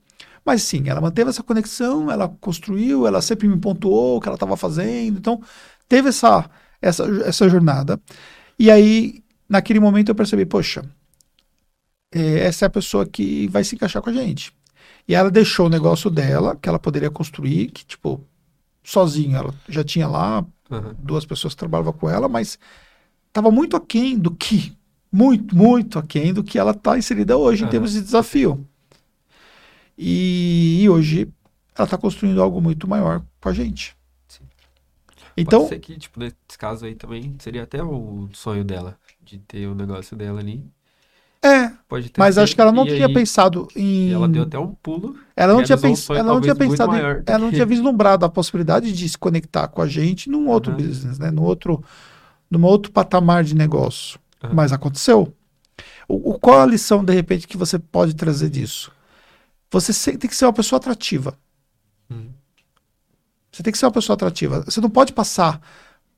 mas 0.45 0.63
sim, 0.63 0.89
ela 0.89 1.01
manteve 1.01 1.31
essa 1.31 1.43
conexão, 1.43 2.11
ela 2.11 2.29
construiu, 2.41 3.07
ela 3.07 3.21
sempre 3.21 3.49
me 3.49 3.59
pontuou 3.59 4.17
o 4.17 4.21
que 4.21 4.29
ela 4.29 4.37
estava 4.37 4.57
fazendo, 4.57 5.19
então 5.19 5.43
teve 5.89 6.09
essa, 6.09 6.49
essa, 6.81 7.05
essa 7.25 7.49
jornada. 7.49 8.01
E 8.59 8.71
aí, 8.71 9.23
naquele 9.49 9.81
momento, 9.81 10.11
eu 10.11 10.15
percebi, 10.15 10.45
poxa, 10.47 10.85
eh, 12.13 12.41
essa 12.41 12.65
é 12.65 12.67
a 12.67 12.71
pessoa 12.71 13.07
que 13.07 13.49
vai 13.49 13.65
se 13.65 13.75
encaixar 13.75 14.03
com 14.03 14.11
a 14.11 14.13
gente. 14.13 14.53
E 15.07 15.15
ela 15.15 15.31
deixou 15.31 15.67
o 15.67 15.71
negócio 15.71 16.11
dela, 16.11 16.57
que 16.57 16.69
ela 16.69 16.79
poderia 16.79 17.11
construir, 17.11 17.71
que, 17.71 17.85
tipo, 17.85 18.21
sozinha, 18.83 19.39
ela 19.39 19.55
já 19.69 19.85
tinha 19.85 20.07
lá 20.07 20.45
Aham. 20.71 20.95
duas 20.99 21.25
pessoas 21.25 21.55
que 21.55 21.59
trabalhavam 21.59 21.93
com 21.93 22.09
ela, 22.11 22.29
mas 22.29 22.59
estava 23.29 23.51
muito 23.51 23.77
aquém 23.77 24.19
do 24.19 24.31
que, 24.31 24.77
muito, 25.11 25.57
muito 25.57 25.99
aquém 25.99 26.33
do 26.33 26.45
que 26.45 26.59
ela 26.59 26.73
está 26.73 26.99
inserida 26.99 27.37
hoje 27.37 27.63
em 27.63 27.65
Aham. 27.65 27.71
termos 27.71 27.93
de 27.93 28.03
desafio. 28.03 28.67
E, 29.99 30.83
e 30.83 30.91
hoje 30.91 31.29
ela 31.77 31.87
está 31.87 31.99
construindo 31.99 32.43
algo 32.43 32.61
muito 32.61 32.89
maior 32.89 33.23
com 33.41 33.51
a 33.51 33.55
gente. 33.55 33.97
Sim. 34.29 34.45
Então, 35.37 35.61
Pode 35.61 35.69
ser 35.69 35.81
que, 35.81 35.99
tipo, 35.99 36.19
nesse 36.21 36.37
caso 36.59 36.87
aí 36.87 36.95
também 36.95 37.37
seria 37.41 37.63
até 37.65 37.83
o 37.83 38.29
sonho 38.33 38.65
dela, 38.65 38.99
de 39.23 39.39
ter 39.41 39.67
o 39.69 39.75
negócio 39.75 40.17
dela 40.17 40.41
ali. 40.41 40.65
é, 41.45 41.71
Pode 41.89 42.11
ter 42.11 42.21
mas 42.21 42.37
acho 42.37 42.55
que 42.55 42.61
ela 42.61 42.73
não 42.73 42.85
tinha 42.87 43.07
aí 43.07 43.15
pensado 43.15 43.69
em. 43.77 44.11
Ela 44.13 44.29
deu 44.29 44.43
até 44.43 44.59
um 44.59 44.75
pulo. 44.75 45.17
Ela 45.37 45.55
não 45.55 45.63
tinha, 45.63 45.77
um 45.77 45.81
pens... 45.81 46.11
ela 46.11 46.25
não 46.35 46.41
tinha 46.41 46.55
pensado, 46.57 46.97
em- 46.97 47.01
ela 47.27 47.39
não 47.39 47.53
tinha 47.53 47.65
vislumbrado 47.67 48.25
a 48.25 48.29
possibilidade 48.29 48.93
de 48.93 49.09
se 49.09 49.17
conectar 49.17 49.69
com 49.69 49.81
a 49.81 49.87
gente 49.87 50.29
num 50.29 50.49
outro 50.49 50.73
Aham. 50.73 50.83
business, 50.83 51.19
né? 51.19 51.31
Num 51.31 51.45
outro, 51.45 51.83
num 52.51 52.65
outro 52.65 52.93
patamar 52.93 53.45
de 53.45 53.55
negócio. 53.55 54.19
Aham. 54.43 54.55
Mas 54.57 54.73
aconteceu. 54.73 55.33
O, 56.09 56.33
o- 56.33 56.39
qual 56.41 56.61
a 56.63 56.67
lição, 56.67 57.05
de 57.05 57.15
repente, 57.15 57.49
que 57.49 57.57
você 57.57 57.79
pode 57.79 58.15
trazer 58.15 58.51
disso? 58.51 58.93
Você 59.71 60.17
tem 60.17 60.29
que 60.29 60.37
ser 60.37 60.47
uma 60.47 60.53
pessoa 60.53 60.79
atrativa. 60.79 61.39
Uhum. 62.11 62.31
Você 63.53 63.63
tem 63.63 63.73
que 63.73 63.79
ser 63.79 63.87
uma 63.87 63.93
pessoa 63.93 64.15
atrativa. 64.15 64.63
Você 64.63 64.81
não 64.81 64.91
pode 64.91 65.13
passar 65.13 65.61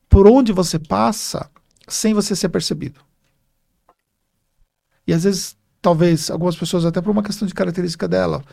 por 0.09 0.27
onde 0.27 0.53
você 0.53 0.79
passa 0.79 1.51
sem 1.89 2.15
você 2.15 2.37
ser 2.37 2.49
percebido. 2.49 3.01
E 5.07 5.13
às 5.13 5.25
vezes, 5.25 5.57
talvez, 5.83 6.31
algumas 6.31 6.57
pessoas, 6.57 6.85
até 6.85 7.01
por 7.01 7.11
uma 7.11 7.23
questão 7.23 7.47
de 7.47 7.55
característica 7.55 8.07
dela, 8.07 8.45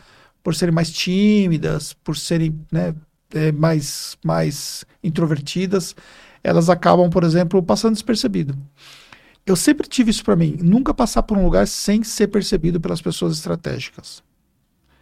por 0.42 0.54
serem 0.54 0.74
mais 0.74 0.90
tímidas, 0.90 1.92
por 1.92 2.16
serem 2.16 2.58
né, 2.72 2.94
é, 3.32 3.52
mais, 3.52 4.16
mais 4.24 4.84
introvertidas, 5.02 5.94
elas 6.42 6.70
acabam, 6.70 7.10
por 7.10 7.24
exemplo, 7.24 7.62
passando 7.62 7.94
despercebido. 7.94 8.56
Eu 9.44 9.56
sempre 9.56 9.88
tive 9.88 10.10
isso 10.10 10.24
para 10.24 10.36
mim, 10.36 10.58
nunca 10.60 10.92
passar 10.92 11.22
por 11.22 11.36
um 11.36 11.44
lugar 11.44 11.66
sem 11.66 12.02
ser 12.02 12.28
percebido 12.28 12.80
pelas 12.80 13.00
pessoas 13.00 13.34
estratégicas. 13.34 14.22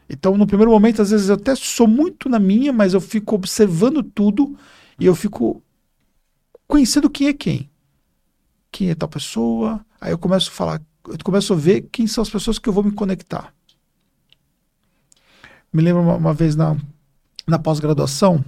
Então, 0.09 0.37
no 0.37 0.47
primeiro 0.47 0.71
momento, 0.71 1.03
às 1.03 1.11
vezes 1.11 1.29
eu 1.29 1.35
até 1.35 1.55
sou 1.57 1.89
muito 1.89 2.29
na 2.29 2.39
minha, 2.39 2.73
mas 2.73 2.95
eu 2.95 3.01
fico 3.01 3.35
observando 3.35 4.03
tudo 4.03 4.57
e 4.99 5.07
eu 5.07 5.15
fico 5.15 5.63
conhecendo 6.67 7.11
quem 7.11 7.29
é 7.29 7.33
quem. 7.33 7.71
Quem 8.71 8.91
é 8.91 8.95
tal 8.95 9.09
pessoa. 9.09 9.85
Aí 10.01 10.13
eu 10.13 10.19
começo 10.19 10.51
a 10.51 10.53
falar, 10.53 10.83
eu 11.09 11.19
começo 11.25 11.53
a 11.53 11.57
ver 11.57 11.89
quem 11.91 12.07
são 12.07 12.23
as 12.23 12.31
pessoas 12.31 12.59
que 12.59 12.69
eu 12.69 12.73
vou 12.73 12.85
me 12.85 12.93
conectar. 12.93 13.53
Me 15.73 15.83
lembro 15.83 16.03
uma, 16.03 16.15
uma 16.15 16.35
vez 16.35 16.55
na, 16.55 16.77
na 17.47 17.59
pós-graduação, 17.59 18.45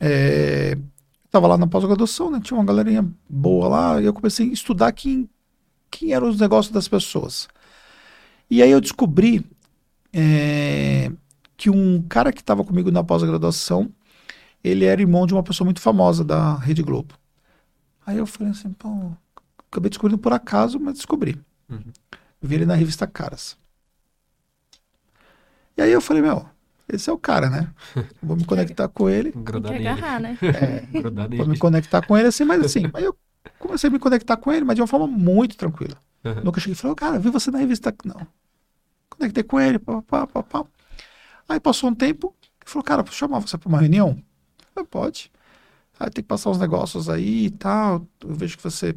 é, 0.00 0.76
estava 1.24 1.46
lá 1.46 1.56
na 1.56 1.66
pós-graduação, 1.66 2.30
né, 2.30 2.40
tinha 2.42 2.58
uma 2.58 2.66
galerinha 2.66 3.06
boa 3.28 3.68
lá, 3.68 4.02
e 4.02 4.04
eu 4.04 4.12
comecei 4.12 4.48
a 4.48 4.52
estudar 4.52 4.92
quem, 4.92 5.28
quem 5.90 6.12
eram 6.12 6.28
os 6.28 6.38
negócios 6.38 6.72
das 6.72 6.88
pessoas. 6.88 7.48
E 8.50 8.62
aí 8.62 8.70
eu 8.70 8.80
descobri 8.80 9.44
é, 10.18 11.12
que 11.58 11.68
um 11.68 12.00
cara 12.00 12.32
que 12.32 12.40
estava 12.40 12.64
comigo 12.64 12.90
na 12.90 13.04
pós-graduação, 13.04 13.92
ele 14.64 14.86
era 14.86 15.02
irmão 15.02 15.26
de 15.26 15.34
uma 15.34 15.42
pessoa 15.42 15.66
muito 15.66 15.80
famosa 15.80 16.24
da 16.24 16.56
Rede 16.56 16.82
Globo. 16.82 17.14
Aí 18.06 18.16
eu 18.16 18.26
falei 18.26 18.52
assim, 18.52 18.72
pô, 18.72 19.12
acabei 19.70 19.90
descobrindo 19.90 20.20
por 20.20 20.32
acaso, 20.32 20.80
mas 20.80 20.94
descobri. 20.94 21.38
Uhum. 21.68 21.92
Vi 22.40 22.54
ele 22.54 22.64
na 22.64 22.74
revista 22.74 23.06
Caras. 23.06 23.58
E 25.76 25.82
aí 25.82 25.92
eu 25.92 26.00
falei, 26.00 26.22
meu, 26.22 26.46
esse 26.88 27.10
é 27.10 27.12
o 27.12 27.18
cara, 27.18 27.50
né? 27.50 27.70
Vou 28.22 28.36
me 28.36 28.44
conectar 28.46 28.88
com 28.88 29.10
ele. 29.10 29.32
Tem 29.32 29.44
Grudar 29.44 29.72
nele. 29.72 29.88
agarrar, 29.88 30.20
né? 30.20 30.38
Grudar 30.92 31.28
Vou 31.28 31.46
me 31.46 31.58
conectar 31.58 32.00
com 32.00 32.16
ele 32.16 32.28
assim, 32.28 32.44
mas 32.44 32.64
assim, 32.64 32.84
aí 32.94 33.04
eu 33.04 33.14
comecei 33.58 33.88
a 33.88 33.92
me 33.92 33.98
conectar 33.98 34.38
com 34.38 34.50
ele, 34.50 34.64
mas 34.64 34.76
de 34.76 34.80
uma 34.80 34.88
forma 34.88 35.06
muito 35.06 35.58
tranquila. 35.58 35.96
Aham. 36.24 36.40
Nunca 36.42 36.58
cheguei 36.58 36.72
e 36.72 36.76
falei, 36.76 36.94
cara, 36.96 37.18
vi 37.18 37.28
você 37.28 37.50
na 37.50 37.58
revista. 37.58 37.94
Não. 38.02 38.26
Conectei 39.26 39.42
com 39.42 39.58
ele, 39.58 39.78
pá, 39.78 40.02
pá, 40.02 40.26
pá, 40.26 40.42
pá. 40.42 40.64
Aí 41.48 41.58
passou 41.58 41.90
um 41.90 41.94
tempo, 41.94 42.34
ele 42.60 42.70
falou, 42.70 42.84
cara, 42.84 43.02
posso 43.02 43.16
chamar 43.16 43.40
você 43.40 43.58
para 43.58 43.68
uma 43.68 43.80
reunião? 43.80 44.10
Eu 44.58 44.66
falei, 44.74 44.88
pode. 44.88 45.32
Aí 45.98 46.10
tem 46.10 46.22
que 46.22 46.28
passar 46.28 46.50
uns 46.50 46.58
negócios 46.58 47.08
aí 47.08 47.46
e 47.46 47.50
tal. 47.50 48.06
Eu 48.20 48.34
vejo 48.34 48.56
que 48.56 48.62
você 48.62 48.94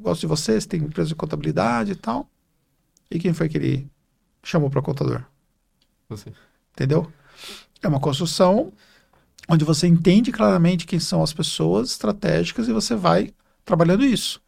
gosta 0.00 0.20
de 0.20 0.26
você, 0.26 0.60
você 0.60 0.66
tem 0.66 0.80
empresa 0.80 1.08
de 1.08 1.14
contabilidade 1.14 1.92
e 1.92 1.94
tal. 1.94 2.28
E 3.10 3.18
quem 3.18 3.32
foi 3.32 3.48
que 3.48 3.58
ele 3.58 3.88
chamou 4.42 4.70
para 4.70 4.82
contador? 4.82 5.24
Você. 6.08 6.32
Entendeu? 6.72 7.10
É 7.80 7.86
uma 7.86 8.00
construção 8.00 8.72
onde 9.48 9.64
você 9.64 9.86
entende 9.86 10.32
claramente 10.32 10.86
quem 10.86 10.98
são 10.98 11.22
as 11.22 11.32
pessoas 11.32 11.90
estratégicas 11.90 12.66
e 12.66 12.72
você 12.72 12.96
vai 12.96 13.32
trabalhando 13.64 14.04
isso. 14.04 14.42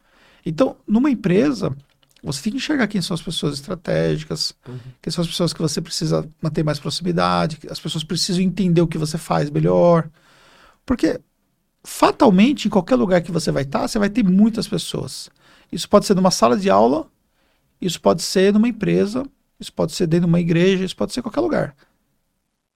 Então, 0.45 0.75
numa 0.85 1.09
empresa, 1.09 1.73
você 2.31 2.41
tem 2.43 2.51
que 2.53 2.57
enxergar 2.57 2.87
quem 2.87 3.01
são 3.01 3.13
as 3.13 3.21
pessoas 3.21 3.55
estratégicas, 3.55 4.53
Uhum. 4.67 4.77
quem 5.01 5.11
são 5.11 5.21
as 5.21 5.27
pessoas 5.27 5.51
que 5.51 5.61
você 5.61 5.81
precisa 5.81 6.27
manter 6.41 6.63
mais 6.63 6.79
proximidade, 6.79 7.59
as 7.69 7.79
pessoas 7.79 8.03
precisam 8.03 8.41
entender 8.41 8.81
o 8.81 8.87
que 8.87 8.97
você 8.97 9.17
faz 9.17 9.49
melhor. 9.49 10.09
Porque, 10.85 11.19
fatalmente, 11.83 12.67
em 12.67 12.71
qualquer 12.71 12.95
lugar 12.95 13.21
que 13.21 13.31
você 13.31 13.51
vai 13.51 13.63
estar, 13.63 13.87
você 13.87 13.99
vai 13.99 14.09
ter 14.09 14.23
muitas 14.23 14.67
pessoas. 14.67 15.29
Isso 15.71 15.89
pode 15.89 16.05
ser 16.05 16.15
numa 16.15 16.31
sala 16.31 16.55
de 16.57 16.69
aula, 16.69 17.07
isso 17.81 17.99
pode 17.99 18.21
ser 18.21 18.53
numa 18.53 18.67
empresa, 18.69 19.25
isso 19.59 19.73
pode 19.73 19.91
ser 19.91 20.07
dentro 20.07 20.25
de 20.27 20.31
uma 20.31 20.39
igreja, 20.39 20.85
isso 20.85 20.95
pode 20.95 21.13
ser 21.13 21.19
em 21.19 21.23
qualquer 21.23 21.41
lugar. 21.41 21.75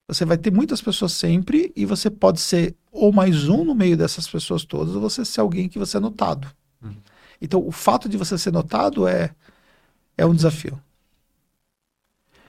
Você 0.10 0.24
vai 0.26 0.38
ter 0.38 0.52
muitas 0.52 0.82
pessoas 0.82 1.12
sempre 1.12 1.72
e 1.76 1.86
você 1.86 2.10
pode 2.10 2.40
ser 2.40 2.76
ou 2.92 3.12
mais 3.12 3.48
um 3.50 3.64
no 3.64 3.76
meio 3.76 3.98
dessas 3.98 4.28
pessoas 4.28 4.64
todas, 4.64 4.96
ou 4.96 5.02
você 5.02 5.24
ser 5.26 5.42
alguém 5.42 5.68
que 5.68 5.78
você 5.78 5.98
é 5.98 6.00
notado. 6.00 6.48
Uhum. 6.82 6.96
Então, 7.42 7.66
o 7.66 7.72
fato 7.72 8.10
de 8.10 8.18
você 8.18 8.38
ser 8.38 8.52
notado 8.52 9.08
é, 9.08 9.34
é 10.18 10.26
um 10.26 10.34
desafio. 10.34 10.82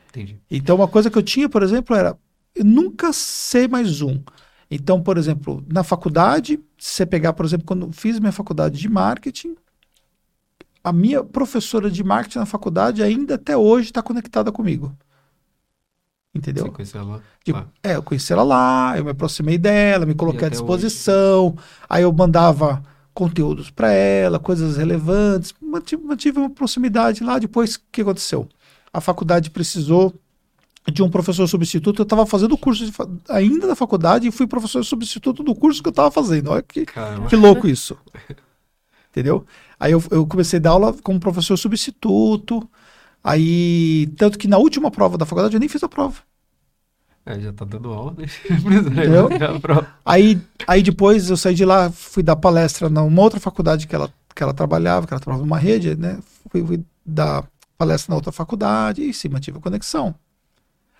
Entendi. 0.08 0.40
Então, 0.50 0.76
uma 0.76 0.88
coisa 0.88 1.10
que 1.10 1.18
eu 1.18 1.22
tinha, 1.22 1.48
por 1.48 1.62
exemplo, 1.62 1.94
era 1.94 2.18
eu 2.54 2.64
nunca 2.64 3.12
ser 3.12 3.68
mais 3.68 4.02
um. 4.02 4.22
Então, 4.70 5.02
por 5.02 5.16
exemplo, 5.16 5.64
na 5.70 5.82
faculdade, 5.82 6.58
se 6.76 6.90
você 6.90 7.06
pegar, 7.06 7.32
por 7.32 7.46
exemplo, 7.46 7.66
quando 7.66 7.86
eu 7.86 7.92
fiz 7.92 8.18
minha 8.18 8.32
faculdade 8.32 8.78
de 8.78 8.88
marketing, 8.88 9.54
a 10.82 10.92
minha 10.92 11.22
professora 11.22 11.90
de 11.90 12.02
marketing 12.02 12.38
na 12.38 12.46
faculdade 12.46 13.02
ainda 13.02 13.36
até 13.36 13.56
hoje 13.56 13.88
está 13.88 14.02
conectada 14.02 14.52
comigo. 14.52 14.94
Entendeu? 16.34 16.66
Você 16.66 16.70
conheceu 16.70 17.00
ela? 17.00 17.22
Tipo, 17.42 17.58
lá? 17.58 17.68
É, 17.82 17.96
eu 17.96 18.02
conheci 18.02 18.32
ela 18.32 18.42
lá, 18.42 18.94
eu 18.96 19.04
me 19.04 19.10
aproximei 19.10 19.56
dela, 19.56 20.04
me 20.04 20.14
coloquei 20.14 20.46
à 20.46 20.50
disposição, 20.50 21.56
aí 21.88 22.02
eu 22.02 22.12
mandava 22.12 22.82
conteúdos 23.18 23.68
para 23.68 23.90
ela, 23.90 24.38
coisas 24.38 24.76
relevantes, 24.76 25.52
mantive, 25.60 26.04
mantive 26.04 26.38
uma 26.38 26.48
proximidade 26.50 27.24
lá. 27.24 27.36
Depois, 27.36 27.74
o 27.74 27.80
que 27.90 28.02
aconteceu? 28.02 28.48
A 28.92 29.00
faculdade 29.00 29.50
precisou 29.50 30.14
de 30.92 31.02
um 31.02 31.10
professor 31.10 31.48
substituto. 31.48 31.98
Eu 32.00 32.04
estava 32.04 32.24
fazendo 32.24 32.52
o 32.52 32.58
curso 32.58 32.92
fa- 32.92 33.08
ainda 33.28 33.66
da 33.66 33.74
faculdade 33.74 34.28
e 34.28 34.30
fui 34.30 34.46
professor 34.46 34.84
substituto 34.84 35.42
do 35.42 35.52
curso 35.52 35.82
que 35.82 35.88
eu 35.88 35.90
estava 35.90 36.12
fazendo. 36.12 36.52
Olha 36.52 36.62
que, 36.62 36.86
Caramba. 36.86 37.26
que 37.26 37.34
louco 37.34 37.66
isso. 37.66 37.98
Entendeu? 39.10 39.44
Aí 39.80 39.90
eu, 39.90 40.02
eu 40.12 40.24
comecei 40.24 40.60
a 40.60 40.62
dar 40.62 40.70
aula 40.70 40.92
como 41.02 41.18
professor 41.18 41.56
substituto. 41.56 42.70
Aí, 43.24 44.06
tanto 44.16 44.38
que 44.38 44.46
na 44.46 44.58
última 44.58 44.92
prova 44.92 45.18
da 45.18 45.26
faculdade 45.26 45.56
eu 45.56 45.60
nem 45.60 45.68
fiz 45.68 45.82
a 45.82 45.88
prova. 45.88 46.22
É, 47.28 47.38
já 47.40 47.52
tá 47.52 47.66
dando 47.66 47.92
aula, 47.92 48.14
né? 48.16 48.24
Entendeu? 48.48 49.28
Aí, 50.02 50.40
aí 50.66 50.82
depois 50.82 51.28
eu 51.28 51.36
saí 51.36 51.54
de 51.54 51.62
lá, 51.62 51.90
fui 51.90 52.22
dar 52.22 52.36
palestra 52.36 52.88
numa 52.88 53.22
outra 53.22 53.38
faculdade 53.38 53.86
que 53.86 53.94
ela, 53.94 54.10
que 54.34 54.42
ela 54.42 54.54
trabalhava, 54.54 55.06
que 55.06 55.12
ela 55.12 55.20
trabalhava 55.20 55.44
numa 55.44 55.58
rede, 55.58 55.94
né? 55.94 56.18
Fui, 56.50 56.64
fui 56.64 56.82
dar 57.04 57.44
palestra 57.76 58.12
na 58.12 58.16
outra 58.16 58.32
faculdade 58.32 59.06
e 59.06 59.12
sim, 59.12 59.28
mantive 59.28 59.58
a 59.58 59.60
conexão. 59.60 60.14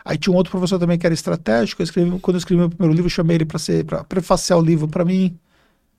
Aí 0.05 0.19
tinha 0.19 0.31
um 0.31 0.37
outro 0.37 0.51
professor 0.51 0.79
também 0.79 0.99
que 0.99 1.07
era 1.07 1.15
estratégico. 1.15 1.81
Eu 1.81 1.85
escrevi, 1.85 2.19
quando 2.21 2.35
eu 2.35 2.39
escrevi 2.39 2.61
meu 2.61 2.69
primeiro 2.69 2.93
livro, 2.93 3.07
eu 3.07 3.11
chamei 3.11 3.39
ele 3.39 3.47
para 3.47 3.59
ser 3.59 3.87
para 3.87 4.05
prefaciar 4.05 4.59
o 4.59 4.63
livro 4.63 4.87
para 4.87 5.07
mim. 5.07 5.35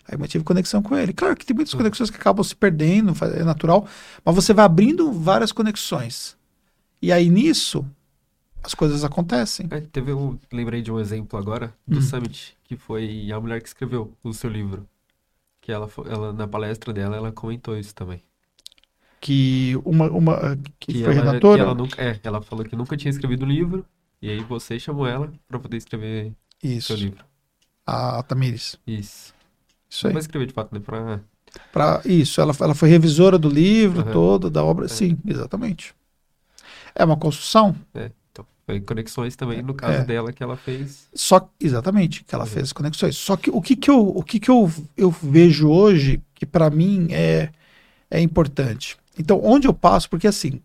Aí 0.08 0.16
mantive 0.16 0.44
conexão 0.44 0.84
com 0.84 0.96
ele. 0.96 1.12
Claro 1.12 1.36
que 1.36 1.44
tem 1.44 1.56
muitas 1.56 1.74
conexões 1.74 2.12
que 2.12 2.18
acabam 2.18 2.44
se 2.44 2.56
perdendo, 2.56 3.14
é 3.36 3.44
natural, 3.44 3.88
mas 4.24 4.36
você 4.36 4.54
vai 4.54 4.66
abrindo 4.66 5.12
várias 5.12 5.52
conexões. 5.52 6.38
E 7.02 7.12
aí 7.12 7.32
nisso 7.32 7.84
as 8.64 8.74
coisas 8.74 9.04
acontecem. 9.04 9.68
É, 9.72 9.80
teve 9.82 10.14
um, 10.14 10.38
lembrei 10.52 10.82
de 10.82 10.92
um 10.92 11.00
exemplo 11.00 11.38
agora 11.40 11.74
do 11.88 12.00
Hum. 12.00 12.02
Summit, 12.02 12.58
que 12.64 12.76
foi 12.76 13.32
a 13.32 13.40
mulher 13.40 13.62
que 13.62 13.68
escreveu 13.68 14.14
o 14.24 14.34
seu 14.34 14.50
livro. 14.50 14.88
Que 15.62 15.72
ela, 15.72 15.90
ela 16.08 16.34
na 16.34 16.48
palestra 16.48 16.94
dela, 16.94 17.16
ela 17.18 17.32
comentou 17.32 17.78
isso 17.78 17.94
também. 17.94 18.22
Que 19.22 19.76
uma, 19.84 20.10
uma 20.10 20.58
que, 20.80 20.94
Que 20.94 21.04
foi 21.04 21.14
ela, 21.16 21.26
redatora. 21.26 21.58
que 21.58 21.62
ela 21.66 21.76
nunca, 21.76 22.02
é, 22.02 22.20
ela 22.24 22.42
falou 22.42 22.64
que 22.64 22.76
nunca 22.76 22.96
tinha 22.96 23.10
escrevido 23.10 23.46
um 23.46 23.50
livro, 23.50 23.86
e 24.22 24.30
aí 24.30 24.40
você 24.44 24.80
chamou 24.80 25.06
ela 25.06 25.32
pra 25.48 25.60
poder 25.60 25.78
escrever 25.78 26.32
Isso. 26.64 26.88
seu 26.88 26.96
livro. 26.96 27.24
A 27.86 28.24
Tamires. 28.24 28.78
Isso. 28.88 29.34
Isso 29.90 30.08
aí. 30.08 30.14
Não 30.14 30.16
vai 30.16 30.22
escrever 30.22 30.46
de 30.48 30.54
fato, 30.54 30.74
né? 30.74 30.80
Pra... 30.80 31.20
Pra, 31.72 32.02
isso, 32.06 32.40
ela, 32.40 32.54
ela 32.62 32.76
foi 32.76 32.90
revisora 32.90 33.38
do 33.38 33.50
livro 33.50 34.02
Aham. 34.02 34.12
todo, 34.12 34.50
da 34.50 34.64
obra. 34.64 34.86
É. 34.86 34.88
Sim, 34.88 35.18
exatamente. 35.26 35.96
É 36.96 37.04
uma 37.04 37.18
construção, 37.18 37.76
É, 37.94 38.12
foi 38.70 38.80
conexões 38.80 39.36
também 39.36 39.64
no 39.64 39.74
caso 39.74 40.02
É. 40.02 40.04
dela 40.06 40.32
que 40.32 40.44
ela 40.44 40.56
fez. 40.56 41.08
só 41.14 41.50
exatamente, 41.60 42.24
que 42.24 42.36
ela 42.36 42.44
Uhum. 42.44 42.50
fez 42.52 42.72
conexões. 42.72 43.18
Só 43.18 43.36
que 43.36 43.50
o 43.50 43.60
que, 43.62 43.76
que, 43.76 43.90
eu, 43.90 44.00
o 44.08 44.22
que, 44.24 44.40
que 44.40 44.50
eu, 44.52 44.72
eu 44.96 45.10
vejo 45.10 45.68
hoje, 45.70 46.22
que 46.36 46.46
para 46.46 46.70
mim 46.70 47.08
é, 47.10 47.50
é 48.12 48.22
importante. 48.22 48.96
Então, 49.18 49.42
onde 49.44 49.68
eu 49.68 49.74
passo, 49.74 50.08
porque 50.08 50.28
assim, 50.28 50.62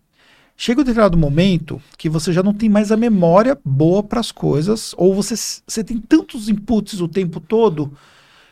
chega 0.55 0.81
um 0.81 0.83
determinado 0.83 1.17
momento 1.17 1.81
que 1.97 2.07
você 2.07 2.31
já 2.31 2.43
não 2.43 2.53
tem 2.53 2.69
mais 2.69 2.91
a 2.91 2.97
memória 2.97 3.57
boa 3.65 4.03
para 4.03 4.19
as 4.19 4.31
coisas, 4.31 4.93
ou 4.97 5.15
você, 5.15 5.35
você 5.67 5.83
tem 5.83 5.97
tantos 5.97 6.47
inputs 6.47 7.01
o 7.01 7.07
tempo 7.07 7.39
todo 7.39 7.91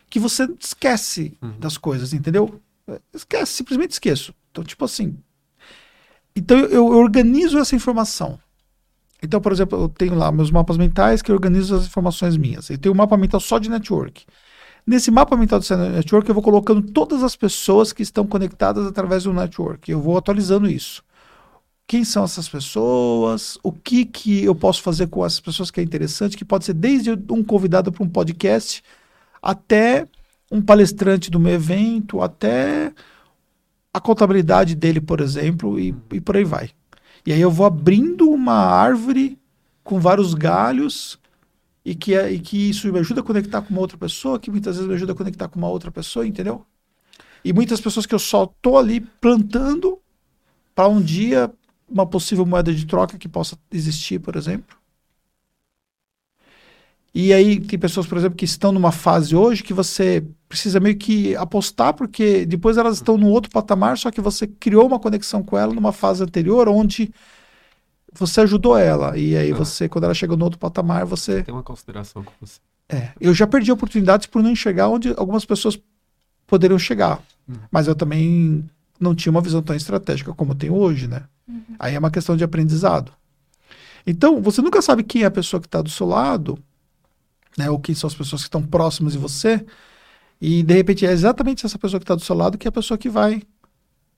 que 0.10 0.20
você 0.20 0.47
esquece 0.60 1.34
Uhum. 1.43 1.60
das 1.60 1.78
coisas, 1.78 2.12
entendeu? 2.12 2.60
Esquece, 3.14 3.54
simplesmente 3.54 3.91
esqueço. 3.91 4.34
Então, 4.51 4.64
tipo 4.64 4.84
assim. 4.84 5.16
Então, 6.36 6.58
eu, 6.58 6.70
eu 6.91 6.97
organizo 6.97 7.60
essa 7.60 7.76
informação. 7.76 8.39
Então, 9.24 9.39
por 9.39 9.53
exemplo, 9.53 9.80
eu 9.82 9.89
tenho 9.89 10.15
lá 10.15 10.32
meus 10.32 10.51
mapas 10.51 10.78
mentais 10.78 11.21
que 11.21 11.32
eu 11.32 11.36
organizo 11.36 11.76
as 11.76 11.86
informações 11.86 12.36
minhas. 12.36 12.69
Eu 12.69 12.78
tenho 12.78 12.93
um 12.93 12.97
mapa 12.97 13.15
mental 13.15 13.39
só 13.39 13.57
de 13.57 13.69
network. 13.69 14.26
Nesse 14.86 15.09
mapa 15.09 15.38
mental 15.38 15.59
de 15.59 15.74
network, 15.76 16.28
eu 16.28 16.36
vou 16.36 16.43
colocando 16.43 16.82
todas 16.82 17.24
as 17.24 17.36
pessoas 17.36 17.93
que 17.93 18.03
estão 18.03 18.28
conectadas 18.28 18.86
através 18.86 19.24
do 19.24 19.32
network. 19.32 19.89
Eu 19.89 20.01
vou 20.01 20.17
atualizando 20.17 20.69
isso. 20.69 21.01
Quem 21.88 22.03
são 22.03 22.26
essas 22.26 22.49
pessoas? 22.49 23.57
O 23.63 23.71
que, 23.71 24.03
que 24.03 24.43
eu 24.43 24.53
posso 24.53 24.82
fazer 24.82 25.07
com 25.07 25.26
essas 25.26 25.39
pessoas 25.39 25.71
que 25.71 25.80
é 25.80 25.84
interessante? 25.84 26.36
Que 26.36 26.43
pode 26.43 26.65
ser 26.65 26.74
desde 26.74 27.11
um 27.30 27.43
convidado 27.43 27.93
para 27.93 28.03
um 28.03 28.09
podcast 28.09 28.84
até 29.41 30.05
um 30.51 30.61
palestrante 30.61 31.32
do 31.32 31.39
meu 31.39 31.53
evento, 31.53 32.21
até 32.21 32.93
a 33.93 34.01
contabilidade 34.01 34.76
dele, 34.76 34.99
por 34.99 35.21
exemplo, 35.21 35.80
e, 35.80 35.95
e 36.11 36.19
por 36.19 36.36
aí 36.36 36.43
vai. 36.43 36.71
E 37.26 37.32
aí 37.32 37.39
eu 37.39 37.51
vou 37.51 37.65
abrindo 37.65 38.30
uma 38.30 38.53
árvore 38.53 39.39
com 39.84 39.99
vários 39.99 40.34
galhos 40.34 41.19
e 41.86 41.95
que, 41.95 42.13
é, 42.13 42.32
e 42.32 42.39
que 42.39 42.69
isso 42.69 42.91
me 42.91 42.99
ajuda 42.99 43.21
a 43.21 43.24
conectar 43.24 43.61
com 43.61 43.71
uma 43.71 43.82
outra 43.82 43.97
pessoa, 43.97 44.39
que 44.39 44.51
muitas 44.51 44.76
vezes 44.76 44.88
me 44.88 44.95
ajuda 44.95 45.13
a 45.13 45.15
conectar 45.15 45.47
com 45.47 45.57
uma 45.57 45.69
outra 45.69 45.91
pessoa, 45.91 46.26
entendeu? 46.26 46.65
E 47.43 47.51
muitas 47.51 47.82
pessoas 47.82 48.05
que 48.05 48.15
eu 48.15 48.19
só 48.19 48.45
tô 48.45 48.78
ali 48.78 49.01
plantando 49.01 49.99
para 50.74 50.88
um 50.88 51.01
dia 51.01 51.51
uma 51.89 52.05
possível 52.05 52.45
moeda 52.45 52.74
de 52.74 52.86
troca 52.86 53.17
que 53.17 53.28
possa 53.28 53.57
existir, 53.71 54.19
por 54.19 54.36
exemplo. 54.36 54.76
E 57.16 57.32
aí 57.32 57.59
tem 57.59 57.78
pessoas, 57.78 58.07
por 58.07 58.18
exemplo, 58.18 58.36
que 58.36 58.45
estão 58.45 58.72
numa 58.72 58.91
fase 58.91 59.36
hoje 59.36 59.61
que 59.61 59.74
você 59.74 60.24
precisa 60.49 60.80
meio 60.80 60.97
que 60.97 61.36
apostar, 61.36 61.93
porque 61.93 62.43
depois 62.45 62.76
elas 62.76 62.95
estão 62.95 63.18
num 63.18 63.30
outro 63.30 63.51
patamar, 63.51 63.97
só 63.99 64.09
que 64.09 64.20
você 64.20 64.47
criou 64.47 64.88
uma 64.88 64.99
conexão 64.99 65.43
com 65.43 65.55
ela 65.57 65.74
numa 65.74 65.91
fase 65.91 66.24
anterior, 66.24 66.68
onde 66.68 67.14
você 68.11 68.41
ajudou 68.41 68.78
ela. 68.78 69.16
E 69.18 69.36
aí 69.38 69.51
Ah. 69.51 69.55
você, 69.55 69.88
quando 69.88 70.05
ela 70.05 70.14
chegou 70.14 70.36
no 70.36 70.43
outro 70.45 70.59
patamar, 70.59 71.05
você. 71.05 71.43
Tem 71.43 71.53
uma 71.53 71.64
consideração 71.64 72.24
com 72.24 72.32
você. 72.41 72.59
É, 72.89 73.09
eu 73.22 73.34
já 73.34 73.45
perdi 73.47 73.72
oportunidades 73.72 74.26
por 74.28 74.41
não 74.41 74.49
enxergar 74.51 74.89
onde 74.89 75.14
algumas 75.16 75.45
pessoas 75.45 75.80
poderiam 76.47 76.80
chegar. 76.80 77.22
Uhum. 77.47 77.55
Mas 77.72 77.88
eu 77.88 77.95
também 77.95 78.68
não 78.99 79.14
tinha 79.16 79.32
uma 79.32 79.41
visão 79.41 79.61
tão 79.61 79.76
estratégica 79.76 80.34
como 80.34 80.51
eu 80.51 80.55
tenho 80.55 80.76
hoje, 80.76 81.07
né? 81.07 81.24
Aí 81.80 81.93
é 81.95 81.99
uma 81.99 82.11
questão 82.11 82.36
de 82.36 82.43
aprendizado. 82.43 83.11
Então, 84.05 84.41
você 84.41 84.61
nunca 84.61 84.82
sabe 84.82 85.03
quem 85.03 85.24
é 85.24 85.26
a 85.26 85.32
pessoa 85.32 85.59
que 85.61 85.68
está 85.68 85.82
do 85.82 85.89
seu 85.89 86.07
lado, 86.07 86.57
né? 87.58 87.70
Ou 87.70 87.80
quem 87.80 87.93
são 87.95 88.08
as 88.08 88.16
pessoas 88.16 88.41
que 88.41 88.47
estão 88.47 88.62
próximas 88.64 89.14
de 89.14 89.20
você. 89.20 89.66
E 90.41 90.64
de 90.64 90.74
repente 90.74 91.06
é 91.06 91.12
exatamente 91.12 91.66
essa 91.66 91.78
pessoa 91.80 91.99
que 91.99 92.04
está 92.04 92.16
do 92.16 92.22
seu 92.22 92.36
lado 92.36 92.58
que 92.58 92.68
é 92.68 92.70
a 92.70 92.72
pessoa 92.72 92.97
que 92.97 93.10
vai 93.10 93.41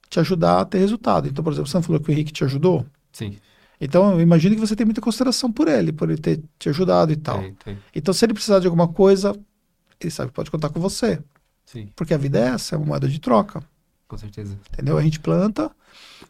te 0.09 0.19
ajudar 0.19 0.61
a 0.61 0.65
ter 0.65 0.79
resultado. 0.79 1.27
Então, 1.27 1.43
por 1.43 1.51
exemplo, 1.53 1.69
você 1.69 1.77
não 1.77 1.83
falou 1.83 1.99
que 2.01 2.09
o 2.09 2.11
Henrique 2.11 2.31
te 2.31 2.43
ajudou? 2.43 2.85
Sim, 3.11 3.37
Então, 3.79 4.11
eu 4.13 4.21
imagino 4.21 4.55
que 4.55 4.61
você 4.61 4.75
tem 4.75 4.85
muita 4.85 5.01
consideração 5.01 5.51
por 5.51 5.67
ele, 5.67 5.91
por 5.91 6.09
ele 6.09 6.19
ter 6.19 6.41
te 6.59 6.69
ajudado 6.69 7.11
e 7.11 7.15
tal. 7.15 7.39
tem, 7.39 7.53
tem. 7.55 7.77
Então, 7.93 8.13
se 8.13 8.25
ele 8.25 8.33
precisar 8.33 8.59
de 8.59 8.67
alguma 8.67 8.87
coisa, 8.87 9.35
ele 9.99 10.11
sabe 10.11 10.29
que 10.29 10.35
pode 10.35 10.51
contar 10.51 10.69
com 10.69 10.79
você. 10.79 11.21
Sim, 11.65 11.89
Porque 11.95 12.13
a 12.13 12.17
vida 12.17 12.39
é 12.39 12.47
essa, 12.49 12.75
é 12.75 12.77
uma 12.77 12.85
moeda 12.87 13.07
de 13.07 13.19
troca. 13.19 13.61
com 14.07 14.17
certeza. 14.17 14.57
Entendeu? 14.71 14.97
A 14.97 15.01
gente 15.01 15.19
planta. 15.19 15.71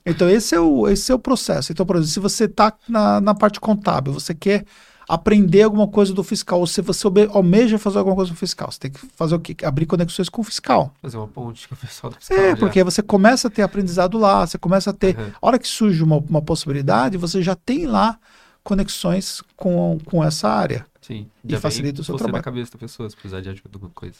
Então, 0.05 0.29
esse 0.29 0.55
é 0.55 0.59
o, 0.59 0.87
esse 0.87 1.11
é 1.11 1.15
o 1.15 1.19
processo. 1.19 1.71
Então, 1.71 1.85
por 1.85 1.97
exemplo, 1.97 2.11
se 2.11 2.19
você 2.19 2.45
está 2.45 2.73
na, 2.87 3.19
na 3.19 3.35
parte 3.35 3.59
contábil, 3.59 4.13
você 4.13 4.33
quer 4.33 4.65
aprender 5.07 5.63
alguma 5.63 5.87
coisa 5.87 6.13
do 6.13 6.23
fiscal, 6.23 6.59
ou 6.59 6.67
se 6.67 6.81
você 6.81 7.05
alme- 7.07 7.29
almeja 7.31 7.77
fazer 7.77 7.97
alguma 7.99 8.15
coisa 8.15 8.31
do 8.31 8.37
fiscal, 8.37 8.71
você 8.71 8.79
tem 8.79 8.91
que 8.91 8.99
fazer 9.15 9.35
o 9.35 9.39
quê? 9.39 9.55
Abrir 9.63 9.85
conexões 9.85 10.29
com 10.29 10.41
o 10.41 10.43
fiscal. 10.43 10.93
Fazer 11.01 11.17
uma 11.17 11.27
ponte 11.27 11.67
com 11.67 11.75
o 11.75 11.77
pessoal 11.77 12.11
do 12.11 12.17
fiscal 12.19 12.37
É, 12.37 12.49
já. 12.51 12.57
porque 12.57 12.83
você 12.83 13.01
começa 13.01 13.47
a 13.47 13.51
ter 13.51 13.61
aprendizado 13.61 14.17
lá, 14.17 14.45
você 14.45 14.57
começa 14.57 14.89
a 14.89 14.93
ter. 14.93 15.15
Aham. 15.17 15.31
A 15.41 15.47
hora 15.47 15.59
que 15.59 15.67
surge 15.67 16.03
uma, 16.03 16.17
uma 16.17 16.41
possibilidade, 16.41 17.17
você 17.17 17.41
já 17.41 17.55
tem 17.55 17.85
lá 17.85 18.17
conexões 18.63 19.41
com, 19.55 19.97
com 20.05 20.23
essa 20.23 20.49
área. 20.49 20.85
Sim, 21.01 21.27
e 21.47 21.55
facilita 21.57 22.01
o 22.01 22.03
seu 22.03 22.13
você 22.15 22.23
trabalho. 22.23 22.39
na 22.39 22.43
cabeça 22.43 22.71
da 22.71 22.79
pessoa, 22.79 23.07
se 23.09 23.15
precisar 23.15 23.41
de 23.41 23.49
ajuda 23.49 23.69
alguma 23.75 23.91
coisa. 23.93 24.15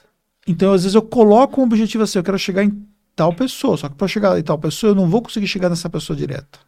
Então, 0.48 0.72
às 0.72 0.84
vezes, 0.84 0.94
eu 0.94 1.02
coloco 1.02 1.60
um 1.60 1.64
objetivo 1.64 2.04
assim, 2.04 2.20
eu 2.20 2.24
quero 2.24 2.38
chegar 2.38 2.64
em 2.64 2.88
tal 3.16 3.34
pessoa. 3.34 3.76
Só 3.76 3.90
que 3.90 3.96
para 3.96 4.08
chegar 4.08 4.38
em 4.38 4.44
tal 4.44 4.60
pessoa, 4.60 4.92
eu 4.92 4.96
não 4.96 5.10
vou 5.10 5.22
conseguir 5.24 5.48
chegar 5.48 5.70
nessa 5.70 5.90
pessoa 5.90 6.16
direto. 6.16 6.60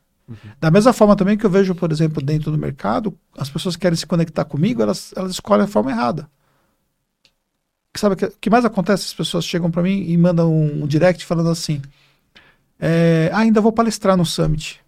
Da 0.60 0.70
mesma 0.70 0.92
forma 0.92 1.16
também 1.16 1.38
que 1.38 1.46
eu 1.46 1.50
vejo, 1.50 1.74
por 1.74 1.92
exemplo, 1.92 2.22
dentro 2.22 2.52
do 2.52 2.58
mercado, 2.58 3.18
as 3.38 3.50
pessoas 3.50 3.76
que 3.76 3.82
querem 3.82 3.96
se 3.96 4.06
conectar 4.06 4.44
comigo, 4.44 4.82
elas, 4.82 5.14
elas 5.16 5.32
escolhem 5.32 5.64
a 5.64 5.68
forma 5.68 5.92
errada. 5.92 6.30
Sabe 7.96 8.14
o 8.14 8.18
que, 8.18 8.30
que 8.42 8.50
mais 8.50 8.66
acontece? 8.66 9.06
As 9.06 9.14
pessoas 9.14 9.46
chegam 9.46 9.72
para 9.72 9.82
mim 9.82 10.04
e 10.04 10.18
mandam 10.18 10.54
um, 10.54 10.84
um 10.84 10.88
direct 10.88 11.26
falando 11.26 11.50
assim: 11.50 11.82
é, 12.80 13.30
ah, 13.34 13.40
ainda 13.40 13.62
vou 13.62 13.72
palestrar 13.72 14.16
no 14.18 14.26
Summit. 14.26 14.82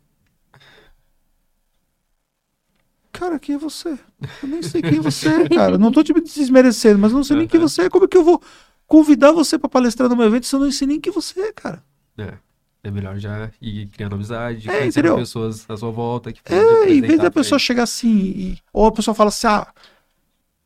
Cara, 3.11 3.39
quem 3.39 3.55
é 3.55 3.57
você? 3.57 3.97
Eu 4.43 4.49
nem 4.49 4.61
sei 4.61 4.81
quem 4.81 4.99
você 4.99 5.27
é, 5.27 5.49
cara. 5.49 5.77
Não 5.77 5.91
tô 5.91 6.03
te 6.03 6.13
desmerecendo, 6.13 6.99
mas 6.99 7.11
eu 7.11 7.17
não 7.17 7.23
sei 7.23 7.35
nem 7.37 7.47
quem 7.47 7.59
você 7.59 7.83
é. 7.83 7.89
Como 7.89 8.05
é 8.05 8.07
que 8.07 8.15
eu 8.15 8.23
vou 8.23 8.41
convidar 8.87 9.31
você 9.31 9.57
para 9.57 9.69
palestrar 9.69 10.07
no 10.07 10.15
meu 10.15 10.27
evento 10.27 10.45
se 10.45 10.55
eu 10.55 10.59
não 10.59 10.71
sei 10.71 10.87
nem 10.87 11.01
quem 11.01 11.11
você 11.11 11.39
é, 11.41 11.51
cara? 11.51 11.83
É. 12.17 12.37
É 12.83 12.89
melhor 12.89 13.17
já 13.17 13.51
ir 13.61 13.87
criando 13.87 14.15
amizade, 14.15 14.69
É, 14.69 14.79
conhecendo 14.79 15.15
pessoas 15.15 15.65
à 15.69 15.75
sua 15.75 15.91
volta. 15.91 16.31
Que 16.31 16.41
É, 16.45 16.91
em 16.93 17.01
vez 17.01 17.17
da 17.19 17.29
pessoa 17.29 17.59
chegar 17.59 17.83
assim, 17.83 18.17
e- 18.17 18.57
ou 18.71 18.85
a 18.85 18.91
pessoa 18.91 19.13
fala 19.13 19.27
assim, 19.29 19.47
ah, 19.47 19.67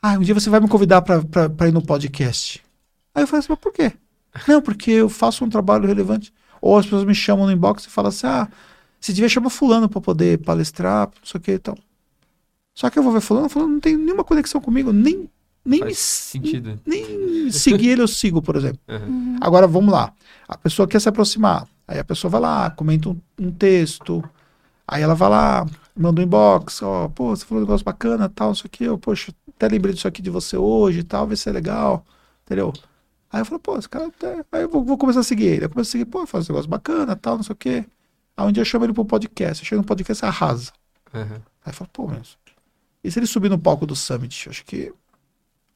ah, 0.02 0.14
um 0.14 0.20
dia 0.22 0.34
você 0.34 0.50
vai 0.50 0.60
me 0.60 0.68
convidar 0.68 1.02
pra 1.02 1.68
ir 1.68 1.72
no 1.72 1.82
podcast. 1.84 2.64
Aí 3.16 3.24
eu 3.24 3.28
falo 3.28 3.40
assim, 3.40 3.48
mas 3.50 3.60
por 3.60 3.72
quê? 3.74 3.94
Não, 4.48 4.62
porque 4.62 4.92
eu 4.92 5.10
faço 5.10 5.44
um 5.44 5.50
trabalho 5.50 5.88
relevante. 5.88 6.32
Ou 6.62 6.78
as 6.78 6.86
pessoas 6.86 7.04
me 7.04 7.16
chamam 7.16 7.46
no 7.46 7.52
inbox 7.52 7.86
e 7.86 7.90
falam 7.90 8.10
assim, 8.10 8.28
ah, 8.28 8.48
você 9.00 9.12
devia 9.12 9.28
chamar 9.30 9.50
fulano 9.50 9.90
pra 9.90 10.00
poder 10.00 10.38
palestrar, 10.40 11.08
não 11.08 11.26
sei 11.26 11.38
o 11.40 11.42
que 11.42 11.52
e 11.52 11.60
tal. 11.60 11.78
Só 12.76 12.90
que 12.90 12.98
eu 12.98 13.04
vou 13.04 13.12
ver 13.12 13.22
fulano, 13.22 13.50
fulano 13.50 13.74
não 13.74 13.80
tem 13.80 13.96
nenhuma 13.98 14.24
conexão 14.24 14.60
comigo, 14.62 14.92
nem, 14.92 15.30
nem, 15.66 15.80
Faz 15.80 15.92
me, 15.92 15.96
sentido. 15.96 16.80
nem 16.86 17.52
seguir 17.52 17.90
ele 17.90 18.02
eu 18.02 18.08
sigo, 18.08 18.42
por 18.42 18.56
exemplo. 18.56 18.80
Aham. 18.88 19.38
Agora 19.42 19.68
vamos 19.68 19.92
lá. 19.92 20.14
A 20.48 20.58
pessoa 20.58 20.88
quer 20.88 21.00
se 21.02 21.10
aproximar. 21.10 21.68
Aí 21.88 22.00
a 22.00 22.04
pessoa 22.04 22.32
vai 22.32 22.42
lá, 22.42 22.70
comenta 22.72 23.10
um, 23.10 23.20
um 23.40 23.52
texto. 23.52 24.24
Aí 24.88 25.02
ela 25.02 25.16
vai 25.16 25.30
lá, 25.30 25.66
manda 25.96 26.22
um 26.22 26.24
inbox, 26.24 26.82
ó, 26.82 27.08
pô, 27.10 27.36
você 27.36 27.46
falou 27.46 27.64
um 27.64 27.66
negócio 27.66 27.86
bacana, 27.86 28.28
tal, 28.30 28.52
isso 28.52 28.68
aqui, 28.68 28.84
eu, 28.84 28.98
poxa, 28.98 29.34
até 29.56 29.68
lembrei 29.68 29.94
disso 29.94 30.08
aqui 30.08 30.22
de 30.22 30.30
você 30.30 30.58
hoje 30.58 31.04
tal, 31.04 31.26
vai 31.26 31.38
ser 31.38 31.52
legal, 31.52 32.06
entendeu? 32.46 32.74
Aí 33.34 33.42
eu 33.42 33.46
falo, 33.46 33.60
pô, 33.60 33.78
esse 33.78 33.90
cara 33.90 34.08
até... 34.08 34.46
Aí 34.52 34.62
eu 34.62 34.70
vou, 34.70 34.84
vou 34.84 34.96
começar 34.96 35.22
a 35.22 35.24
seguir 35.24 35.46
ele. 35.46 35.66
Eu 35.66 35.70
começo 35.70 35.90
a 35.90 35.92
seguir, 35.94 36.06
pô, 36.06 36.28
faz 36.28 36.48
um 36.48 36.54
negócio 36.54 36.70
bacana, 36.70 37.16
tal, 37.16 37.38
não 37.38 37.44
sei 37.44 37.54
o 37.54 37.56
quê. 37.56 37.84
Aí 38.38 38.48
um 38.48 38.52
dia 38.52 38.62
eu 38.62 38.66
chamo 38.66 38.86
ele 38.86 38.94
pro 38.94 39.04
podcast. 39.04 39.64
Eu 39.64 39.68
chego 39.68 39.82
no 39.82 39.88
podcast 39.88 40.24
e 40.24 40.28
arrasa. 40.28 40.72
Aham. 41.12 41.42
Aí 41.66 41.72
eu 41.72 41.74
falo, 41.74 41.90
pô, 41.92 42.08
mas... 42.08 42.38
E 43.04 43.10
se 43.10 43.18
ele 43.18 43.26
subir 43.26 43.50
no 43.50 43.58
palco 43.58 43.88
do 43.88 43.96
Summit? 43.96 44.50
Acho 44.50 44.64
que... 44.64 44.94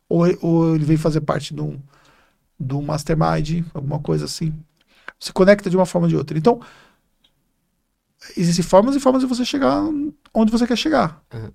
Ou, 0.07 0.25
ou 0.39 0.75
ele 0.75 0.85
vem 0.85 0.97
fazer 0.97 1.21
parte 1.21 1.51
de 1.55 1.59
um, 1.59 1.79
de 2.59 2.75
um 2.75 2.81
mastermind, 2.83 3.65
alguma 3.73 3.99
coisa 3.99 4.25
assim. 4.25 4.53
Se 5.19 5.33
conecta 5.33 5.69
de 5.69 5.75
uma 5.75 5.85
forma 5.85 6.05
ou 6.05 6.09
de 6.09 6.15
outra. 6.15 6.37
Então, 6.37 6.61
existem 8.35 8.63
formas 8.63 8.95
e 8.95 8.99
formas 8.99 9.21
de 9.21 9.27
você 9.27 9.43
chegar 9.43 9.83
onde 10.33 10.51
você 10.51 10.67
quer 10.67 10.77
chegar. 10.77 11.21
Uhum. 11.33 11.51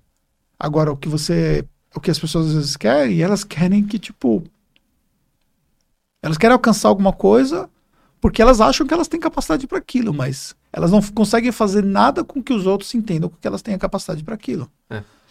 Agora, 0.59 0.91
o 0.91 0.97
que 0.97 1.07
você... 1.07 1.67
O 1.95 1.99
que 1.99 2.09
as 2.09 2.17
pessoas 2.17 2.47
às 2.47 2.53
vezes 2.53 2.77
querem, 2.77 3.21
elas 3.21 3.43
querem 3.43 3.85
que, 3.85 3.99
tipo... 3.99 4.43
Elas 6.21 6.37
querem 6.37 6.53
alcançar 6.53 6.87
alguma 6.87 7.13
coisa 7.13 7.69
porque 8.19 8.41
elas 8.41 8.61
acham 8.61 8.87
que 8.87 8.93
elas 8.93 9.09
têm 9.09 9.19
capacidade 9.19 9.67
para 9.67 9.77
aquilo, 9.77 10.13
mas 10.13 10.55
elas 10.71 10.91
não 10.91 11.01
conseguem 11.01 11.51
fazer 11.51 11.83
nada 11.83 12.23
com 12.23 12.41
que 12.41 12.53
os 12.53 12.65
outros 12.65 12.95
entendam 12.95 13.29
que 13.29 13.45
elas 13.45 13.61
têm 13.61 13.73
a 13.73 13.77
capacidade 13.77 14.23
para 14.23 14.33
aquilo. 14.33 14.71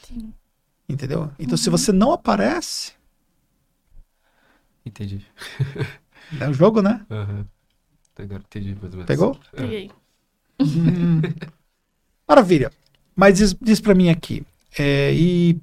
Sim. 0.06 0.32
Entendeu? 0.86 1.30
Então, 1.38 1.56
se 1.56 1.70
você 1.70 1.90
não 1.90 2.12
aparece, 2.12 2.92
Entendi. 4.84 5.24
é 6.40 6.48
o 6.48 6.52
jogo, 6.52 6.82
né? 6.82 7.04
Aham. 7.10 7.46
Entendi 8.18 8.74
mais 8.74 8.84
ou 8.84 8.90
menos. 8.90 9.06
Pegou? 9.06 9.38
É. 9.52 9.56
Peguei. 9.56 9.90
Hum. 10.60 11.22
Maravilha. 12.28 12.70
Mas 13.14 13.38
diz, 13.38 13.54
diz 13.60 13.80
para 13.80 13.94
mim 13.94 14.08
aqui. 14.08 14.44
é, 14.78 15.12
e 15.12 15.60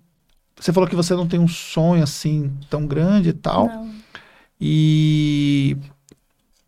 você 0.56 0.74
falou 0.74 0.90
que 0.90 0.96
você 0.96 1.16
não 1.16 1.28
tem 1.28 1.40
um 1.40 1.48
sonho 1.48 2.04
assim 2.04 2.56
tão 2.70 2.86
grande 2.86 3.30
e 3.30 3.34
tal. 3.34 3.68
Não. 3.68 3.96
E 4.60 5.78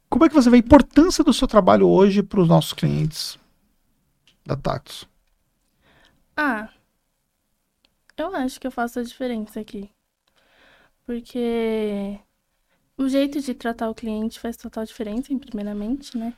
como 0.09 0.23
é 0.25 0.29
que 0.29 0.35
você 0.35 0.49
vê 0.49 0.57
a 0.57 0.59
importância 0.59 1.23
do 1.23 1.33
seu 1.33 1.47
trabalho 1.47 1.87
hoje 1.87 2.23
para 2.23 2.39
os 2.39 2.47
nossos 2.47 2.73
clientes 2.73 3.37
da 4.45 4.55
Tactus? 4.55 5.07
Ah, 6.37 6.69
eu 8.17 8.33
acho 8.35 8.59
que 8.59 8.67
eu 8.67 8.71
faço 8.71 8.99
a 8.99 9.03
diferença 9.03 9.59
aqui. 9.59 9.89
Porque 11.05 12.17
o 12.97 13.07
jeito 13.09 13.39
de 13.41 13.53
tratar 13.53 13.89
o 13.89 13.95
cliente 13.95 14.39
faz 14.39 14.57
total 14.57 14.85
diferença, 14.85 15.33
em 15.33 15.39
primeiramente, 15.39 16.17
né? 16.17 16.33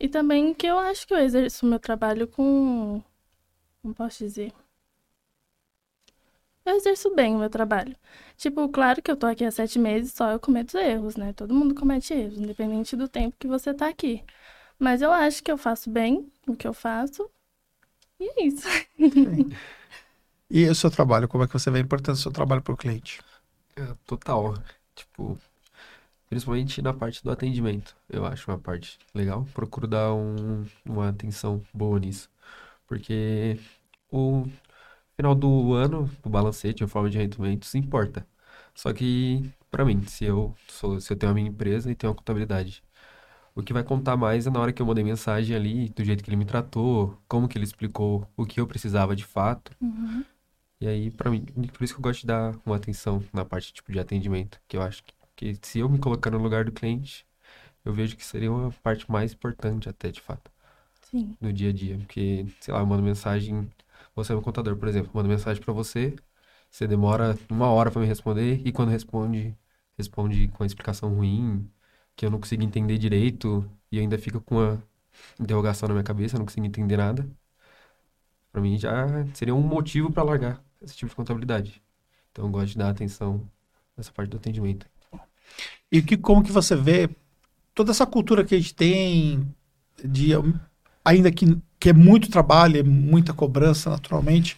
E 0.00 0.08
também 0.08 0.54
que 0.54 0.66
eu 0.66 0.78
acho 0.78 1.06
que 1.06 1.14
eu 1.14 1.18
exerço 1.18 1.66
o 1.66 1.68
meu 1.68 1.78
trabalho 1.80 2.28
com. 2.28 3.02
Como 3.82 3.94
posso 3.94 4.18
dizer? 4.18 4.52
Eu 6.64 6.76
exerço 6.76 7.14
bem 7.14 7.34
o 7.34 7.38
meu 7.38 7.50
trabalho. 7.50 7.96
Tipo, 8.36 8.68
claro 8.68 9.02
que 9.02 9.10
eu 9.10 9.16
tô 9.16 9.26
aqui 9.26 9.44
há 9.44 9.50
sete 9.50 9.78
meses, 9.78 10.12
só 10.12 10.30
eu 10.30 10.38
cometo 10.38 10.76
erros, 10.76 11.16
né? 11.16 11.32
Todo 11.32 11.54
mundo 11.54 11.74
comete 11.74 12.12
erros, 12.12 12.38
independente 12.38 12.94
do 12.94 13.08
tempo 13.08 13.36
que 13.38 13.48
você 13.48 13.72
tá 13.72 13.88
aqui. 13.88 14.22
Mas 14.78 15.02
eu 15.02 15.10
acho 15.10 15.42
que 15.42 15.50
eu 15.50 15.58
faço 15.58 15.90
bem 15.90 16.30
o 16.46 16.54
que 16.54 16.68
eu 16.68 16.74
faço. 16.74 17.28
E 18.20 18.28
é 18.28 18.46
isso. 18.46 18.68
E 20.50 20.66
o 20.66 20.74
seu 20.74 20.90
trabalho, 20.90 21.28
como 21.28 21.44
é 21.44 21.46
que 21.46 21.52
você 21.52 21.70
vê 21.70 21.78
a 21.78 21.82
importância 21.82 22.20
do 22.20 22.22
seu 22.22 22.32
trabalho 22.32 22.62
para 22.62 22.72
o 22.72 22.76
cliente? 22.76 23.20
É, 23.76 23.94
total. 24.06 24.54
Tipo, 24.94 25.38
principalmente 26.28 26.82
na 26.82 26.92
parte 26.94 27.22
do 27.22 27.30
atendimento. 27.30 27.96
Eu 28.08 28.24
acho 28.26 28.50
uma 28.50 28.58
parte 28.58 28.98
legal. 29.14 29.46
Procuro 29.54 29.86
dar 29.86 30.12
um- 30.14 30.64
uma 30.84 31.08
atenção 31.08 31.62
boa 31.74 31.98
nisso. 31.98 32.30
Porque 32.86 33.58
o 34.10 34.46
final 35.16 35.34
do 35.34 35.74
ano, 35.74 36.10
o 36.24 36.28
balancete, 36.30 36.84
a 36.84 36.88
forma 36.88 37.10
de 37.10 37.18
rendimentos 37.18 37.74
importa. 37.74 38.26
Só 38.74 38.92
que, 38.92 39.50
pra 39.70 39.84
mim, 39.84 40.02
se 40.06 40.24
eu 40.24 40.54
sou, 40.68 41.00
se 41.00 41.12
eu 41.12 41.16
tenho 41.16 41.32
a 41.32 41.34
minha 41.34 41.48
empresa 41.48 41.90
e 41.90 41.94
tenho 41.94 42.12
a 42.12 42.16
contabilidade, 42.16 42.82
o 43.54 43.62
que 43.62 43.72
vai 43.72 43.82
contar 43.82 44.16
mais 44.16 44.46
é 44.46 44.50
na 44.50 44.60
hora 44.60 44.72
que 44.72 44.80
eu 44.80 44.86
mandei 44.86 45.02
mensagem 45.04 45.56
ali, 45.56 45.88
do 45.90 46.04
jeito 46.04 46.22
que 46.22 46.30
ele 46.30 46.36
me 46.36 46.44
tratou, 46.44 47.18
como 47.28 47.48
que 47.48 47.58
ele 47.58 47.64
explicou 47.64 48.26
o 48.36 48.46
que 48.46 48.60
eu 48.60 48.66
precisava 48.66 49.16
de 49.16 49.24
fato. 49.24 49.72
Uhum. 49.80 50.24
E 50.80 50.86
aí, 50.86 51.10
pra 51.10 51.30
mim, 51.30 51.44
por 51.44 51.82
isso 51.82 51.92
que 51.92 51.98
eu 51.98 52.02
gosto 52.02 52.20
de 52.20 52.26
dar 52.28 52.54
uma 52.64 52.76
atenção 52.76 53.22
na 53.32 53.44
parte, 53.44 53.72
tipo, 53.72 53.90
de 53.90 53.98
atendimento, 53.98 54.60
que 54.68 54.76
eu 54.76 54.82
acho 54.82 55.02
que, 55.02 55.12
que 55.38 55.56
se 55.62 55.78
eu 55.78 55.88
me 55.88 55.98
colocar 55.98 56.30
no 56.32 56.38
lugar 56.38 56.64
do 56.64 56.72
cliente, 56.72 57.26
eu 57.84 57.92
vejo 57.94 58.16
que 58.16 58.24
seria 58.24 58.50
uma 58.52 58.72
parte 58.82 59.10
mais 59.10 59.32
importante 59.32 59.88
até, 59.88 60.10
de 60.10 60.20
fato, 60.20 60.50
Sim. 61.02 61.36
no 61.40 61.52
dia 61.52 61.70
a 61.70 61.72
dia. 61.72 61.96
Porque, 61.98 62.46
sei 62.60 62.74
lá, 62.74 62.80
eu 62.80 62.86
mando 62.86 63.02
mensagem, 63.02 63.70
você 64.14 64.32
é 64.32 64.36
um 64.36 64.42
contador, 64.42 64.76
por 64.76 64.88
exemplo, 64.88 65.10
eu 65.10 65.14
mando 65.14 65.28
mensagem 65.28 65.62
pra 65.62 65.72
você, 65.72 66.16
você 66.70 66.86
demora 66.88 67.38
uma 67.50 67.68
hora 67.70 67.90
pra 67.90 68.00
me 68.00 68.06
responder, 68.08 68.60
e 68.66 68.72
quando 68.72 68.90
responde, 68.90 69.56
responde 69.96 70.48
com 70.48 70.64
uma 70.64 70.66
explicação 70.66 71.14
ruim, 71.14 71.70
que 72.16 72.26
eu 72.26 72.30
não 72.30 72.40
consigo 72.40 72.62
entender 72.64 72.98
direito, 72.98 73.64
e 73.92 74.00
ainda 74.00 74.18
fica 74.18 74.40
com 74.40 74.56
uma 74.56 74.82
interrogação 75.40 75.88
na 75.88 75.94
minha 75.94 76.04
cabeça, 76.04 76.36
eu 76.36 76.38
não 76.40 76.46
consigo 76.46 76.66
entender 76.66 76.96
nada. 76.96 77.28
Pra 78.52 78.60
mim 78.60 78.76
já 78.78 79.06
seria 79.34 79.54
um 79.54 79.62
motivo 79.62 80.12
pra 80.12 80.22
largar 80.24 80.62
esse 80.82 80.96
tipo 80.96 81.10
de 81.10 81.16
contabilidade. 81.16 81.82
Então 82.32 82.46
eu 82.46 82.50
gosto 82.50 82.68
de 82.72 82.78
dar 82.78 82.90
atenção 82.90 83.48
nessa 83.96 84.12
parte 84.12 84.30
do 84.30 84.36
atendimento. 84.36 84.86
E 85.90 86.02
que, 86.02 86.16
como 86.16 86.42
que 86.42 86.52
você 86.52 86.76
vê 86.76 87.08
toda 87.74 87.90
essa 87.90 88.06
cultura 88.06 88.44
que 88.44 88.54
a 88.54 88.58
gente 88.58 88.74
tem, 88.74 89.46
de, 90.04 90.30
ainda 91.04 91.30
que, 91.30 91.56
que 91.78 91.90
é 91.90 91.92
muito 91.92 92.30
trabalho, 92.30 92.78
é 92.78 92.82
muita 92.82 93.32
cobrança 93.32 93.90
naturalmente, 93.90 94.56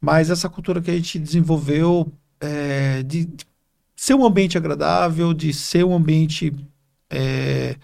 mas 0.00 0.30
essa 0.30 0.48
cultura 0.48 0.80
que 0.80 0.90
a 0.90 0.94
gente 0.94 1.18
desenvolveu 1.18 2.12
é, 2.40 3.02
de, 3.02 3.24
de 3.24 3.46
ser 3.96 4.14
um 4.14 4.24
ambiente 4.24 4.56
agradável, 4.56 5.32
de 5.32 5.52
ser 5.52 5.84
um 5.84 5.94
ambiente 5.94 6.54
é, 7.10 7.76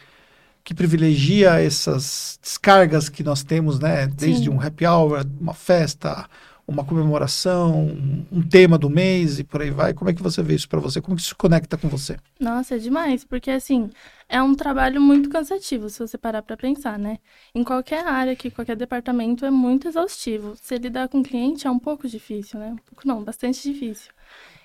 que 0.62 0.74
privilegia 0.74 1.61
essas 1.61 2.38
descargas 2.43 3.09
que 3.09 3.24
nós 3.24 3.43
temos, 3.43 3.78
né? 3.78 4.07
Desde 4.07 4.45
Sim. 4.45 4.51
um 4.51 4.61
happy 4.61 4.86
hour, 4.86 5.26
uma 5.41 5.55
festa, 5.55 6.28
uma 6.70 6.84
comemoração, 6.84 7.88
um, 8.30 8.42
tema 8.42 8.78
do 8.78 8.88
mês 8.88 9.38
e 9.38 9.44
por 9.44 9.60
aí 9.60 9.70
vai. 9.70 9.92
Como 9.92 10.08
é 10.10 10.14
que 10.14 10.22
você 10.22 10.42
vê 10.42 10.54
isso 10.54 10.68
para 10.68 10.80
você? 10.80 11.00
Como 11.00 11.16
que 11.16 11.22
isso 11.22 11.30
se 11.30 11.34
conecta 11.34 11.76
com 11.76 11.88
você? 11.88 12.16
Nossa, 12.38 12.76
é 12.76 12.78
demais, 12.78 13.24
porque 13.24 13.50
assim, 13.50 13.90
é 14.28 14.40
um 14.40 14.54
trabalho 14.54 15.00
muito 15.00 15.28
cansativo, 15.28 15.90
se 15.90 15.98
você 15.98 16.16
parar 16.16 16.42
pra 16.42 16.56
pensar, 16.56 16.98
né? 16.98 17.18
Em 17.54 17.64
qualquer 17.64 18.06
área 18.06 18.32
aqui, 18.32 18.50
qualquer 18.50 18.76
departamento 18.76 19.44
é 19.44 19.50
muito 19.50 19.88
exaustivo. 19.88 20.54
Se 20.56 20.78
lidar 20.78 21.08
com 21.08 21.22
cliente 21.22 21.66
é 21.66 21.70
um 21.70 21.78
pouco 21.78 22.08
difícil, 22.08 22.60
né? 22.60 22.68
Um 22.72 22.76
pouco 22.76 23.06
não, 23.06 23.22
bastante 23.22 23.60
difícil. 23.62 24.12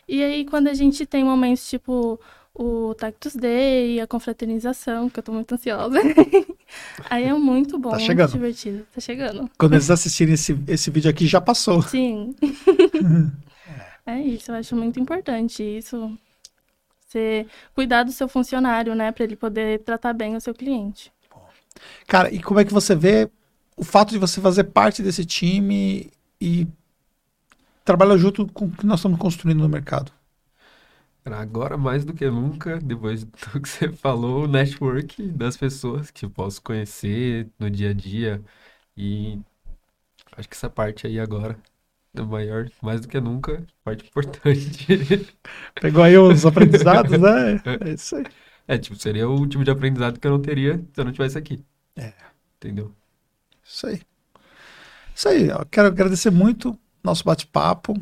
E 0.08 0.24
aí, 0.24 0.46
quando 0.46 0.68
a 0.68 0.74
gente 0.74 1.06
tem 1.06 1.24
momentos 1.24 1.68
tipo 1.68 2.20
o 2.54 2.96
Tactus 2.96 3.36
Day, 3.36 4.00
a 4.00 4.08
confraternização, 4.08 5.10
que 5.10 5.20
eu 5.20 5.24
tô 5.24 5.34
muito 5.34 5.54
ansiosa, 5.54 6.00
aí 7.10 7.26
é 7.26 7.34
muito 7.34 7.78
bom, 7.78 7.90
Tá 7.92 7.98
muito 7.98 8.08
chegando. 8.08 8.32
divertido. 8.32 8.86
Tá 8.94 9.02
chegando. 9.02 9.50
Quando 9.58 9.74
eles 9.74 9.90
assistirem 9.90 10.34
esse, 10.34 10.58
esse 10.68 10.90
vídeo 10.90 11.10
aqui, 11.10 11.28
já 11.28 11.40
passou. 11.42 11.82
Sim. 11.82 12.36
é 14.06 14.20
isso, 14.20 14.52
eu 14.52 14.56
acho 14.56 14.76
muito 14.76 15.00
importante 15.00 15.64
isso. 15.64 16.18
Você 17.08 17.46
cuidar 17.74 18.04
do 18.04 18.12
seu 18.12 18.28
funcionário, 18.28 18.94
né, 18.96 19.12
para 19.12 19.24
ele 19.24 19.36
poder 19.36 19.80
tratar 19.84 20.14
bem 20.14 20.36
o 20.36 20.42
seu 20.42 20.54
cliente. 20.54 21.12
Cara, 22.08 22.34
e 22.34 22.42
como 22.42 22.60
é 22.60 22.66
que 22.66 22.74
você 22.74 22.96
vê 22.96 23.30
o 23.78 23.84
fato 23.84 24.12
de 24.12 24.18
você 24.18 24.40
fazer 24.42 24.66
parte 24.66 25.02
desse 25.04 25.26
time 25.26 26.10
e 26.40 26.68
trabalhar 27.84 28.18
junto 28.18 28.48
com 28.48 28.66
o 28.66 28.72
que 28.72 28.86
nós 28.86 29.00
estamos 29.00 29.20
construindo 29.20 29.60
no 29.60 29.70
mercado? 29.70 30.12
Agora, 31.26 31.76
mais 31.78 32.06
do 32.06 32.14
que 32.14 32.30
nunca, 32.30 32.80
depois 32.80 33.24
do 33.26 33.60
que 33.62 33.68
você 33.68 33.92
falou, 33.92 34.44
o 34.44 34.48
network 34.48 35.22
das 35.32 35.58
pessoas 35.58 36.12
que 36.12 36.26
eu 36.26 36.30
posso 36.30 36.62
conhecer 36.62 37.50
no 37.60 37.70
dia 37.70 37.90
a 37.90 37.94
dia. 37.94 38.44
E 38.96 39.40
acho 40.38 40.48
que 40.48 40.56
essa 40.56 40.70
parte 40.70 41.08
aí 41.08 41.20
agora 41.20 41.58
é 42.16 42.22
maior, 42.22 42.70
mais 42.82 43.02
do 43.02 43.08
que 43.08 43.20
nunca, 43.20 43.66
parte 43.84 44.06
importante. 44.08 45.36
Pegou 45.82 46.04
aí 46.04 46.18
os 46.18 46.46
aprendizados, 46.46 47.20
né? 47.20 47.62
É 47.86 47.94
isso 47.94 48.16
aí. 48.16 48.26
É, 48.68 48.78
tipo, 48.78 48.96
seria 48.96 49.30
o 49.30 49.48
tipo 49.48 49.64
de 49.64 49.72
aprendizado 49.72 50.20
que 50.20 50.28
eu 50.28 50.32
não 50.32 50.42
teria 50.42 50.78
se 50.78 51.00
eu 51.00 51.04
não 51.04 51.12
estivesse 51.12 51.38
aqui. 51.38 51.64
É. 51.96 52.14
Entendeu? 52.58 52.92
Isso 53.64 53.88
aí. 53.88 54.02
Isso 55.14 55.28
aí. 55.30 55.50
Eu 55.50 55.66
quero 55.66 55.88
agradecer 55.88 56.32
muito 56.32 56.78
nosso 57.04 57.24
bate-papo. 57.24 57.94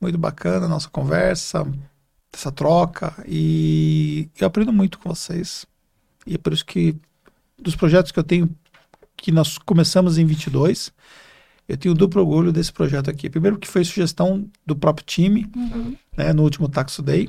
Muito 0.00 0.18
bacana 0.18 0.66
a 0.66 0.68
nossa 0.68 0.88
conversa, 0.88 1.64
essa 2.38 2.52
troca. 2.52 3.12
E 3.26 4.28
eu 4.40 4.46
aprendo 4.46 4.72
muito 4.72 4.98
com 4.98 5.08
vocês. 5.12 5.66
E 6.26 6.34
é 6.34 6.38
por 6.38 6.52
isso 6.52 6.64
que, 6.64 6.94
dos 7.60 7.74
projetos 7.74 8.12
que 8.12 8.18
eu 8.18 8.24
tenho, 8.24 8.48
que 9.16 9.32
nós 9.32 9.58
começamos 9.58 10.16
em 10.18 10.24
22, 10.24 10.92
eu 11.68 11.76
tenho 11.76 11.94
duplo 11.94 12.22
orgulho 12.22 12.52
desse 12.52 12.72
projeto 12.72 13.10
aqui. 13.10 13.28
Primeiro, 13.28 13.58
que 13.58 13.66
foi 13.68 13.84
sugestão 13.84 14.48
do 14.64 14.76
próprio 14.76 15.04
time, 15.04 15.46
Uhum. 15.56 15.96
né, 16.16 16.32
no 16.32 16.42
último 16.44 16.68
Taxo 16.68 17.02
Day. 17.02 17.28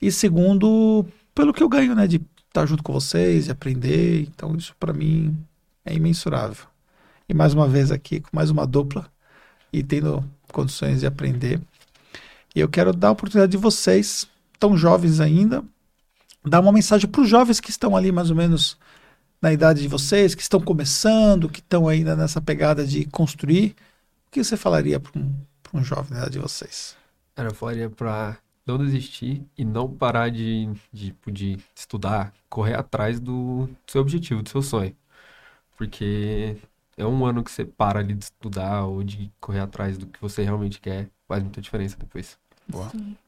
E 0.00 0.12
segundo, 0.12 1.06
pelo 1.34 1.52
que 1.52 1.62
eu 1.62 1.68
ganho, 1.68 1.94
né, 1.94 2.06
de 2.06 2.20
estar 2.48 2.66
junto 2.66 2.82
com 2.82 2.92
vocês, 2.92 3.46
de 3.46 3.50
aprender. 3.50 4.22
Então, 4.22 4.54
isso 4.54 4.74
para 4.78 4.92
mim 4.92 5.36
é 5.84 5.94
imensurável. 5.94 6.66
E 7.28 7.32
mais 7.34 7.54
uma 7.54 7.66
vez 7.66 7.90
aqui, 7.90 8.20
com 8.20 8.28
mais 8.32 8.50
uma 8.50 8.66
dupla 8.66 9.06
e 9.72 9.82
tendo 9.82 10.22
condições 10.52 11.00
de 11.00 11.06
aprender. 11.06 11.60
E 12.54 12.60
eu 12.60 12.68
quero 12.68 12.92
dar 12.92 13.08
a 13.08 13.12
oportunidade 13.12 13.50
de 13.50 13.56
vocês, 13.58 14.28
tão 14.64 14.78
jovens 14.78 15.20
ainda, 15.20 15.62
dar 16.42 16.60
uma 16.60 16.72
mensagem 16.72 17.06
para 17.06 17.20
os 17.20 17.28
jovens 17.28 17.60
que 17.60 17.68
estão 17.68 17.94
ali 17.94 18.10
mais 18.10 18.30
ou 18.30 18.36
menos 18.36 18.78
na 19.42 19.52
idade 19.52 19.82
de 19.82 19.88
vocês, 19.88 20.34
que 20.34 20.40
estão 20.40 20.58
começando, 20.58 21.50
que 21.50 21.60
estão 21.60 21.86
ainda 21.86 22.16
nessa 22.16 22.40
pegada 22.40 22.86
de 22.86 23.04
construir. 23.04 23.76
O 24.26 24.30
que 24.30 24.42
você 24.42 24.56
falaria 24.56 24.98
para 24.98 25.20
um, 25.20 25.34
pra 25.62 25.78
um 25.78 25.84
jovem 25.84 26.12
na 26.12 26.20
idade 26.20 26.32
de 26.32 26.38
vocês? 26.38 26.96
Cara, 27.36 27.50
eu 27.50 27.54
falaria 27.54 27.90
pra 27.90 28.38
não 28.66 28.78
desistir 28.78 29.42
e 29.54 29.66
não 29.66 29.86
parar 29.86 30.30
de, 30.30 30.66
de, 30.90 31.08
tipo, 31.08 31.30
de 31.30 31.58
estudar, 31.76 32.32
correr 32.48 32.74
atrás 32.74 33.20
do 33.20 33.68
seu 33.86 34.00
objetivo, 34.00 34.42
do 34.42 34.48
seu 34.48 34.62
sonho. 34.62 34.96
Porque 35.76 36.56
é 36.96 37.04
um 37.04 37.26
ano 37.26 37.44
que 37.44 37.50
você 37.50 37.66
para 37.66 38.00
ali 38.00 38.14
de 38.14 38.24
estudar 38.24 38.86
ou 38.86 39.04
de 39.04 39.30
correr 39.38 39.60
atrás 39.60 39.98
do 39.98 40.06
que 40.06 40.18
você 40.22 40.42
realmente 40.42 40.80
quer, 40.80 41.10
faz 41.28 41.42
muita 41.42 41.60
diferença 41.60 41.98
depois. 41.98 42.38
Boa. 42.66 42.86
O 42.86 43.23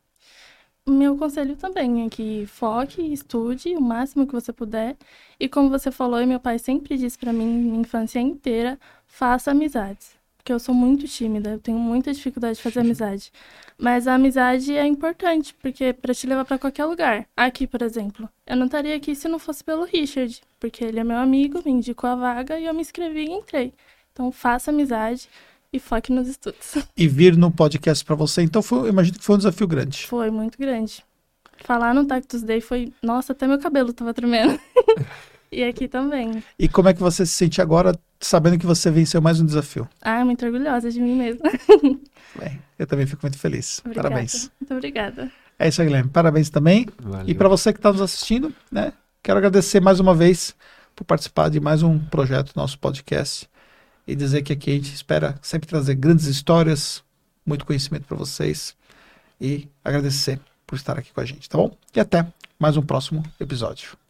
Meu 0.88 1.16
conselho 1.18 1.56
também 1.56 2.06
é 2.06 2.08
que 2.08 2.46
foque, 2.46 3.02
estude 3.12 3.74
o 3.74 3.80
máximo 3.80 4.24
que 4.24 4.32
você 4.32 4.52
puder. 4.52 4.96
E 5.38 5.48
como 5.48 5.68
você 5.68 5.90
falou, 5.90 6.22
e 6.22 6.26
meu 6.26 6.38
pai 6.38 6.60
sempre 6.60 6.96
disse 6.96 7.18
pra 7.18 7.32
mim, 7.32 7.44
minha 7.44 7.80
infância 7.80 8.20
inteira, 8.20 8.78
faça 9.04 9.50
amizades. 9.50 10.14
Porque 10.36 10.52
eu 10.52 10.60
sou 10.60 10.72
muito 10.72 11.08
tímida, 11.08 11.50
eu 11.50 11.58
tenho 11.58 11.76
muita 11.76 12.12
dificuldade 12.12 12.56
de 12.58 12.62
fazer 12.62 12.80
amizade. 12.80 13.32
Mas 13.76 14.06
a 14.06 14.14
amizade 14.14 14.76
é 14.76 14.86
importante, 14.86 15.52
porque 15.54 15.92
para 15.92 16.14
te 16.14 16.24
levar 16.24 16.44
pra 16.44 16.56
qualquer 16.56 16.84
lugar. 16.84 17.26
Aqui, 17.36 17.66
por 17.66 17.82
exemplo, 17.82 18.28
eu 18.46 18.56
não 18.56 18.66
estaria 18.66 18.94
aqui 18.94 19.16
se 19.16 19.26
não 19.28 19.40
fosse 19.40 19.64
pelo 19.64 19.84
Richard, 19.84 20.40
porque 20.60 20.84
ele 20.84 21.00
é 21.00 21.04
meu 21.04 21.16
amigo, 21.16 21.60
me 21.64 21.72
indicou 21.72 22.08
a 22.08 22.14
vaga 22.14 22.60
e 22.60 22.64
eu 22.64 22.72
me 22.72 22.80
inscrevi 22.80 23.24
e 23.24 23.32
entrei. 23.32 23.74
Então 24.12 24.30
faça 24.30 24.70
amizade 24.70 25.28
e 25.76 25.80
foque 25.80 26.12
nos 26.12 26.28
estudos. 26.28 26.74
E 26.96 27.06
vir 27.06 27.36
no 27.36 27.50
podcast 27.50 28.04
para 28.04 28.14
você, 28.14 28.42
então 28.42 28.62
foi, 28.62 28.80
eu 28.80 28.88
imagino 28.88 29.18
que 29.18 29.24
foi 29.24 29.34
um 29.34 29.38
desafio 29.38 29.66
grande. 29.66 30.06
Foi 30.06 30.30
muito 30.30 30.58
grande. 30.58 31.04
Falar 31.64 31.94
no 31.94 32.06
Tactus 32.06 32.42
Day 32.42 32.60
foi. 32.60 32.92
Nossa, 33.02 33.32
até 33.32 33.46
meu 33.46 33.58
cabelo 33.58 33.92
tava 33.92 34.12
tremendo. 34.14 34.58
e 35.52 35.62
aqui 35.62 35.88
também. 35.88 36.42
E 36.58 36.68
como 36.68 36.88
é 36.88 36.94
que 36.94 37.00
você 37.00 37.24
se 37.26 37.32
sente 37.32 37.60
agora, 37.60 37.98
sabendo 38.20 38.58
que 38.58 38.66
você 38.66 38.90
venceu 38.90 39.20
mais 39.20 39.40
um 39.40 39.46
desafio? 39.46 39.88
Ah, 40.00 40.24
muito 40.24 40.44
orgulhosa 40.44 40.90
de 40.90 41.00
mim 41.00 41.16
mesma. 41.16 41.42
Bem, 42.38 42.60
eu 42.78 42.86
também 42.86 43.06
fico 43.06 43.20
muito 43.22 43.38
feliz. 43.38 43.80
Obrigada. 43.80 44.08
Parabéns. 44.08 44.50
Muito 44.60 44.74
obrigada. 44.74 45.30
É 45.58 45.68
isso 45.68 45.80
aí, 45.80 45.86
Guilherme. 45.86 46.10
Parabéns 46.10 46.50
também. 46.50 46.86
Valeu. 46.98 47.28
E 47.28 47.34
para 47.34 47.48
você 47.48 47.72
que 47.72 47.78
está 47.78 47.92
nos 47.92 48.00
assistindo, 48.00 48.54
né? 48.70 48.92
Quero 49.22 49.38
agradecer 49.38 49.80
mais 49.80 49.98
uma 49.98 50.14
vez 50.14 50.54
por 50.94 51.04
participar 51.04 51.50
de 51.50 51.60
mais 51.60 51.82
um 51.82 51.98
projeto 51.98 52.54
do 52.54 52.60
nosso 52.60 52.78
podcast 52.78 53.48
e 54.06 54.14
dizer 54.14 54.42
que 54.42 54.52
aqui 54.52 54.70
a 54.70 54.74
gente 54.74 54.94
espera 54.94 55.38
sempre 55.42 55.68
trazer 55.68 55.94
grandes 55.94 56.26
histórias, 56.26 57.02
muito 57.44 57.66
conhecimento 57.66 58.04
para 58.06 58.16
vocês 58.16 58.76
e 59.40 59.68
agradecer 59.84 60.40
por 60.66 60.76
estar 60.76 60.98
aqui 60.98 61.12
com 61.12 61.20
a 61.20 61.24
gente, 61.24 61.48
tá 61.48 61.58
bom? 61.58 61.76
E 61.94 62.00
até 62.00 62.26
mais 62.58 62.76
um 62.76 62.82
próximo 62.82 63.22
episódio. 63.40 64.05